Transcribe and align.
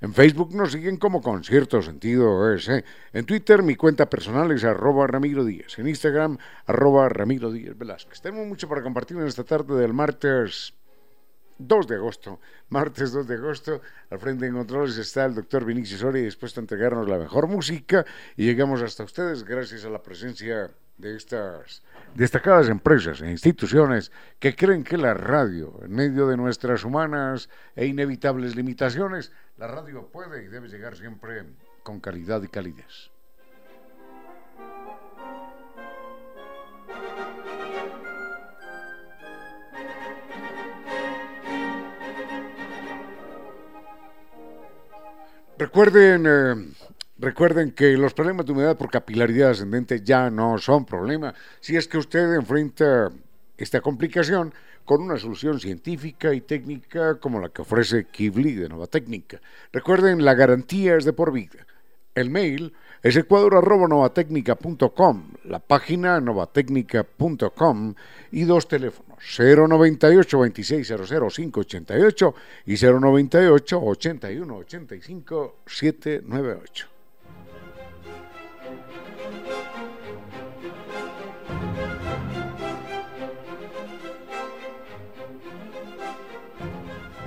en 0.00 0.14
Facebook 0.14 0.54
nos 0.54 0.72
siguen 0.72 0.96
como 0.96 1.20
Concierto 1.20 1.82
Sentido 1.82 2.52
S. 2.54 2.84
En 3.12 3.26
Twitter 3.26 3.62
mi 3.62 3.76
cuenta 3.76 4.08
personal 4.08 4.50
es 4.52 4.64
arroba 4.64 5.06
Ramiro 5.06 5.44
Díaz. 5.44 5.78
En 5.78 5.88
Instagram 5.88 6.38
arroba 6.66 7.08
Ramiro 7.08 7.50
Díaz 7.50 7.76
Velázquez. 7.76 8.20
Tenemos 8.22 8.46
mucho 8.46 8.68
para 8.68 8.82
compartir 8.82 9.18
en 9.18 9.26
esta 9.26 9.44
tarde 9.44 9.78
del 9.78 9.92
martes 9.92 10.72
2 11.58 11.86
de 11.86 11.96
agosto. 11.96 12.40
Martes 12.70 13.12
2 13.12 13.28
de 13.28 13.34
agosto, 13.34 13.82
al 14.08 14.18
frente 14.18 14.46
de 14.46 14.52
controles 14.52 14.96
está 14.96 15.26
el 15.26 15.34
doctor 15.34 15.66
Vinicio 15.66 15.98
Soria 15.98 16.22
dispuesto 16.22 16.60
a 16.60 16.62
entregarnos 16.62 17.06
la 17.06 17.18
mejor 17.18 17.46
música 17.46 18.06
y 18.36 18.46
llegamos 18.46 18.80
hasta 18.80 19.04
ustedes 19.04 19.44
gracias 19.44 19.84
a 19.84 19.90
la 19.90 20.02
presencia 20.02 20.70
de 21.00 21.16
estas 21.16 21.82
destacadas 22.14 22.68
empresas 22.68 23.20
e 23.22 23.30
instituciones 23.30 24.12
que 24.38 24.54
creen 24.54 24.84
que 24.84 24.96
la 24.96 25.14
radio, 25.14 25.78
en 25.82 25.92
medio 25.92 26.26
de 26.26 26.36
nuestras 26.36 26.84
humanas 26.84 27.48
e 27.76 27.86
inevitables 27.86 28.56
limitaciones, 28.56 29.32
la 29.56 29.66
radio 29.66 30.08
puede 30.08 30.44
y 30.44 30.48
debe 30.48 30.68
llegar 30.68 30.96
siempre 30.96 31.44
con 31.82 32.00
calidad 32.00 32.42
y 32.42 32.48
calidez. 32.48 33.10
Recuerden 45.60 46.24
eh, 46.26 46.54
Recuerden 47.20 47.72
que 47.72 47.98
los 47.98 48.14
problemas 48.14 48.46
de 48.46 48.52
humedad 48.52 48.78
por 48.78 48.90
capilaridad 48.90 49.50
ascendente 49.50 50.00
ya 50.00 50.30
no 50.30 50.56
son 50.56 50.86
problema 50.86 51.34
si 51.60 51.76
es 51.76 51.86
que 51.86 51.98
usted 51.98 52.32
enfrenta 52.32 53.10
esta 53.58 53.82
complicación 53.82 54.54
con 54.86 55.02
una 55.02 55.18
solución 55.18 55.60
científica 55.60 56.32
y 56.32 56.40
técnica 56.40 57.20
como 57.20 57.38
la 57.38 57.50
que 57.50 57.60
ofrece 57.60 58.06
Kivli 58.06 58.54
de 58.54 58.70
Nova 58.70 58.86
Técnica. 58.86 59.38
Recuerden, 59.70 60.24
la 60.24 60.32
garantía 60.32 60.96
es 60.96 61.04
de 61.04 61.12
por 61.12 61.30
vida. 61.30 61.66
El 62.14 62.30
mail 62.30 62.72
es 63.02 63.16
ecuador.novatecnica.com, 63.16 65.32
la 65.44 65.58
página 65.58 66.22
novatecnica.com 66.22 67.94
y 68.32 68.44
dos 68.44 68.66
teléfonos, 68.66 69.18
098 69.38 70.38
2600 70.38 71.36
588 71.36 72.34
y 72.64 72.76
098 72.76 73.82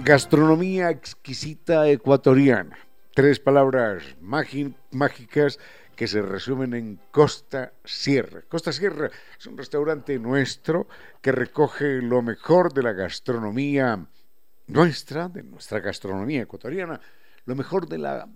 Gastronomía 0.05 0.89
exquisita 0.89 1.87
ecuatoriana. 1.87 2.77
Tres 3.15 3.39
palabras 3.39 4.03
mágicas 4.19 5.59
que 5.95 6.07
se 6.09 6.21
resumen 6.21 6.73
en 6.73 6.99
Costa 7.09 7.71
Sierra. 7.85 8.41
Costa 8.49 8.73
Sierra 8.73 9.09
es 9.39 9.47
un 9.47 9.57
restaurante 9.57 10.19
nuestro 10.19 10.89
que 11.21 11.31
recoge 11.31 12.01
lo 12.01 12.21
mejor 12.21 12.73
de 12.73 12.83
la 12.83 12.91
gastronomía 12.91 14.05
nuestra, 14.67 15.29
de 15.29 15.41
nuestra 15.41 15.79
gastronomía 15.79 16.41
ecuatoriana, 16.41 16.99
lo 17.45 17.55
mejor 17.55 17.87
de 17.87 17.99
la, 17.99 18.27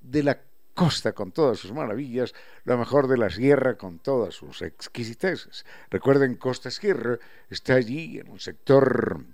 de 0.00 0.22
la 0.22 0.38
costa 0.74 1.10
con 1.10 1.32
todas 1.32 1.58
sus 1.58 1.72
maravillas, 1.72 2.34
lo 2.62 2.78
mejor 2.78 3.08
de 3.08 3.18
la 3.18 3.30
sierra 3.30 3.76
con 3.76 3.98
todas 3.98 4.32
sus 4.32 4.62
exquisiteces. 4.62 5.66
Recuerden, 5.90 6.36
Costa 6.36 6.70
Sierra 6.70 7.18
está 7.50 7.74
allí 7.74 8.20
en 8.20 8.28
un 8.28 8.38
sector 8.38 9.24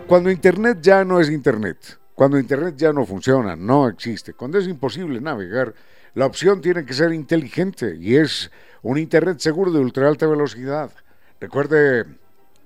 Cuando 0.08 0.30
Internet 0.30 0.78
ya 0.82 1.04
no 1.04 1.20
es 1.20 1.32
Internet, 1.32 1.98
cuando 2.14 2.38
Internet 2.38 2.76
ya 2.78 2.94
no 2.94 3.08
funciona, 3.08 3.56
no 3.56 3.88
existe, 3.88 4.34
cuando 4.34 4.60
es 4.60 4.68
imposible 4.68 5.20
navegar, 5.20 5.74
la 6.14 6.28
opción 6.28 6.62
tiene 6.62 6.86
que 6.86 6.94
ser 6.94 7.12
inteligente 7.12 7.98
y 8.00 8.16
es 8.16 8.52
un 8.84 9.00
Internet 9.00 9.40
seguro 9.40 9.72
de 9.72 9.80
ultra 9.80 10.08
alta 10.08 10.28
velocidad. 10.28 10.92
Recuerde, 11.40 12.06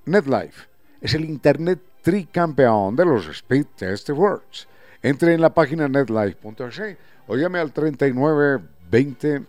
NetLife 0.05 0.67
es 0.99 1.13
el 1.13 1.23
Internet 1.23 1.79
tricampeón 2.01 2.97
de 2.97 3.05
los 3.05 3.25
Speed 3.27 3.67
Test 3.77 4.09
Awards. 4.09 4.67
entre 5.01 5.33
en 5.33 5.39
la 5.39 5.53
página 5.53 5.87
netlife.es 5.87 6.97
o 7.25 7.37
llame 7.37 7.59
al 7.59 7.71
39 7.71 8.59
20 8.91 9.43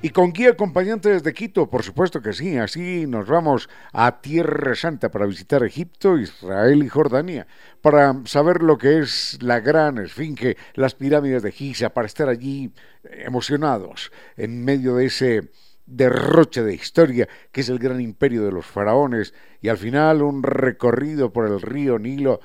Y 0.00 0.10
con 0.10 0.32
guía 0.32 0.50
acompañante 0.50 1.08
desde 1.08 1.34
Quito, 1.34 1.68
por 1.68 1.82
supuesto 1.82 2.22
que 2.22 2.32
sí. 2.32 2.56
Así 2.56 3.04
nos 3.08 3.26
vamos 3.26 3.68
a 3.92 4.20
Tierra 4.20 4.76
Santa 4.76 5.10
para 5.10 5.26
visitar 5.26 5.64
Egipto, 5.64 6.16
Israel 6.16 6.84
y 6.84 6.88
Jordania, 6.88 7.48
para 7.80 8.14
saber 8.24 8.62
lo 8.62 8.78
que 8.78 9.00
es 9.00 9.42
la 9.42 9.58
gran 9.58 9.98
esfinge, 9.98 10.56
las 10.74 10.94
pirámides 10.94 11.42
de 11.42 11.50
Giza, 11.50 11.88
para 11.88 12.06
estar 12.06 12.28
allí 12.28 12.72
emocionados 13.10 14.12
en 14.36 14.64
medio 14.64 14.94
de 14.94 15.06
ese 15.06 15.50
derroche 15.84 16.62
de 16.62 16.74
historia 16.74 17.28
que 17.50 17.62
es 17.62 17.68
el 17.68 17.80
gran 17.80 18.00
imperio 18.00 18.44
de 18.44 18.52
los 18.52 18.66
faraones 18.66 19.34
y 19.60 19.68
al 19.68 19.78
final 19.78 20.22
un 20.22 20.44
recorrido 20.44 21.32
por 21.32 21.46
el 21.46 21.60
río 21.60 21.98
Nilo 21.98 22.40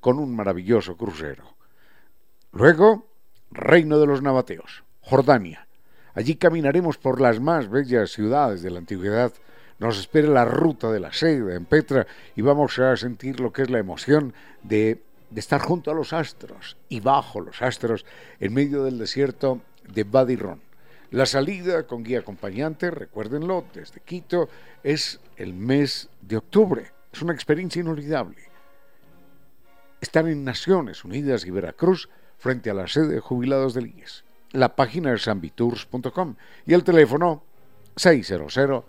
con 0.00 0.18
un 0.18 0.36
maravilloso 0.36 0.98
crucero. 0.98 1.56
Luego, 2.50 3.08
Reino 3.50 3.98
de 3.98 4.06
los 4.06 4.20
Nabateos, 4.20 4.84
Jordania 5.00 5.68
Allí 6.14 6.36
caminaremos 6.36 6.98
por 6.98 7.20
las 7.20 7.40
más 7.40 7.70
bellas 7.70 8.10
ciudades 8.10 8.62
de 8.62 8.70
la 8.70 8.78
antigüedad. 8.78 9.32
Nos 9.78 9.98
espera 9.98 10.28
la 10.28 10.44
ruta 10.44 10.92
de 10.92 11.00
la 11.00 11.12
seda 11.12 11.54
en 11.54 11.64
Petra 11.64 12.06
y 12.36 12.42
vamos 12.42 12.78
a 12.78 12.96
sentir 12.96 13.40
lo 13.40 13.52
que 13.52 13.62
es 13.62 13.70
la 13.70 13.78
emoción 13.78 14.34
de, 14.62 15.02
estar 15.34 15.60
junto 15.60 15.90
a 15.90 15.94
los 15.94 16.12
astros 16.12 16.76
y 16.88 17.00
bajo 17.00 17.40
los 17.40 17.62
astros 17.62 18.04
en 18.38 18.52
medio 18.52 18.84
del 18.84 18.98
desierto 18.98 19.62
de 19.88 20.04
Badirón. 20.04 20.60
La 21.10 21.26
salida 21.26 21.86
con 21.86 22.04
guía 22.04 22.20
acompañante, 22.20 22.90
recuérdenlo, 22.90 23.64
desde 23.74 24.00
Quito, 24.00 24.48
es 24.82 25.20
el 25.36 25.54
mes 25.54 26.08
de 26.20 26.36
octubre. 26.36 26.90
Es 27.12 27.22
una 27.22 27.34
experiencia 27.34 27.80
inolvidable. 27.80 28.38
Están 30.00 30.28
en 30.28 30.44
Naciones 30.44 31.04
Unidas 31.04 31.44
y 31.46 31.50
Veracruz 31.50 32.08
frente 32.38 32.70
a 32.70 32.74
la 32.74 32.88
sede 32.88 33.14
de 33.14 33.20
jubilados 33.20 33.74
del 33.74 33.88
IES 33.88 34.24
la 34.52 34.74
página 34.74 35.12
es 35.12 35.28
ambitours.com 35.28 36.34
y 36.66 36.74
el 36.74 36.84
teléfono 36.84 37.42
600-2040. 37.96 38.84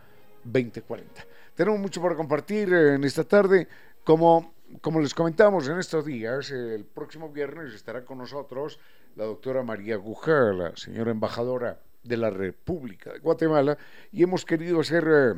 Tenemos 1.56 1.80
mucho 1.80 2.02
por 2.02 2.16
compartir 2.16 2.74
en 2.74 3.04
esta 3.04 3.24
tarde. 3.24 3.68
Como, 4.04 4.54
como 4.82 5.00
les 5.00 5.14
comentamos 5.14 5.68
en 5.68 5.80
estos 5.80 6.06
días, 6.06 6.52
el 6.52 6.84
próximo 6.86 7.30
viernes 7.30 7.74
estará 7.74 8.04
con 8.04 8.18
nosotros 8.18 8.80
la 9.16 9.26
doctora 9.26 9.64
María 9.64 9.96
Guja, 9.96 10.52
la 10.54 10.76
señora 10.76 11.12
embajadora 11.12 11.80
de 12.04 12.18
la 12.18 12.30
República 12.30 13.14
de 13.14 13.20
Guatemala, 13.20 13.78
y 14.12 14.24
hemos 14.24 14.44
querido 14.44 14.82
hacer 14.82 15.06
eh, 15.08 15.34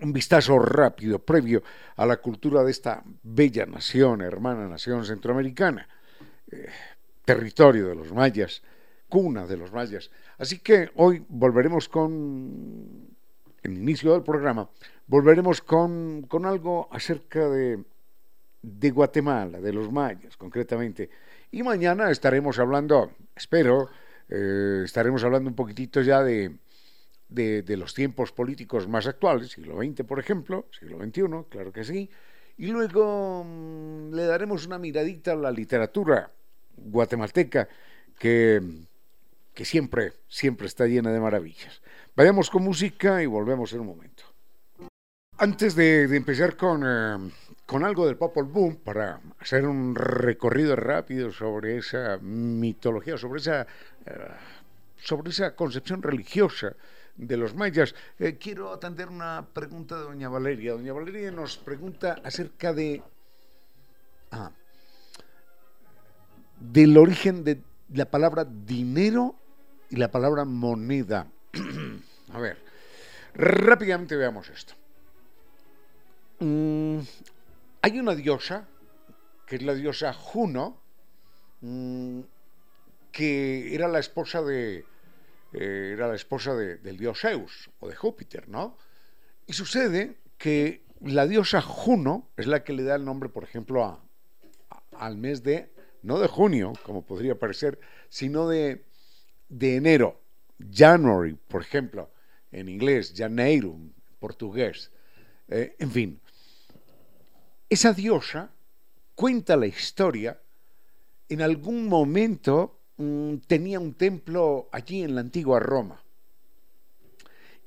un 0.00 0.12
vistazo 0.12 0.58
rápido, 0.58 1.20
previo 1.20 1.62
a 1.96 2.06
la 2.06 2.16
cultura 2.16 2.64
de 2.64 2.70
esta 2.72 3.04
bella 3.22 3.66
nación, 3.66 4.22
hermana 4.22 4.66
nación 4.66 5.04
centroamericana, 5.04 5.86
eh, 6.50 6.68
territorio 7.24 7.88
de 7.88 7.94
los 7.94 8.12
mayas, 8.12 8.62
cuna 9.12 9.46
de 9.46 9.58
los 9.58 9.70
mayas. 9.70 10.10
Así 10.38 10.60
que 10.60 10.88
hoy 10.94 11.22
volveremos 11.28 11.86
con, 11.86 13.10
en 13.62 13.72
el 13.72 13.82
inicio 13.82 14.14
del 14.14 14.22
programa, 14.22 14.70
volveremos 15.06 15.60
con, 15.60 16.22
con 16.22 16.46
algo 16.46 16.88
acerca 16.90 17.46
de, 17.50 17.84
de 18.62 18.90
Guatemala, 18.90 19.60
de 19.60 19.70
los 19.70 19.92
mayas 19.92 20.38
concretamente. 20.38 21.10
Y 21.50 21.62
mañana 21.62 22.10
estaremos 22.10 22.58
hablando, 22.58 23.12
espero, 23.36 23.90
eh, 24.30 24.80
estaremos 24.82 25.22
hablando 25.24 25.50
un 25.50 25.56
poquitito 25.56 26.00
ya 26.00 26.22
de, 26.22 26.56
de, 27.28 27.76
los 27.76 27.92
tiempos 27.92 28.32
políticos 28.32 28.88
más 28.88 29.06
actuales, 29.06 29.50
siglo 29.50 29.76
XX, 29.76 30.04
por 30.06 30.20
ejemplo, 30.20 30.68
siglo 30.70 30.96
XXI, 30.96 31.22
claro 31.50 31.70
que 31.70 31.84
sí. 31.84 32.08
Y 32.56 32.68
luego 32.68 33.44
mm, 33.44 34.14
le 34.14 34.24
daremos 34.24 34.64
una 34.64 34.78
miradita 34.78 35.32
a 35.32 35.36
la 35.36 35.50
literatura 35.50 36.30
guatemalteca 36.78 37.68
que 38.18 38.88
que 39.54 39.64
siempre, 39.64 40.14
siempre 40.28 40.66
está 40.66 40.86
llena 40.86 41.12
de 41.12 41.20
maravillas. 41.20 41.82
Vayamos 42.16 42.50
con 42.50 42.62
música 42.62 43.22
y 43.22 43.26
volvemos 43.26 43.72
en 43.72 43.80
un 43.80 43.86
momento. 43.86 44.24
Antes 45.38 45.74
de, 45.74 46.04
empezar 46.14 46.56
con, 46.56 46.82
eh, 46.86 47.32
con 47.66 47.84
algo 47.84 48.06
del 48.06 48.16
Popol 48.16 48.44
Boom, 48.44 48.76
para 48.76 49.20
hacer 49.40 49.66
un 49.66 49.94
recorrido 49.94 50.76
rápido 50.76 51.32
sobre 51.32 51.78
esa 51.78 52.18
mitología, 52.18 53.16
sobre 53.16 53.40
esa, 53.40 53.62
eh, 54.06 54.28
sobre 54.96 55.30
esa 55.30 55.56
concepción 55.56 56.02
religiosa 56.02 56.76
de 57.16 57.36
los 57.36 57.54
mayas, 57.54 57.94
eh, 58.18 58.36
quiero 58.38 58.72
atender 58.72 59.08
una 59.08 59.46
pregunta 59.52 59.96
de 59.96 60.02
doña 60.02 60.28
Valeria. 60.28 60.72
Doña 60.72 60.92
Valeria 60.92 61.30
nos 61.30 61.56
pregunta 61.56 62.18
acerca 62.22 62.72
de... 62.72 63.02
Ah, 64.30 64.50
del 66.60 66.96
origen 66.96 67.42
de 67.42 67.60
la 67.92 68.06
palabra 68.06 68.44
dinero 68.44 69.34
y 69.92 69.96
la 69.96 70.10
palabra 70.10 70.46
moneda. 70.46 71.30
A 72.32 72.38
ver, 72.38 72.56
rápidamente 73.34 74.16
veamos 74.16 74.48
esto. 74.48 74.72
Mm, 76.40 77.00
hay 77.82 78.00
una 78.00 78.14
diosa, 78.14 78.66
que 79.46 79.56
es 79.56 79.62
la 79.62 79.74
diosa 79.74 80.14
Juno, 80.14 80.80
mm, 81.60 82.20
que 83.12 83.74
era 83.74 83.86
la 83.86 83.98
esposa 83.98 84.40
de 84.42 84.86
eh, 85.52 85.90
era 85.92 86.08
la 86.08 86.14
esposa 86.14 86.54
del 86.54 86.96
dios 86.96 87.20
Zeus 87.20 87.68
o 87.80 87.86
de 87.86 87.94
Júpiter, 87.94 88.48
¿no? 88.48 88.78
Y 89.46 89.52
sucede 89.52 90.16
que 90.38 90.86
la 91.02 91.26
diosa 91.26 91.60
Juno 91.60 92.30
es 92.38 92.46
la 92.46 92.64
que 92.64 92.72
le 92.72 92.84
da 92.84 92.94
el 92.94 93.04
nombre, 93.04 93.28
por 93.28 93.44
ejemplo, 93.44 94.00
al 94.96 95.16
mes 95.18 95.42
de, 95.42 95.70
no 96.00 96.18
de 96.18 96.28
junio, 96.28 96.72
como 96.82 97.04
podría 97.04 97.38
parecer, 97.38 97.78
sino 98.08 98.48
de 98.48 98.86
de 99.52 99.76
enero, 99.76 100.22
January, 100.72 101.38
por 101.48 101.60
ejemplo, 101.60 102.10
en 102.50 102.68
inglés, 102.68 103.12
janeiro, 103.14 103.68
en 103.68 103.92
portugués, 104.18 104.90
eh, 105.48 105.76
en 105.78 105.90
fin. 105.90 106.20
Esa 107.68 107.92
diosa 107.92 108.50
cuenta 109.14 109.56
la 109.56 109.66
historia, 109.66 110.40
en 111.28 111.42
algún 111.42 111.86
momento 111.86 112.80
mm, 112.96 113.36
tenía 113.46 113.78
un 113.78 113.94
templo 113.94 114.68
allí 114.72 115.02
en 115.02 115.14
la 115.14 115.20
antigua 115.20 115.60
Roma. 115.60 116.02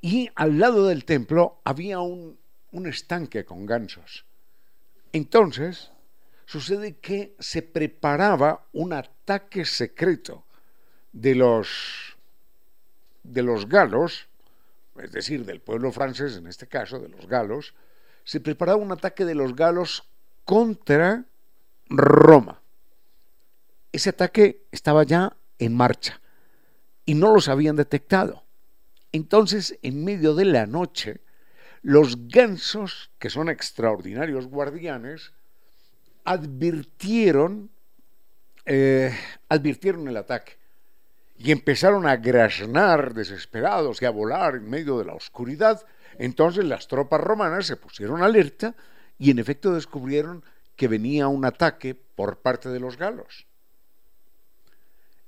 Y 0.00 0.28
al 0.34 0.58
lado 0.58 0.86
del 0.86 1.04
templo 1.04 1.60
había 1.64 2.00
un, 2.00 2.38
un 2.72 2.86
estanque 2.88 3.44
con 3.44 3.64
gansos. 3.64 4.26
Entonces, 5.12 5.92
sucede 6.46 6.98
que 6.98 7.36
se 7.38 7.62
preparaba 7.62 8.66
un 8.72 8.92
ataque 8.92 9.64
secreto 9.64 10.45
de 11.16 11.34
los, 11.34 12.18
de 13.22 13.42
los 13.42 13.68
galos, 13.70 14.28
es 15.02 15.12
decir, 15.12 15.46
del 15.46 15.60
pueblo 15.60 15.90
francés 15.90 16.36
en 16.36 16.46
este 16.46 16.66
caso, 16.66 16.98
de 17.00 17.08
los 17.08 17.26
galos, 17.26 17.74
se 18.24 18.38
preparaba 18.38 18.76
un 18.76 18.92
ataque 18.92 19.24
de 19.24 19.34
los 19.34 19.56
galos 19.56 20.04
contra 20.44 21.24
Roma. 21.88 22.60
Ese 23.92 24.10
ataque 24.10 24.66
estaba 24.70 25.04
ya 25.04 25.34
en 25.58 25.74
marcha 25.74 26.20
y 27.06 27.14
no 27.14 27.32
los 27.32 27.48
habían 27.48 27.76
detectado. 27.76 28.44
Entonces, 29.10 29.78
en 29.80 30.04
medio 30.04 30.34
de 30.34 30.44
la 30.44 30.66
noche, 30.66 31.22
los 31.80 32.28
gansos, 32.28 33.10
que 33.18 33.30
son 33.30 33.48
extraordinarios 33.48 34.48
guardianes, 34.48 35.32
advirtieron, 36.24 37.70
eh, 38.66 39.16
advirtieron 39.48 40.08
el 40.08 40.18
ataque 40.18 40.58
y 41.38 41.52
empezaron 41.52 42.06
a 42.06 42.16
graznar 42.16 43.14
desesperados 43.14 44.00
y 44.00 44.06
a 44.06 44.10
volar 44.10 44.56
en 44.56 44.68
medio 44.68 44.98
de 44.98 45.04
la 45.04 45.14
oscuridad, 45.14 45.84
entonces 46.18 46.64
las 46.64 46.88
tropas 46.88 47.20
romanas 47.20 47.66
se 47.66 47.76
pusieron 47.76 48.22
alerta 48.22 48.74
y 49.18 49.30
en 49.30 49.38
efecto 49.38 49.74
descubrieron 49.74 50.44
que 50.76 50.88
venía 50.88 51.28
un 51.28 51.44
ataque 51.44 51.94
por 51.94 52.38
parte 52.38 52.68
de 52.68 52.80
los 52.80 52.96
galos. 52.96 53.46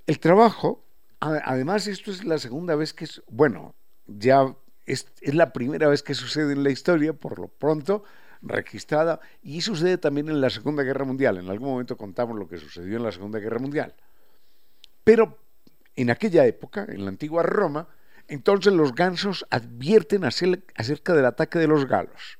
El 0.07 0.19
trabajo, 0.21 0.85
además 1.21 1.87
esto 1.87 2.11
es 2.11 2.25
la 2.25 2.39
segunda 2.39 2.75
vez 2.75 2.95
que, 2.95 3.07
bueno, 3.29 3.75
ya 4.07 4.55
es, 4.87 5.07
es 5.21 5.35
la 5.35 5.53
primera 5.53 5.89
vez 5.89 6.03
que 6.03 6.15
sucede 6.15 6.53
en 6.55 6.65
la 6.65 6.71
historia, 6.71 7.13
por 7.13 7.39
lo 7.39 7.49
pronto, 7.49 8.05
registrada, 8.41 9.21
y 9.43 9.61
sucede 9.61 9.99
también 9.99 10.29
en 10.29 10.41
la 10.41 10.49
Segunda 10.49 10.83
Guerra 10.83 11.05
Mundial. 11.05 11.39
En 11.39 11.51
algún 11.51 11.69
momento 11.69 11.97
contamos 11.97 12.39
lo 12.39 12.49
que 12.49 12.57
sucedió 12.57 12.97
en 12.97 13.03
la 13.03 13.13
Segunda 13.13 13.39
Guerra 13.39 13.59
Mundial. 13.59 13.95
Pero 15.05 15.37
en 16.03 16.11
aquella 16.11 16.47
época, 16.47 16.87
en 16.89 17.05
la 17.05 17.11
antigua 17.11 17.43
Roma, 17.43 17.89
entonces 18.29 18.73
los 18.73 18.95
gansos 18.95 19.45
advierten 19.51 20.23
acerca 20.25 21.13
del 21.13 21.25
ataque 21.25 21.59
de 21.59 21.67
los 21.67 21.87
galos. 21.87 22.39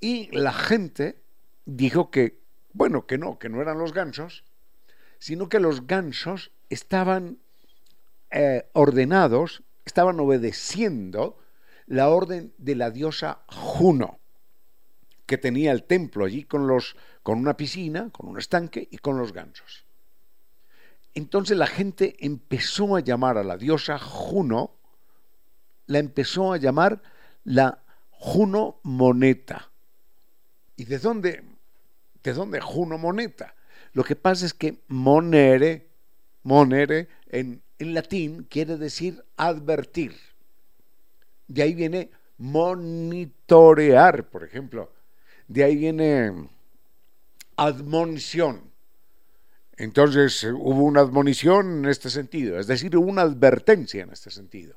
Y 0.00 0.28
la 0.36 0.52
gente 0.52 1.22
dijo 1.64 2.10
que, 2.10 2.42
bueno, 2.74 3.06
que 3.06 3.16
no, 3.16 3.38
que 3.38 3.48
no 3.48 3.62
eran 3.62 3.78
los 3.78 3.94
gansos, 3.94 4.44
sino 5.18 5.48
que 5.48 5.60
los 5.60 5.86
gansos 5.86 6.52
estaban 6.68 7.38
eh, 8.30 8.68
ordenados, 8.74 9.62
estaban 9.86 10.20
obedeciendo 10.20 11.38
la 11.86 12.10
orden 12.10 12.52
de 12.58 12.74
la 12.74 12.90
diosa 12.90 13.44
Juno, 13.48 14.18
que 15.24 15.38
tenía 15.38 15.72
el 15.72 15.84
templo 15.84 16.26
allí 16.26 16.44
con, 16.44 16.66
los, 16.66 16.96
con 17.22 17.38
una 17.38 17.56
piscina, 17.56 18.10
con 18.10 18.28
un 18.28 18.38
estanque 18.38 18.86
y 18.90 18.98
con 18.98 19.16
los 19.16 19.32
gansos. 19.32 19.87
Entonces 21.18 21.56
la 21.56 21.66
gente 21.66 22.14
empezó 22.20 22.94
a 22.94 23.00
llamar 23.00 23.38
a 23.38 23.42
la 23.42 23.56
diosa 23.56 23.98
Juno, 23.98 24.70
la 25.86 25.98
empezó 25.98 26.52
a 26.52 26.58
llamar 26.58 27.02
la 27.42 27.80
Juno 28.10 28.78
Moneta. 28.84 29.68
¿Y 30.76 30.84
de 30.84 31.00
dónde, 31.00 31.42
de 32.22 32.32
dónde 32.32 32.60
Juno 32.60 32.98
Moneta? 32.98 33.56
Lo 33.94 34.04
que 34.04 34.14
pasa 34.14 34.46
es 34.46 34.54
que 34.54 34.78
monere, 34.86 35.88
monere 36.44 37.08
en, 37.26 37.62
en 37.80 37.94
latín 37.94 38.44
quiere 38.44 38.76
decir 38.76 39.24
advertir. 39.36 40.14
De 41.48 41.62
ahí 41.62 41.74
viene 41.74 42.12
monitorear, 42.36 44.28
por 44.30 44.44
ejemplo. 44.44 44.92
De 45.48 45.64
ahí 45.64 45.74
viene 45.74 46.48
admonición. 47.56 48.67
Entonces 49.78 50.42
hubo 50.42 50.82
una 50.82 51.00
admonición 51.00 51.78
en 51.78 51.84
este 51.86 52.10
sentido, 52.10 52.58
es 52.58 52.66
decir, 52.66 52.96
una 52.96 53.22
advertencia 53.22 54.02
en 54.02 54.10
este 54.10 54.28
sentido. 54.28 54.76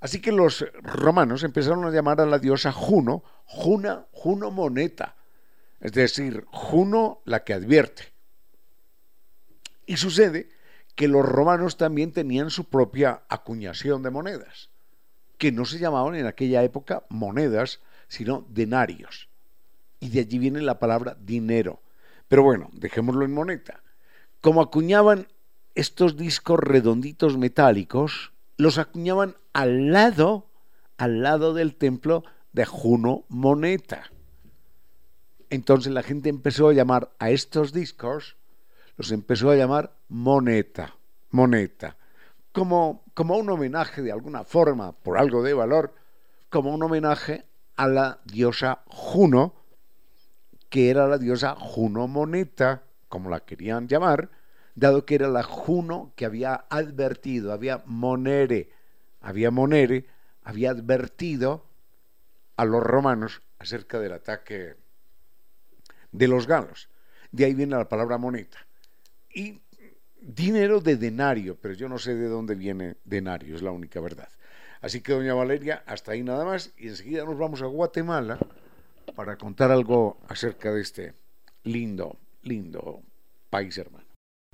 Así 0.00 0.20
que 0.20 0.32
los 0.32 0.66
romanos 0.82 1.44
empezaron 1.44 1.84
a 1.84 1.92
llamar 1.92 2.20
a 2.20 2.26
la 2.26 2.40
diosa 2.40 2.72
Juno, 2.72 3.22
Juna, 3.44 4.06
Juno 4.10 4.50
Moneta, 4.50 5.14
es 5.78 5.92
decir, 5.92 6.44
Juno 6.50 7.20
la 7.24 7.44
que 7.44 7.54
advierte. 7.54 8.12
Y 9.86 9.96
sucede 9.96 10.48
que 10.96 11.06
los 11.06 11.24
romanos 11.24 11.76
también 11.76 12.12
tenían 12.12 12.50
su 12.50 12.64
propia 12.64 13.22
acuñación 13.28 14.02
de 14.02 14.10
monedas, 14.10 14.70
que 15.38 15.52
no 15.52 15.64
se 15.64 15.78
llamaban 15.78 16.16
en 16.16 16.26
aquella 16.26 16.64
época 16.64 17.04
monedas, 17.10 17.78
sino 18.08 18.44
denarios. 18.50 19.28
Y 20.00 20.08
de 20.08 20.20
allí 20.20 20.40
viene 20.40 20.62
la 20.62 20.80
palabra 20.80 21.16
dinero. 21.20 21.80
Pero 22.26 22.42
bueno, 22.42 22.70
dejémoslo 22.72 23.24
en 23.24 23.32
moneta. 23.32 23.80
Como 24.40 24.62
acuñaban 24.62 25.28
estos 25.74 26.16
discos 26.16 26.58
redonditos 26.60 27.36
metálicos, 27.36 28.32
los 28.56 28.78
acuñaban 28.78 29.36
al 29.52 29.92
lado, 29.92 30.50
al 30.96 31.22
lado 31.22 31.54
del 31.54 31.74
templo 31.74 32.24
de 32.52 32.64
Juno 32.64 33.24
Moneta. 33.28 34.10
Entonces 35.50 35.92
la 35.92 36.02
gente 36.02 36.28
empezó 36.28 36.68
a 36.68 36.72
llamar 36.72 37.10
a 37.18 37.30
estos 37.30 37.72
discos, 37.72 38.36
los 38.96 39.12
empezó 39.12 39.50
a 39.50 39.56
llamar 39.56 39.96
moneta, 40.08 40.96
moneta, 41.30 41.96
como, 42.52 43.04
como 43.14 43.36
un 43.36 43.50
homenaje 43.50 44.02
de 44.02 44.12
alguna 44.12 44.44
forma, 44.44 44.92
por 44.92 45.18
algo 45.18 45.42
de 45.42 45.54
valor, 45.54 45.94
como 46.50 46.72
un 46.74 46.82
homenaje 46.82 47.46
a 47.76 47.88
la 47.88 48.20
diosa 48.24 48.82
Juno, 48.86 49.54
que 50.68 50.90
era 50.90 51.08
la 51.08 51.18
diosa 51.18 51.56
Juno 51.56 52.06
Moneta, 52.06 52.84
como 53.10 53.28
la 53.28 53.40
querían 53.40 53.88
llamar, 53.88 54.30
dado 54.74 55.04
que 55.04 55.16
era 55.16 55.28
la 55.28 55.42
Juno 55.42 56.14
que 56.16 56.24
había 56.24 56.64
advertido, 56.70 57.52
había 57.52 57.82
monere, 57.84 58.70
había 59.20 59.50
monere, 59.50 60.06
había 60.42 60.70
advertido 60.70 61.66
a 62.56 62.64
los 62.64 62.82
romanos 62.82 63.42
acerca 63.58 63.98
del 63.98 64.12
ataque 64.12 64.76
de 66.12 66.28
los 66.28 66.46
galos. 66.46 66.88
De 67.30 67.44
ahí 67.44 67.54
viene 67.54 67.76
la 67.76 67.88
palabra 67.88 68.16
moneta. 68.16 68.58
Y 69.32 69.60
dinero 70.20 70.80
de 70.80 70.96
denario, 70.96 71.58
pero 71.60 71.74
yo 71.74 71.88
no 71.88 71.98
sé 71.98 72.14
de 72.14 72.28
dónde 72.28 72.54
viene 72.54 72.96
denario, 73.04 73.54
es 73.54 73.62
la 73.62 73.70
única 73.70 74.00
verdad. 74.00 74.28
Así 74.80 75.00
que, 75.02 75.12
doña 75.12 75.34
Valeria, 75.34 75.82
hasta 75.86 76.12
ahí 76.12 76.22
nada 76.22 76.44
más. 76.44 76.72
Y 76.78 76.88
enseguida 76.88 77.24
nos 77.24 77.36
vamos 77.36 77.60
a 77.60 77.66
Guatemala 77.66 78.38
para 79.14 79.36
contar 79.36 79.70
algo 79.70 80.18
acerca 80.28 80.72
de 80.72 80.80
este 80.80 81.14
lindo, 81.64 82.16
lindo 82.42 83.02
país 83.50 83.76
hermano 83.78 84.10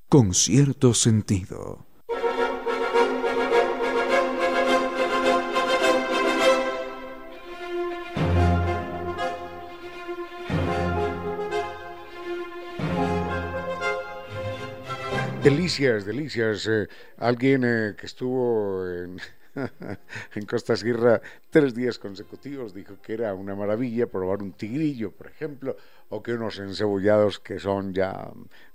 con 0.08 0.34
cierto 0.34 0.94
sentido. 0.94 1.84
Delicias, 15.42 16.04
delicias. 16.04 16.66
Eh, 16.66 16.88
alguien 17.18 17.62
eh, 17.64 17.94
que 17.96 18.06
estuvo 18.06 18.84
en, 18.88 19.20
en 20.34 20.46
Costa 20.46 20.76
Sierra 20.76 21.20
tres 21.50 21.74
días 21.74 21.98
consecutivos 21.98 22.74
dijo 22.74 23.00
que 23.00 23.14
era 23.14 23.32
una 23.34 23.54
maravilla 23.54 24.06
probar 24.06 24.42
un 24.42 24.52
tigrillo, 24.52 25.12
por 25.12 25.28
ejemplo, 25.28 25.76
o 26.08 26.22
que 26.22 26.34
unos 26.34 26.58
encebollados 26.58 27.40
que 27.40 27.58
son 27.58 27.92
ya 27.92 28.30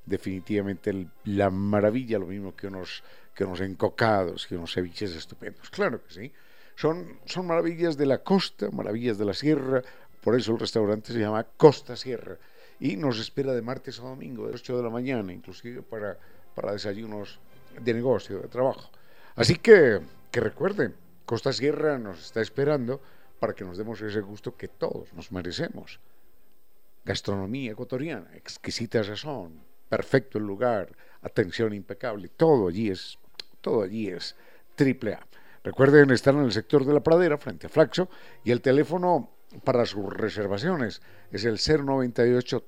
definitivamente 0.05 1.07
la 1.25 1.49
maravilla, 1.49 2.19
lo 2.19 2.27
mismo 2.27 2.55
que 2.55 2.67
unos, 2.67 3.03
que 3.33 3.45
unos 3.45 3.61
encocados, 3.61 4.47
que 4.47 4.57
unos 4.57 4.73
ceviches 4.73 5.15
estupendos. 5.15 5.69
Claro 5.69 6.03
que 6.03 6.13
sí. 6.13 6.33
Son, 6.75 7.19
son 7.25 7.47
maravillas 7.47 7.97
de 7.97 8.05
la 8.05 8.19
costa, 8.19 8.69
maravillas 8.71 9.17
de 9.17 9.25
la 9.25 9.33
sierra, 9.33 9.81
por 10.21 10.35
eso 10.35 10.53
el 10.53 10.59
restaurante 10.59 11.13
se 11.13 11.19
llama 11.19 11.43
Costa 11.57 11.95
Sierra. 11.95 12.37
Y 12.79 12.95
nos 12.95 13.19
espera 13.19 13.53
de 13.53 13.61
martes 13.61 13.99
a 13.99 14.03
domingo, 14.03 14.47
de 14.47 14.55
8 14.55 14.77
de 14.77 14.83
la 14.83 14.89
mañana, 14.89 15.31
inclusive 15.31 15.81
para, 15.83 16.17
para 16.55 16.71
desayunos 16.71 17.39
de 17.79 17.93
negocio, 17.93 18.39
de 18.39 18.47
trabajo. 18.47 18.89
Así 19.35 19.55
que, 19.55 20.01
que 20.31 20.39
recuerden, 20.39 20.95
Costa 21.25 21.53
Sierra 21.53 21.97
nos 21.97 22.19
está 22.19 22.41
esperando 22.41 23.01
para 23.39 23.53
que 23.53 23.63
nos 23.63 23.77
demos 23.77 24.01
ese 24.01 24.21
gusto 24.21 24.55
que 24.55 24.67
todos 24.67 25.13
nos 25.13 25.31
merecemos. 25.31 25.99
Gastronomía 27.03 27.71
ecuatoriana, 27.71 28.29
exquisita 28.35 29.03
sazón, 29.03 29.63
perfecto 29.89 30.37
el 30.37 30.45
lugar, 30.45 30.95
atención 31.21 31.73
impecable, 31.73 32.29
todo 32.29 32.67
allí 32.67 32.89
es, 32.89 33.17
todo 33.59 33.83
allí 33.83 34.09
es 34.09 34.35
triple 34.75 35.13
A. 35.13 35.27
Recuerden 35.63 36.11
estar 36.11 36.33
en 36.33 36.41
el 36.41 36.51
sector 36.51 36.85
de 36.85 36.93
la 36.93 37.01
pradera 37.01 37.37
frente 37.37 37.67
a 37.67 37.69
Flaxo 37.69 38.09
y 38.43 38.51
el 38.51 38.61
teléfono 38.61 39.29
para 39.63 39.85
sus 39.85 40.11
reservaciones 40.13 41.01
es 41.31 41.45
el 41.45 41.57
098 41.59 42.63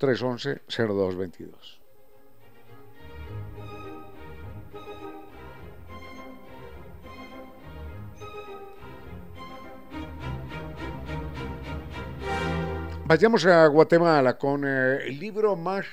Vayamos 13.14 13.46
a 13.46 13.68
Guatemala 13.68 14.40
con 14.40 14.66
eh, 14.66 15.06
el 15.06 15.20
libro 15.20 15.56
más 15.56 15.86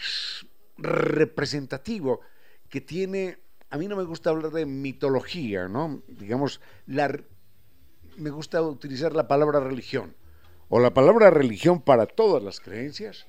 representativo 0.78 2.22
que 2.66 2.80
tiene, 2.80 3.36
a 3.68 3.76
mí 3.76 3.86
no 3.88 3.94
me 3.94 4.04
gusta 4.04 4.30
hablar 4.30 4.50
de 4.50 4.64
mitología, 4.64 5.68
¿no? 5.68 6.02
Digamos, 6.08 6.62
la, 6.86 7.14
me 8.16 8.30
gusta 8.30 8.62
utilizar 8.62 9.14
la 9.14 9.28
palabra 9.28 9.60
religión, 9.60 10.16
o 10.70 10.80
la 10.80 10.94
palabra 10.94 11.28
religión 11.28 11.82
para 11.82 12.06
todas 12.06 12.42
las 12.42 12.58
creencias, 12.58 13.26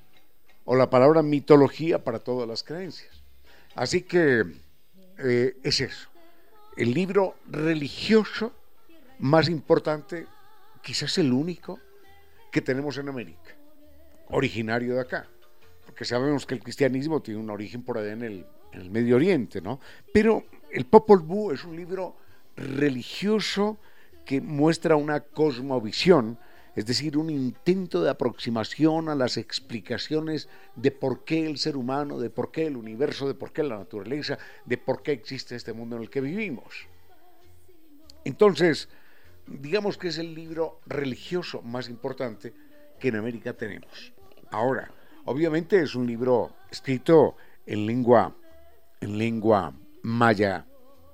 o 0.63 0.77
la 0.77 0.89
palabra 0.89 1.21
mitología 1.21 2.01
para 2.01 2.19
todas 2.19 2.47
las 2.47 2.63
creencias. 2.63 3.21
Así 3.75 4.03
que 4.03 4.45
eh, 5.17 5.57
es 5.63 5.81
eso, 5.81 6.07
el 6.77 6.93
libro 6.93 7.35
religioso 7.45 8.53
más 9.19 9.49
importante, 9.49 10.27
quizás 10.81 11.17
el 11.17 11.33
único 11.33 11.77
que 12.53 12.61
tenemos 12.61 12.97
en 12.97 13.09
América, 13.09 13.57
originario 14.31 14.95
de 14.95 15.01
acá 15.01 15.27
porque 15.91 16.05
sabemos 16.05 16.45
que 16.45 16.53
el 16.53 16.63
cristianismo 16.63 17.21
tiene 17.21 17.41
un 17.41 17.49
origen 17.49 17.83
por 17.83 17.97
allá 17.97 18.13
en 18.13 18.23
el, 18.23 18.45
Medio 18.89 19.17
Oriente, 19.17 19.59
¿no? 19.59 19.81
Pero 20.13 20.45
el 20.71 20.85
Popol 20.85 21.19
Vuh 21.19 21.51
es 21.51 21.65
un 21.65 21.75
libro 21.75 22.15
religioso 22.55 23.77
que 24.23 24.39
muestra 24.39 24.95
una 24.95 25.19
cosmovisión, 25.19 26.39
es 26.73 26.85
decir, 26.85 27.17
un 27.17 27.29
intento 27.29 28.01
de 28.01 28.09
aproximación 28.09 29.09
a 29.09 29.15
las 29.15 29.35
explicaciones 29.35 30.47
de 30.77 30.91
por 30.91 31.25
qué 31.25 31.45
el 31.45 31.57
ser 31.57 31.75
humano, 31.75 32.17
de 32.17 32.29
por 32.29 32.49
qué 32.49 32.67
el 32.67 32.77
universo, 32.77 33.27
de 33.27 33.33
por 33.33 33.51
qué 33.51 33.63
la 33.63 33.77
naturaleza, 33.77 34.39
de 34.63 34.77
por 34.77 35.03
qué 35.03 35.11
existe 35.11 35.57
este 35.57 35.73
mundo 35.73 35.97
en 35.97 36.03
el 36.03 36.09
que 36.09 36.21
vivimos. 36.21 36.87
Entonces, 38.23 38.87
digamos 39.47 39.97
que 39.97 40.07
es 40.07 40.17
el 40.17 40.33
libro 40.33 40.79
religioso 40.85 41.61
más 41.61 41.89
importante 41.89 42.53
que 42.97 43.09
en 43.09 43.17
América 43.17 43.51
tenemos. 43.51 44.13
Ahora, 44.51 44.91
Obviamente 45.25 45.81
es 45.81 45.95
un 45.95 46.07
libro 46.07 46.51
escrito 46.69 47.35
en 47.65 47.85
lengua, 47.85 48.33
en 48.99 49.17
lengua 49.17 49.73
maya 50.03 50.65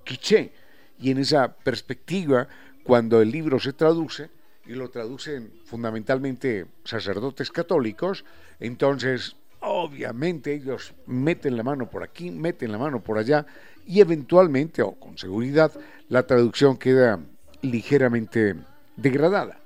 quiché, 0.06 0.54
y 1.00 1.12
en 1.12 1.20
esa 1.20 1.54
perspectiva, 1.54 2.48
cuando 2.84 3.22
el 3.22 3.30
libro 3.30 3.60
se 3.60 3.74
traduce, 3.74 4.30
y 4.66 4.74
lo 4.74 4.90
traducen 4.90 5.52
fundamentalmente 5.66 6.66
sacerdotes 6.84 7.52
católicos, 7.52 8.24
entonces 8.60 9.36
obviamente 9.60 10.54
ellos 10.54 10.94
meten 11.06 11.58
la 11.58 11.64
mano 11.64 11.90
por 11.90 12.04
aquí, 12.04 12.32
meten 12.32 12.72
la 12.72 12.78
mano 12.78 13.02
por 13.02 13.18
allá, 13.18 13.46
y 13.86 14.00
eventualmente, 14.00 14.82
o 14.82 14.94
con 14.94 15.18
seguridad, 15.18 15.72
la 16.10 16.26
traducción 16.26 16.78
queda 16.78 17.20
ligeramente 17.62 18.56
degradada. 18.96 19.60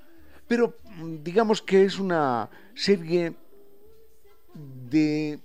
pero 0.47 0.75
mm, 0.97 1.23
digamos 1.23 1.61
que 1.61 1.85
es 1.85 1.97
una 1.99 2.49
serie 2.75 3.33
de, 4.91 5.39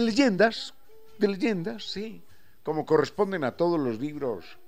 leyendas, 0.00 0.74
de 1.18 1.28
leyendas, 1.28 1.84
sí, 1.84 2.22
como 2.62 2.84
corresponden 2.84 3.44
a 3.44 3.52
todos 3.52 3.80
los 3.80 3.98
libros 3.98 4.58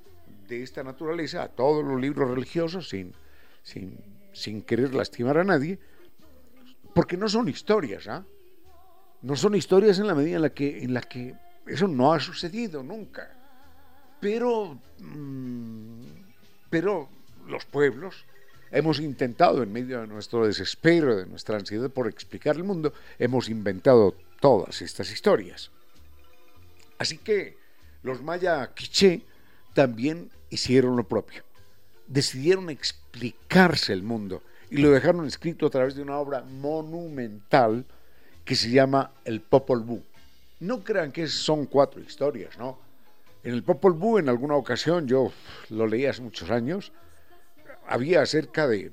de 0.49 0.63
esta 0.63 0.83
naturaleza, 0.83 1.43
a 1.43 1.49
todos 1.49 1.85
los 1.85 2.01
libros 2.01 2.31
religiosos, 2.31 2.89
sin, 2.89 3.13
sin, 3.63 3.99
sin 4.33 4.63
querer 4.63 4.95
lastimar 4.95 5.39
a 5.39 5.45
nadie, 5.45 5.79
porque 6.95 7.17
no 7.17 7.29
son 7.29 7.49
historias, 7.49 8.09
¿ah? 8.09 8.25
No 9.21 9.37
son 9.37 9.55
historias 9.55 9.99
en 9.99 10.09
la 10.09 10.15
medida 10.15 10.37
en 10.37 10.43
la 10.43 10.51
que, 10.51 10.83
en 10.83 10.95
la 10.95 11.03
que 11.03 11.35
eso 11.67 11.87
no 11.87 12.13
ha 12.13 12.19
sucedido 12.19 12.83
nunca. 12.83 13.31
Pero, 14.21 14.79
mm, 14.99 16.05
pero 16.69 17.09
los 17.47 17.65
pueblos 17.67 18.25
hemos 18.73 18.99
intentado, 18.99 19.63
en 19.63 19.73
medio 19.73 20.01
de 20.01 20.07
nuestro 20.07 20.47
desespero, 20.47 21.17
de 21.17 21.27
nuestra 21.27 21.57
ansiedad 21.57 21.91
por 21.91 22.09
explicar 22.09 22.57
el 22.57 22.65
mundo, 22.65 22.93
hemos 23.19 23.49
inventado 23.49 24.17
todas 24.41 24.83
estas 24.83 25.13
historias. 25.13 25.71
Así 26.99 27.19
que 27.19 27.57
los 28.03 28.23
maya 28.23 28.73
quiché 28.75 29.23
también 29.75 30.31
hicieron 30.51 30.97
lo 30.97 31.05
propio. 31.05 31.45
Decidieron 32.07 32.71
explicarse 32.71 33.93
el 33.93 34.03
mundo 34.03 34.43
y 34.71 34.79
lo 34.79 34.91
dejaron 34.91 35.27
escrito 35.27 35.67
a 35.67 35.71
través 35.71 35.95
de 35.95 36.03
una 36.03 36.19
obra 36.19 36.43
monumental 36.43 37.85
que 38.45 38.57
se 38.57 38.71
llama 38.71 39.13
El 39.25 39.41
Popol 39.41 39.81
Vuh. 39.81 40.03
No 40.61 40.83
crean 40.83 41.13
que 41.13 41.27
son 41.27 41.67
cuatro 41.67 42.01
historias, 42.01 42.57
¿no? 42.59 42.79
En 43.45 43.53
el 43.53 43.63
Popol 43.63 43.93
Vuh, 43.93 44.19
en 44.19 44.29
alguna 44.29 44.55
ocasión, 44.55 45.07
yo 45.07 45.33
lo 45.71 45.87
leí 45.87 46.07
hace 46.07 46.23
muchos 46.23 46.51
años, 46.51 46.93
había 47.93 48.25
cerca 48.25 48.67
de 48.67 48.91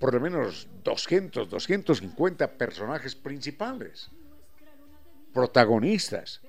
por 0.00 0.12
lo 0.12 0.20
menos 0.20 0.66
200, 0.82 1.48
250 1.48 2.58
personajes 2.58 3.14
principales, 3.14 4.10
protagonistas, 5.32 6.40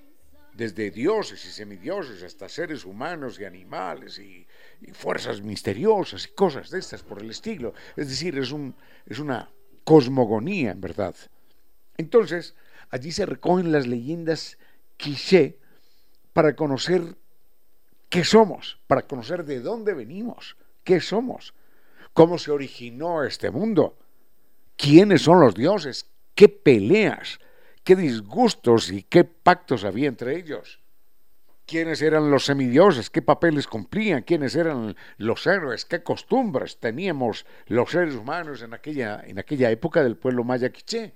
desde 0.56 0.90
dioses 0.90 1.46
y 1.46 1.52
semidioses 1.52 2.24
hasta 2.24 2.50
seres 2.50 2.84
humanos 2.84 3.40
y 3.40 3.46
animales 3.46 4.18
y, 4.18 4.48
fuerzas 4.94 5.42
misteriosas 5.42 6.26
y 6.26 6.34
cosas 6.34 6.72
de 6.72 6.80
estas 6.80 7.04
por 7.04 7.22
el 7.22 7.30
estilo. 7.30 7.74
Es 7.96 8.10
decir, 8.10 8.38
es, 8.40 8.52
un, 8.52 8.76
es 9.06 9.20
una 9.20 9.50
cosmogonía, 9.84 10.72
en 10.72 10.82
verdad. 10.82 11.16
Entonces, 11.96 12.56
allí 12.90 13.12
se 13.12 13.28
recogen 13.28 13.72
las 13.72 13.86
leyendas 13.86 14.58
cliché 14.98 15.60
para 16.34 16.56
conocer 16.56 17.16
qué 18.10 18.24
somos, 18.24 18.80
para 18.88 19.04
conocer 19.04 19.46
de 19.46 19.60
dónde 19.60 19.94
venimos, 19.94 20.58
qué 20.84 21.00
somos, 21.00 21.54
cómo 22.14 22.38
se 22.38 22.52
originó 22.52 23.24
este 23.24 23.52
mundo, 23.52 23.98
quiénes 24.78 25.24
son 25.24 25.40
los 25.40 25.56
dioses, 25.56 26.10
qué 26.36 26.48
peleas, 26.50 27.40
qué 27.84 27.96
disgustos 27.96 28.92
y 28.92 29.04
qué 29.04 29.24
pactos 29.24 29.84
había 29.84 30.08
entre 30.08 30.38
ellos. 30.38 30.80
¿Quiénes 31.66 32.02
eran 32.02 32.30
los 32.30 32.46
semidioses? 32.46 33.10
¿Qué 33.10 33.22
papeles 33.22 33.68
cumplían? 33.68 34.24
¿Quiénes 34.24 34.56
eran 34.56 34.96
los 35.18 35.48
héroes? 35.48 35.86
¿Qué 35.86 36.04
costumbres 36.04 36.78
teníamos 36.80 37.46
los 37.68 37.90
seres 37.90 38.16
humanos 38.16 38.62
en 38.62 38.74
aquella, 38.74 39.22
en 39.26 39.40
aquella 39.40 39.72
época 39.72 40.04
del 40.04 40.18
pueblo 40.18 40.44
maya 40.44 40.72
quiché? 40.72 41.14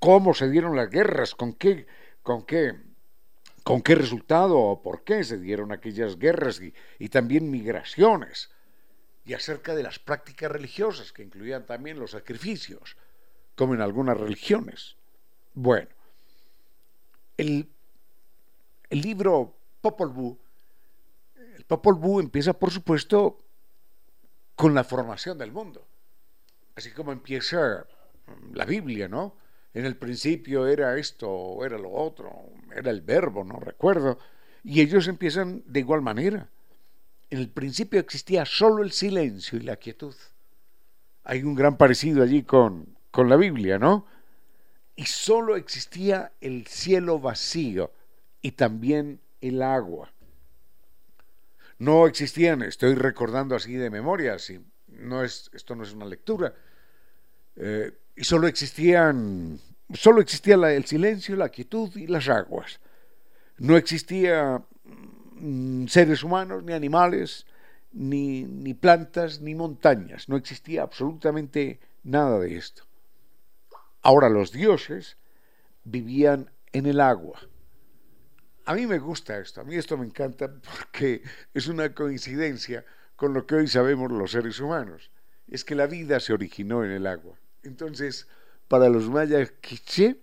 ¿Cómo 0.00 0.34
se 0.34 0.50
dieron 0.50 0.74
las 0.74 0.90
guerras? 0.90 1.36
¿Con 1.36 1.52
qué, 1.52 1.86
con 2.22 2.44
qué, 2.44 2.74
con 3.62 3.82
qué 3.82 3.94
resultado 3.94 4.58
o 4.58 4.82
por 4.82 5.04
qué 5.04 5.22
se 5.22 5.38
dieron 5.38 5.70
aquellas 5.70 6.18
guerras 6.18 6.60
y, 6.60 6.74
y 6.98 7.08
también 7.08 7.48
migraciones? 7.48 8.50
Y 9.26 9.34
acerca 9.34 9.74
de 9.74 9.82
las 9.82 9.98
prácticas 9.98 10.50
religiosas 10.50 11.12
que 11.12 11.22
incluían 11.22 11.66
también 11.66 11.98
los 11.98 12.12
sacrificios, 12.12 12.96
como 13.56 13.74
en 13.74 13.80
algunas 13.80 14.16
religiones. 14.16 14.96
Bueno, 15.52 15.88
el, 17.36 17.68
libro 18.90 19.56
Popol 19.80 20.10
Vuh, 20.10 20.38
el 21.56 21.64
Popol 21.64 21.94
Vuh 21.94 22.20
empieza, 22.20 22.52
por 22.52 22.70
supuesto, 22.70 23.42
con 24.54 24.74
la 24.74 24.84
formación 24.84 25.36
del 25.38 25.52
mundo. 25.52 25.86
Así 26.76 26.92
como 26.92 27.12
empieza 27.12 27.86
la 28.52 28.64
Biblia, 28.64 29.08
¿no? 29.08 29.36
En 29.74 29.84
el 29.84 29.96
principio 29.96 30.66
era 30.66 30.96
esto, 30.96 31.64
era 31.64 31.76
lo 31.76 31.92
otro, 31.92 32.50
era 32.74 32.90
el 32.90 33.02
verbo, 33.02 33.44
no 33.44 33.58
recuerdo. 33.58 34.18
Y 34.64 34.80
ellos 34.80 35.06
empiezan 35.08 35.62
de 35.66 35.80
igual 35.80 36.00
manera. 36.00 36.48
En 37.30 37.38
el 37.38 37.48
principio 37.48 38.00
existía 38.00 38.44
solo 38.44 38.82
el 38.82 38.92
silencio 38.92 39.58
y 39.58 39.62
la 39.62 39.76
quietud. 39.76 40.14
Hay 41.24 41.42
un 41.42 41.54
gran 41.54 41.76
parecido 41.76 42.22
allí 42.22 42.44
con, 42.44 42.96
con 43.10 43.28
la 43.28 43.36
Biblia, 43.36 43.78
¿no? 43.78 44.06
y 44.96 45.04
solo 45.04 45.56
existía 45.56 46.32
el 46.40 46.66
cielo 46.66 47.20
vacío 47.20 47.92
y 48.40 48.52
también 48.52 49.20
el 49.42 49.62
agua. 49.62 50.10
No 51.78 52.06
existían, 52.06 52.62
estoy 52.62 52.94
recordando 52.94 53.54
así 53.54 53.74
de 53.74 53.90
memoria, 53.90 54.38
no 54.88 55.22
es, 55.22 55.50
esto 55.52 55.76
no 55.76 55.84
es 55.84 55.92
una 55.92 56.06
lectura, 56.06 56.54
eh, 57.56 57.92
y 58.16 58.24
solo 58.24 58.46
existían, 58.46 59.60
solo 59.92 60.22
existía 60.22 60.54
el 60.54 60.86
silencio, 60.86 61.36
la 61.36 61.50
quietud 61.50 61.94
y 61.94 62.06
las 62.06 62.30
aguas. 62.30 62.80
No 63.58 63.76
existía 63.76 64.62
seres 65.88 66.22
humanos, 66.22 66.62
ni 66.64 66.72
animales, 66.72 67.46
ni, 67.92 68.44
ni 68.44 68.74
plantas, 68.74 69.40
ni 69.40 69.54
montañas, 69.54 70.28
no 70.28 70.36
existía 70.36 70.82
absolutamente 70.82 71.80
nada 72.02 72.38
de 72.38 72.56
esto. 72.56 72.84
Ahora 74.02 74.28
los 74.28 74.52
dioses 74.52 75.16
vivían 75.84 76.50
en 76.72 76.86
el 76.86 77.00
agua. 77.00 77.40
A 78.66 78.74
mí 78.74 78.86
me 78.86 78.98
gusta 78.98 79.38
esto, 79.38 79.60
a 79.60 79.64
mí 79.64 79.76
esto 79.76 79.96
me 79.96 80.06
encanta 80.06 80.52
porque 80.52 81.22
es 81.54 81.68
una 81.68 81.94
coincidencia 81.94 82.84
con 83.14 83.32
lo 83.32 83.46
que 83.46 83.54
hoy 83.54 83.68
sabemos 83.68 84.10
los 84.10 84.32
seres 84.32 84.60
humanos. 84.60 85.10
Es 85.48 85.64
que 85.64 85.74
la 85.74 85.86
vida 85.86 86.20
se 86.20 86.32
originó 86.32 86.84
en 86.84 86.90
el 86.90 87.06
agua. 87.06 87.38
Entonces, 87.62 88.28
para 88.68 88.88
los 88.88 89.08
mayas 89.08 89.52
quiché, 89.60 90.20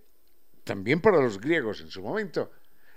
también 0.64 1.00
para 1.00 1.20
los 1.20 1.40
griegos 1.40 1.80
en 1.80 1.90
su 1.90 2.02
momento, 2.02 2.50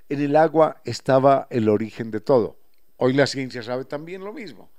en 0.10 0.22
el 0.22 0.36
agua 0.36 0.82
estaba 0.86 1.48
el 1.50 1.70
origen 1.70 2.12
de 2.12 2.20
todo. 2.20 2.58
Hoy 2.98 3.14
la 3.14 3.28
ciencia 3.28 3.62
sabe 3.62 3.86
también 3.86 4.24
lo 4.24 4.34
mismo, 4.34 4.72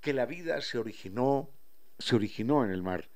que 0.00 0.12
la 0.12 0.26
vida 0.26 0.60
se 0.60 0.78
originó, 0.78 1.50
se 1.98 2.16
originó 2.16 2.64
en 2.64 2.70
el 2.70 2.82
mar 2.82 3.08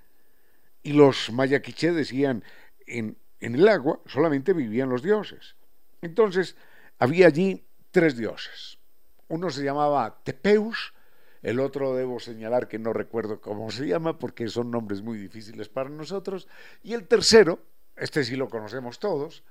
y 0.87 0.93
los 0.93 1.33
mayaquiche 1.33 1.93
decían, 1.93 2.45
en, 2.87 3.19
en 3.41 3.57
el 3.57 3.67
agua 3.67 4.01
solamente 4.07 4.53
vivían 4.53 4.89
los 4.89 5.03
dioses. 5.03 5.57
Entonces, 6.01 6.55
había 7.01 7.27
allí 7.27 7.67
tres 7.91 8.17
dioses. 8.17 8.79
Uno 9.27 9.51
se 9.51 9.65
llamaba 9.65 10.21
Tepeus, 10.23 10.95
el 11.43 11.59
otro 11.59 11.97
debo 11.97 12.21
señalar 12.21 12.69
que 12.69 12.79
no 12.79 12.93
recuerdo 12.93 13.41
cómo 13.41 13.71
se 13.73 13.89
llama 13.89 14.19
porque 14.19 14.49
son 14.49 14.71
nombres 14.71 15.03
muy 15.03 15.19
difíciles 15.19 15.69
para 15.69 15.91
nosotros. 15.91 16.47
Y 16.85 16.95
el 16.95 17.09
tercero, 17.09 17.59
este 17.97 18.23
sí 18.23 18.37
lo 18.37 18.49
conocemos 18.49 19.01
todos, 19.01 19.43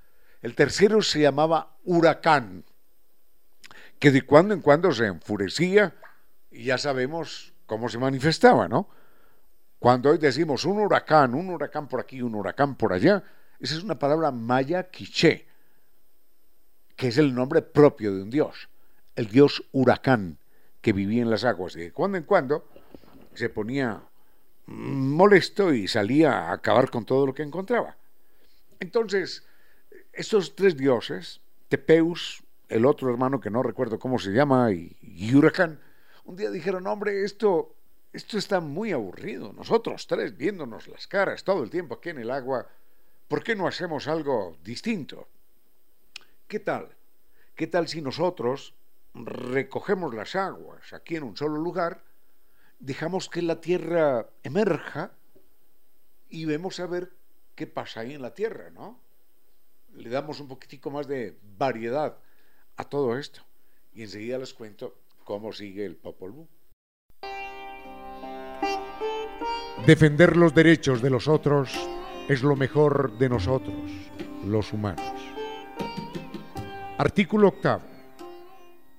el 0.42 0.54
tercero 0.54 1.02
se 1.02 1.20
llamaba 1.20 1.76
Huracán, 1.84 2.64
que 3.98 4.10
de 4.10 4.22
cuando 4.22 4.54
en 4.54 4.60
cuando 4.60 4.92
se 4.92 5.06
enfurecía 5.06 5.94
y 6.50 6.64
ya 6.64 6.78
sabemos 6.78 7.52
cómo 7.66 7.88
se 7.88 7.98
manifestaba, 7.98 8.68
¿no? 8.68 8.88
Cuando 9.78 10.10
hoy 10.10 10.18
decimos 10.18 10.64
un 10.64 10.80
huracán, 10.80 11.34
un 11.34 11.50
huracán 11.50 11.88
por 11.88 12.00
aquí, 12.00 12.22
un 12.22 12.34
huracán 12.34 12.76
por 12.76 12.92
allá, 12.92 13.22
esa 13.60 13.74
es 13.74 13.82
una 13.82 13.98
palabra 13.98 14.30
maya 14.30 14.90
quiché, 14.90 15.46
que 16.94 17.08
es 17.08 17.18
el 17.18 17.34
nombre 17.34 17.62
propio 17.62 18.14
de 18.14 18.22
un 18.22 18.30
dios, 18.30 18.68
el 19.14 19.28
dios 19.28 19.64
huracán 19.72 20.38
que 20.80 20.92
vivía 20.92 21.22
en 21.22 21.30
las 21.30 21.44
aguas 21.44 21.76
y 21.76 21.80
de 21.80 21.92
cuando 21.92 22.18
en 22.18 22.24
cuando 22.24 22.68
se 23.34 23.48
ponía 23.48 24.00
molesto 24.66 25.72
y 25.72 25.88
salía 25.88 26.32
a 26.32 26.52
acabar 26.52 26.90
con 26.90 27.04
todo 27.04 27.26
lo 27.26 27.34
que 27.34 27.42
encontraba. 27.42 27.96
Entonces, 28.80 29.44
estos 30.16 30.54
tres 30.54 30.76
dioses, 30.76 31.40
Tepeus, 31.68 32.42
el 32.68 32.84
otro 32.84 33.10
hermano 33.10 33.40
que 33.40 33.50
no 33.50 33.62
recuerdo 33.62 33.98
cómo 33.98 34.18
se 34.18 34.32
llama, 34.32 34.72
y, 34.72 34.96
y 35.00 35.34
Huracán, 35.34 35.80
un 36.24 36.36
día 36.36 36.50
dijeron, 36.50 36.86
hombre, 36.86 37.24
esto 37.24 37.76
esto 38.16 38.38
está 38.38 38.60
muy 38.60 38.92
aburrido. 38.92 39.52
Nosotros 39.52 40.06
tres 40.06 40.34
viéndonos 40.34 40.88
las 40.88 41.06
caras 41.06 41.44
todo 41.44 41.62
el 41.62 41.68
tiempo 41.68 41.96
aquí 41.96 42.08
en 42.08 42.18
el 42.18 42.30
agua, 42.30 42.66
¿por 43.28 43.42
qué 43.44 43.54
no 43.54 43.68
hacemos 43.68 44.08
algo 44.08 44.56
distinto? 44.64 45.28
¿Qué 46.48 46.58
tal? 46.58 46.96
¿Qué 47.54 47.66
tal 47.66 47.88
si 47.88 48.00
nosotros 48.00 48.74
recogemos 49.12 50.14
las 50.14 50.34
aguas 50.34 50.94
aquí 50.94 51.16
en 51.16 51.24
un 51.24 51.36
solo 51.36 51.58
lugar, 51.58 52.04
dejamos 52.78 53.28
que 53.28 53.42
la 53.42 53.60
tierra 53.60 54.26
emerja 54.42 55.12
y 56.30 56.46
vemos 56.46 56.80
a 56.80 56.86
ver 56.86 57.12
qué 57.54 57.66
pasa 57.66 58.00
ahí 58.00 58.14
en 58.14 58.22
la 58.22 58.32
tierra, 58.32 58.70
¿no? 58.70 58.98
Le 59.96 60.10
damos 60.10 60.40
un 60.40 60.48
poquitico 60.48 60.90
más 60.90 61.06
de 61.06 61.36
variedad 61.58 62.18
a 62.76 62.84
todo 62.84 63.18
esto. 63.18 63.40
Y 63.94 64.02
enseguida 64.02 64.38
les 64.38 64.52
cuento 64.52 64.94
cómo 65.24 65.52
sigue 65.52 65.84
el 65.84 65.96
Popol. 65.96 66.46
Defender 69.86 70.36
los 70.36 70.54
derechos 70.54 71.00
de 71.00 71.10
los 71.10 71.28
otros 71.28 71.70
es 72.28 72.42
lo 72.42 72.56
mejor 72.56 73.16
de 73.18 73.28
nosotros, 73.28 73.76
los 74.44 74.72
humanos. 74.72 75.12
Artículo 76.98 77.48
octavo. 77.48 77.84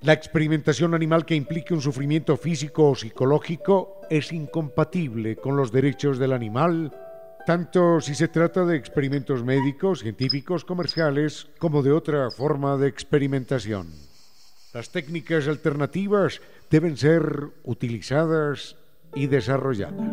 La 0.01 0.13
experimentación 0.13 0.93
animal 0.93 1.25
que 1.25 1.35
implique 1.35 1.73
un 1.73 1.81
sufrimiento 1.81 2.37
físico 2.37 2.91
o 2.91 2.95
psicológico 2.95 4.01
es 4.09 4.31
incompatible 4.31 5.35
con 5.35 5.57
los 5.57 5.71
derechos 5.71 6.19
del 6.19 6.33
animal, 6.33 6.93
tanto 7.47 8.01
si 8.01 8.13
se 8.13 8.27
trata 8.27 8.65
de 8.65 8.75
experimentos 8.75 9.41
médicos, 9.41 10.01
científicos, 10.01 10.65
comerciales, 10.65 11.47
como 11.59 11.81
de 11.81 11.93
otra 11.93 12.29
forma 12.29 12.75
de 12.75 12.89
experimentación. 12.89 13.87
Las 14.73 14.89
técnicas 14.89 15.47
alternativas 15.47 16.41
deben 16.69 16.97
ser 16.97 17.23
utilizadas 17.63 18.75
y 19.15 19.27
desarrolladas. 19.27 20.11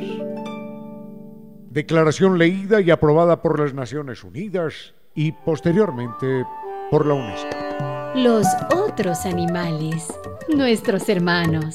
Declaración 1.71 2.39
leída 2.39 2.81
y 2.81 2.93
aprobada 2.93 3.43
por 3.43 3.59
las 3.59 3.75
Naciones 3.75 4.23
Unidas 4.23 4.95
y 5.17 5.33
posteriormente 5.33 6.45
por 6.89 7.05
la 7.05 7.15
UNESCO. 7.15 7.49
Los 8.15 8.47
otros 8.73 9.27
animales, 9.27 10.07
nuestros 10.55 11.09
hermanos. 11.09 11.75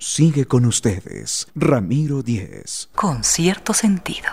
Sigue 0.00 0.44
con 0.44 0.64
ustedes, 0.64 1.48
Ramiro 1.56 2.22
Díez. 2.22 2.88
Con 2.94 3.24
cierto 3.24 3.74
sentido. 3.74 4.28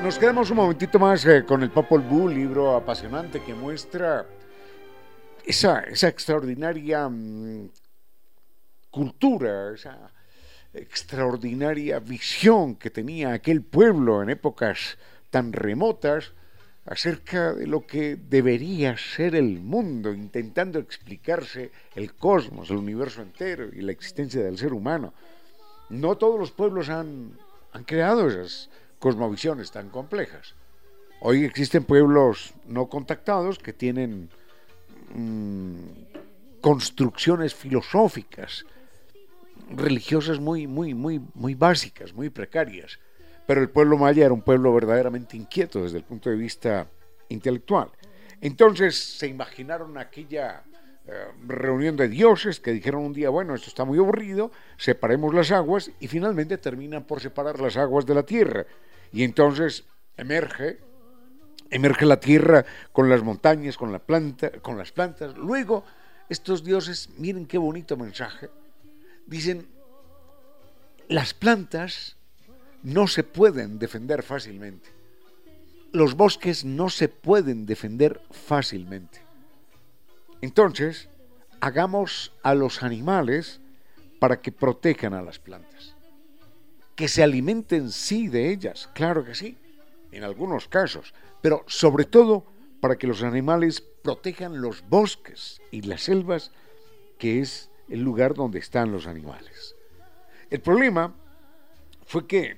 Nos 0.00 0.16
quedamos 0.16 0.48
un 0.50 0.56
momentito 0.58 1.00
más 1.00 1.26
eh, 1.26 1.44
con 1.44 1.64
el 1.64 1.72
Popol 1.72 2.02
Vuh, 2.02 2.28
libro 2.28 2.76
apasionante 2.76 3.42
que 3.42 3.52
muestra 3.52 4.24
esa, 5.44 5.80
esa 5.80 6.06
extraordinaria 6.06 7.08
mm, 7.08 7.68
cultura, 8.92 9.74
esa 9.74 10.12
extraordinaria 10.74 11.98
visión 11.98 12.76
que 12.76 12.90
tenía 12.90 13.32
aquel 13.32 13.62
pueblo 13.62 14.22
en 14.22 14.30
épocas 14.30 14.96
tan 15.30 15.52
remotas 15.52 16.32
acerca 16.84 17.54
de 17.54 17.66
lo 17.66 17.86
que 17.86 18.16
debería 18.16 18.96
ser 18.96 19.34
el 19.34 19.60
mundo, 19.60 20.12
intentando 20.12 20.78
explicarse 20.78 21.72
el 21.94 22.14
cosmos, 22.14 22.70
el 22.70 22.76
universo 22.76 23.22
entero 23.22 23.68
y 23.72 23.80
la 23.80 23.92
existencia 23.92 24.42
del 24.42 24.58
ser 24.58 24.72
humano. 24.72 25.14
No 25.90 26.16
todos 26.16 26.38
los 26.38 26.52
pueblos 26.52 26.88
han, 26.88 27.38
han 27.72 27.84
creado 27.84 28.28
esas 28.28 28.68
cosmovisiones 28.98 29.70
tan 29.70 29.90
complejas. 29.90 30.54
Hoy 31.20 31.44
existen 31.44 31.84
pueblos 31.84 32.52
no 32.66 32.86
contactados 32.88 33.58
que 33.58 33.72
tienen 33.72 34.28
mm, 35.14 36.60
construcciones 36.60 37.54
filosóficas, 37.54 38.66
religiosas 39.76 40.40
muy, 40.40 40.66
muy, 40.66 40.94
muy, 40.94 41.20
muy 41.34 41.54
básicas, 41.54 42.12
muy 42.12 42.30
precarias. 42.30 42.98
Pero 43.46 43.60
el 43.60 43.70
pueblo 43.70 43.98
maya 43.98 44.24
era 44.24 44.34
un 44.34 44.42
pueblo 44.42 44.72
verdaderamente 44.72 45.36
inquieto 45.36 45.82
desde 45.82 45.98
el 45.98 46.04
punto 46.04 46.30
de 46.30 46.36
vista 46.36 46.86
intelectual. 47.28 47.88
Entonces 48.40 48.96
se 48.96 49.26
imaginaron 49.26 49.98
aquella 49.98 50.64
eh, 51.06 51.26
reunión 51.46 51.96
de 51.96 52.08
dioses 52.08 52.60
que 52.60 52.72
dijeron 52.72 53.02
un 53.02 53.12
día, 53.12 53.28
bueno, 53.28 53.54
esto 53.54 53.68
está 53.68 53.84
muy 53.84 53.98
aburrido, 53.98 54.52
separemos 54.76 55.34
las 55.34 55.50
aguas 55.50 55.90
y 55.98 56.06
finalmente 56.06 56.58
terminan 56.58 57.04
por 57.04 57.20
separar 57.20 57.60
las 57.60 57.76
aguas 57.76 58.06
de 58.06 58.14
la 58.14 58.22
tierra. 58.22 58.66
Y 59.12 59.24
entonces 59.24 59.84
emerge, 60.16 60.78
emerge 61.70 62.06
la 62.06 62.20
tierra 62.20 62.64
con 62.92 63.08
las 63.08 63.22
montañas, 63.22 63.76
con, 63.76 63.90
la 63.90 63.98
planta, 63.98 64.50
con 64.60 64.78
las 64.78 64.92
plantas. 64.92 65.36
Luego, 65.36 65.84
estos 66.28 66.62
dioses, 66.62 67.10
miren 67.18 67.46
qué 67.46 67.58
bonito 67.58 67.96
mensaje, 67.96 68.48
dicen, 69.26 69.68
las 71.08 71.34
plantas 71.34 72.16
no 72.82 73.06
se 73.06 73.22
pueden 73.22 73.78
defender 73.78 74.22
fácilmente. 74.22 74.90
Los 75.92 76.14
bosques 76.14 76.64
no 76.64 76.88
se 76.88 77.08
pueden 77.08 77.66
defender 77.66 78.20
fácilmente. 78.30 79.20
Entonces, 80.40 81.08
hagamos 81.60 82.32
a 82.42 82.54
los 82.54 82.82
animales 82.82 83.60
para 84.18 84.40
que 84.40 84.52
protejan 84.52 85.14
a 85.14 85.22
las 85.22 85.38
plantas 85.38 85.94
que 87.02 87.08
se 87.08 87.22
alimenten 87.22 87.90
sí 87.90 88.28
de 88.28 88.50
ellas, 88.50 88.88
claro 88.94 89.24
que 89.24 89.34
sí, 89.34 89.56
en 90.12 90.24
algunos 90.24 90.68
casos, 90.68 91.14
pero 91.40 91.64
sobre 91.66 92.04
todo 92.04 92.46
para 92.80 92.96
que 92.96 93.06
los 93.06 93.22
animales 93.22 93.80
protejan 93.80 94.60
los 94.60 94.86
bosques 94.88 95.60
y 95.70 95.82
las 95.82 96.02
selvas, 96.02 96.52
que 97.18 97.40
es 97.40 97.70
el 97.88 98.00
lugar 98.00 98.34
donde 98.34 98.58
están 98.58 98.92
los 98.92 99.06
animales. 99.06 99.76
El 100.50 100.60
problema 100.60 101.14
fue 102.04 102.26
que 102.26 102.56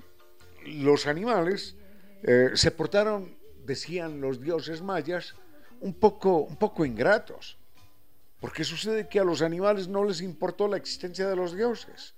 los 0.66 1.06
animales 1.06 1.76
eh, 2.22 2.50
se 2.54 2.70
portaron, 2.70 3.36
decían 3.64 4.20
los 4.20 4.40
dioses 4.40 4.82
mayas, 4.82 5.34
un 5.80 5.94
poco, 5.94 6.38
un 6.38 6.56
poco 6.56 6.84
ingratos, 6.84 7.58
porque 8.40 8.64
sucede 8.64 9.08
que 9.08 9.20
a 9.20 9.24
los 9.24 9.42
animales 9.42 9.88
no 9.88 10.04
les 10.04 10.20
importó 10.20 10.68
la 10.68 10.76
existencia 10.76 11.28
de 11.28 11.36
los 11.36 11.54
dioses 11.54 12.14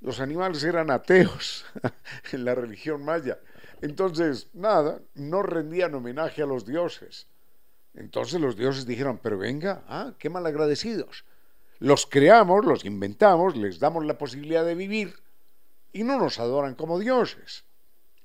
los 0.00 0.20
animales 0.20 0.62
eran 0.62 0.90
ateos 0.90 1.64
en 2.32 2.44
la 2.44 2.54
religión 2.54 3.04
maya. 3.04 3.38
Entonces, 3.82 4.48
nada, 4.52 5.00
no 5.14 5.42
rendían 5.42 5.94
homenaje 5.94 6.42
a 6.42 6.46
los 6.46 6.64
dioses. 6.64 7.26
Entonces 7.94 8.40
los 8.40 8.56
dioses 8.56 8.86
dijeron, 8.86 9.18
pero 9.22 9.38
venga, 9.38 9.82
ah, 9.88 10.14
qué 10.18 10.28
malagradecidos. 10.28 11.24
Los 11.78 12.06
creamos, 12.06 12.64
los 12.64 12.84
inventamos, 12.84 13.56
les 13.56 13.78
damos 13.78 14.04
la 14.04 14.18
posibilidad 14.18 14.64
de 14.64 14.74
vivir 14.74 15.14
y 15.92 16.04
no 16.04 16.18
nos 16.18 16.38
adoran 16.38 16.74
como 16.74 16.98
dioses. 16.98 17.64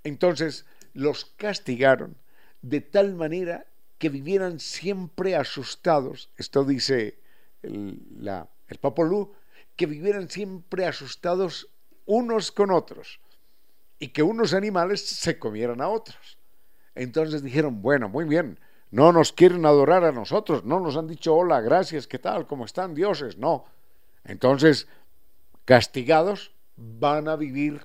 Entonces 0.03 0.65
los 0.93 1.25
castigaron 1.25 2.17
de 2.61 2.81
tal 2.81 3.15
manera 3.15 3.65
que 3.97 4.09
vivieran 4.09 4.59
siempre 4.59 5.35
asustados. 5.35 6.29
Esto 6.37 6.63
dice 6.63 7.19
el, 7.61 8.01
la, 8.19 8.49
el 8.67 8.77
Popolú, 8.77 9.33
que 9.75 9.85
vivieran 9.85 10.29
siempre 10.29 10.85
asustados 10.85 11.69
unos 12.05 12.51
con 12.51 12.71
otros 12.71 13.19
y 13.99 14.09
que 14.09 14.23
unos 14.23 14.53
animales 14.53 15.05
se 15.05 15.37
comieran 15.37 15.81
a 15.81 15.87
otros. 15.89 16.37
Entonces 16.95 17.43
dijeron, 17.43 17.81
bueno, 17.81 18.09
muy 18.09 18.25
bien, 18.25 18.59
no 18.91 19.13
nos 19.13 19.31
quieren 19.31 19.65
adorar 19.65 20.03
a 20.03 20.11
nosotros, 20.11 20.65
no 20.65 20.79
nos 20.79 20.97
han 20.97 21.07
dicho 21.07 21.33
hola, 21.33 21.61
gracias, 21.61 22.07
¿qué 22.07 22.19
tal? 22.19 22.45
¿Cómo 22.45 22.65
están 22.65 22.93
dioses? 22.93 23.37
No. 23.37 23.65
Entonces, 24.25 24.87
castigados, 25.65 26.51
van 26.75 27.27
a 27.27 27.35
vivir 27.35 27.81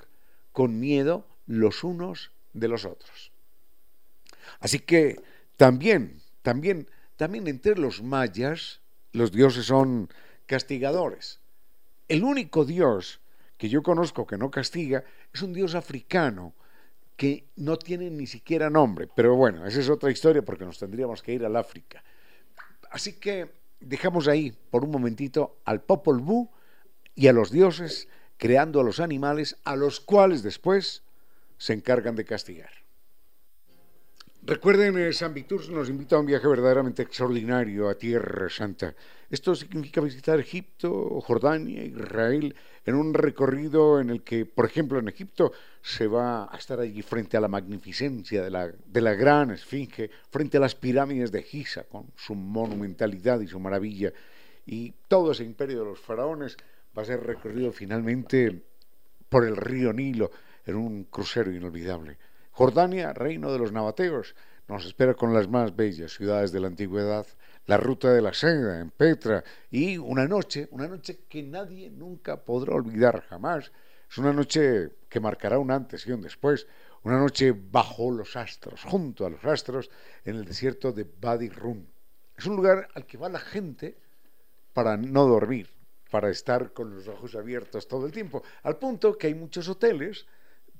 con 0.52 0.80
miedo 0.80 1.26
los 1.46 1.84
unos 1.84 2.32
de 2.52 2.68
los 2.68 2.84
otros. 2.84 3.30
Así 4.58 4.80
que 4.80 5.22
también, 5.56 6.20
también, 6.42 6.90
también 7.16 7.46
entre 7.46 7.76
los 7.76 8.02
mayas, 8.02 8.80
los 9.12 9.32
dioses 9.32 9.66
son 9.66 10.08
castigadores. 10.46 11.40
El 12.08 12.24
único 12.24 12.64
Dios 12.64 13.20
que 13.58 13.68
yo 13.68 13.82
conozco 13.82 14.26
que 14.26 14.38
no 14.38 14.50
castiga 14.50 15.04
es 15.32 15.42
un 15.42 15.52
Dios 15.52 15.74
africano 15.74 16.54
que 17.16 17.48
no 17.56 17.78
tiene 17.78 18.10
ni 18.10 18.26
siquiera 18.26 18.70
nombre. 18.70 19.08
Pero 19.14 19.34
bueno, 19.36 19.66
esa 19.66 19.80
es 19.80 19.88
otra 19.88 20.10
historia 20.10 20.42
porque 20.42 20.64
nos 20.64 20.78
tendríamos 20.78 21.22
que 21.22 21.32
ir 21.32 21.44
al 21.44 21.56
África. 21.56 22.04
Así 22.90 23.14
que 23.14 23.50
dejamos 23.80 24.28
ahí 24.28 24.54
por 24.70 24.84
un 24.84 24.90
momentito 24.90 25.58
al 25.64 25.82
Popol 25.82 26.20
Vuh 26.20 26.48
y 27.14 27.28
a 27.28 27.32
los 27.32 27.50
dioses 27.50 28.08
creando 28.36 28.80
a 28.80 28.84
los 28.84 29.00
animales 29.00 29.56
a 29.64 29.76
los 29.76 30.00
cuales 30.00 30.42
después 30.42 31.02
se 31.58 31.72
encargan 31.72 32.16
de 32.16 32.24
castigar. 32.24 32.70
Recuerden, 34.48 34.96
eh, 34.96 35.12
San 35.12 35.34
Vitus 35.34 35.70
nos 35.70 35.88
invita 35.88 36.14
a 36.14 36.20
un 36.20 36.26
viaje 36.26 36.46
verdaderamente 36.46 37.02
extraordinario 37.02 37.88
a 37.88 37.98
Tierra 37.98 38.48
Santa. 38.48 38.94
Esto 39.28 39.56
significa 39.56 40.00
visitar 40.00 40.38
Egipto, 40.38 41.20
Jordania, 41.20 41.82
Israel, 41.82 42.54
en 42.84 42.94
un 42.94 43.12
recorrido 43.12 43.98
en 43.98 44.10
el 44.10 44.22
que, 44.22 44.46
por 44.46 44.66
ejemplo, 44.66 45.00
en 45.00 45.08
Egipto 45.08 45.50
se 45.82 46.06
va 46.06 46.44
a 46.44 46.56
estar 46.56 46.78
allí 46.78 47.02
frente 47.02 47.36
a 47.36 47.40
la 47.40 47.48
magnificencia 47.48 48.40
de 48.40 48.50
la, 48.50 48.68
de 48.68 49.00
la 49.00 49.14
gran 49.14 49.50
esfinge, 49.50 50.08
frente 50.30 50.58
a 50.58 50.60
las 50.60 50.76
pirámides 50.76 51.32
de 51.32 51.42
Giza, 51.42 51.82
con 51.82 52.12
su 52.14 52.36
monumentalidad 52.36 53.40
y 53.40 53.48
su 53.48 53.58
maravilla. 53.58 54.12
Y 54.64 54.94
todo 55.08 55.32
ese 55.32 55.42
imperio 55.42 55.80
de 55.80 55.86
los 55.86 55.98
faraones 55.98 56.56
va 56.96 57.02
a 57.02 57.06
ser 57.06 57.20
recorrido 57.20 57.72
finalmente 57.72 58.62
por 59.28 59.44
el 59.44 59.56
río 59.56 59.92
Nilo 59.92 60.30
en 60.64 60.76
un 60.76 61.04
crucero 61.10 61.50
inolvidable. 61.50 62.16
Jordania, 62.56 63.12
reino 63.12 63.52
de 63.52 63.58
los 63.58 63.70
nabateos, 63.70 64.34
nos 64.66 64.86
espera 64.86 65.12
con 65.12 65.34
las 65.34 65.46
más 65.46 65.76
bellas 65.76 66.14
ciudades 66.14 66.52
de 66.52 66.60
la 66.60 66.68
antigüedad, 66.68 67.26
la 67.66 67.76
ruta 67.76 68.10
de 68.14 68.22
la 68.22 68.32
seda 68.32 68.80
en 68.80 68.90
Petra 68.90 69.44
y 69.70 69.98
una 69.98 70.26
noche, 70.26 70.66
una 70.70 70.88
noche 70.88 71.26
que 71.28 71.42
nadie 71.42 71.90
nunca 71.90 72.42
podrá 72.42 72.74
olvidar 72.74 73.20
jamás. 73.28 73.70
Es 74.10 74.16
una 74.16 74.32
noche 74.32 74.88
que 75.10 75.20
marcará 75.20 75.58
un 75.58 75.70
antes 75.70 76.06
y 76.06 76.12
un 76.12 76.22
después, 76.22 76.66
una 77.02 77.18
noche 77.18 77.52
bajo 77.54 78.10
los 78.10 78.36
astros, 78.36 78.84
junto 78.84 79.26
a 79.26 79.30
los 79.30 79.44
astros, 79.44 79.90
en 80.24 80.36
el 80.36 80.46
desierto 80.46 80.92
de 80.92 81.04
Badi 81.04 81.50
Rum. 81.50 81.84
Es 82.38 82.46
un 82.46 82.56
lugar 82.56 82.88
al 82.94 83.04
que 83.04 83.18
va 83.18 83.28
la 83.28 83.38
gente 83.38 83.98
para 84.72 84.96
no 84.96 85.26
dormir, 85.26 85.68
para 86.10 86.30
estar 86.30 86.72
con 86.72 86.96
los 86.96 87.06
ojos 87.06 87.34
abiertos 87.34 87.86
todo 87.86 88.06
el 88.06 88.12
tiempo, 88.12 88.42
al 88.62 88.78
punto 88.78 89.18
que 89.18 89.26
hay 89.26 89.34
muchos 89.34 89.68
hoteles, 89.68 90.24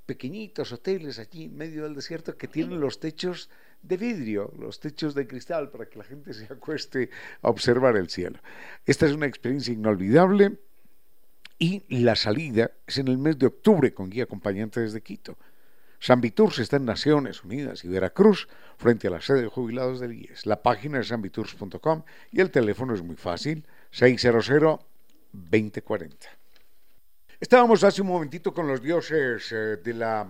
pequeñitos 0.07 0.73
hoteles 0.73 1.19
allí 1.19 1.45
en 1.45 1.57
medio 1.57 1.85
del 1.85 1.95
desierto 1.95 2.37
que 2.37 2.49
tienen 2.49 2.81
los 2.81 3.01
techos 3.01 3.51
de 3.83 3.97
vidrio, 3.97 4.53
los 4.59 4.81
techos 4.81 5.15
de 5.15 5.27
cristal, 5.27 5.71
para 5.71 5.87
que 5.87 5.99
la 5.99 6.05
gente 6.05 6.33
se 6.33 6.45
acueste 6.45 7.11
a 7.43 7.51
observar 7.51 7.97
el 7.97 8.09
cielo. 8.09 8.39
Esta 8.87 9.07
es 9.07 9.13
una 9.13 9.27
experiencia 9.27 9.75
inolvidable 9.75 10.59
y 11.59 11.83
la 11.89 12.17
salida 12.17 12.71
es 12.87 12.99
en 12.99 13.09
el 13.09 13.19
mes 13.19 13.39
de 13.39 13.47
octubre 13.47 13.93
con 13.93 14.11
guía 14.11 14.25
acompañante 14.25 14.81
desde 14.81 15.03
Quito. 15.03 15.37
San 15.99 16.21
Viturs 16.21 16.59
está 16.59 16.77
en 16.77 16.85
Naciones 16.85 17.43
Unidas 17.43 17.85
y 17.85 17.89
Veracruz, 17.89 18.49
frente 18.77 19.09
a 19.09 19.11
la 19.11 19.21
sede 19.21 19.43
de 19.43 19.49
jubilados 19.49 20.01
del 20.01 20.13
IES. 20.13 20.47
La 20.47 20.63
página 20.63 21.01
es 21.01 21.09
sanviturs.com 21.09 22.03
y 22.31 22.41
el 22.41 22.51
teléfono 22.51 22.95
es 22.95 23.03
muy 23.03 23.17
fácil, 23.17 23.67
600-2040. 23.93 26.15
Estábamos 27.39 27.85
hace 27.85 28.01
un 28.01 28.09
momentito 28.09 28.55
con 28.55 28.67
los 28.67 28.81
dioses 28.81 29.53
eh, 29.53 29.77
de, 29.77 29.93
la, 29.93 30.27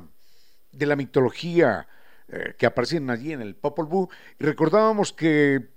de 0.73 0.87
la 0.87 0.97
mitología 0.97 1.87
eh, 2.27 2.55
que 2.59 2.66
aparecían 2.66 3.09
allí 3.11 3.33
en 3.33 3.42
el 3.42 3.55
Popol 3.55 3.87
Vuh 3.87 4.09
y 4.40 4.45
recordábamos 4.45 5.12
que, 5.12 5.69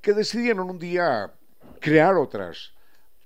que 0.00 0.12
decidieron 0.12 0.70
un 0.70 0.78
día 0.80 1.32
crear 1.80 2.16
otras, 2.16 2.72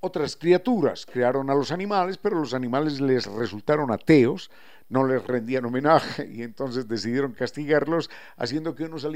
otras 0.00 0.36
criaturas. 0.36 1.06
Crearon 1.06 1.48
a 1.48 1.54
los 1.54 1.72
animales, 1.72 2.18
pero 2.18 2.38
los 2.38 2.52
animales 2.52 3.00
les 3.00 3.24
resultaron 3.24 3.90
ateos, 3.90 4.50
no 4.90 5.06
les 5.06 5.26
rendían 5.26 5.64
homenaje 5.64 6.28
y 6.30 6.42
entonces 6.42 6.88
decidieron 6.88 7.32
castigarlos 7.32 8.10
haciendo 8.36 8.74
que 8.74 8.84
unos, 8.84 9.08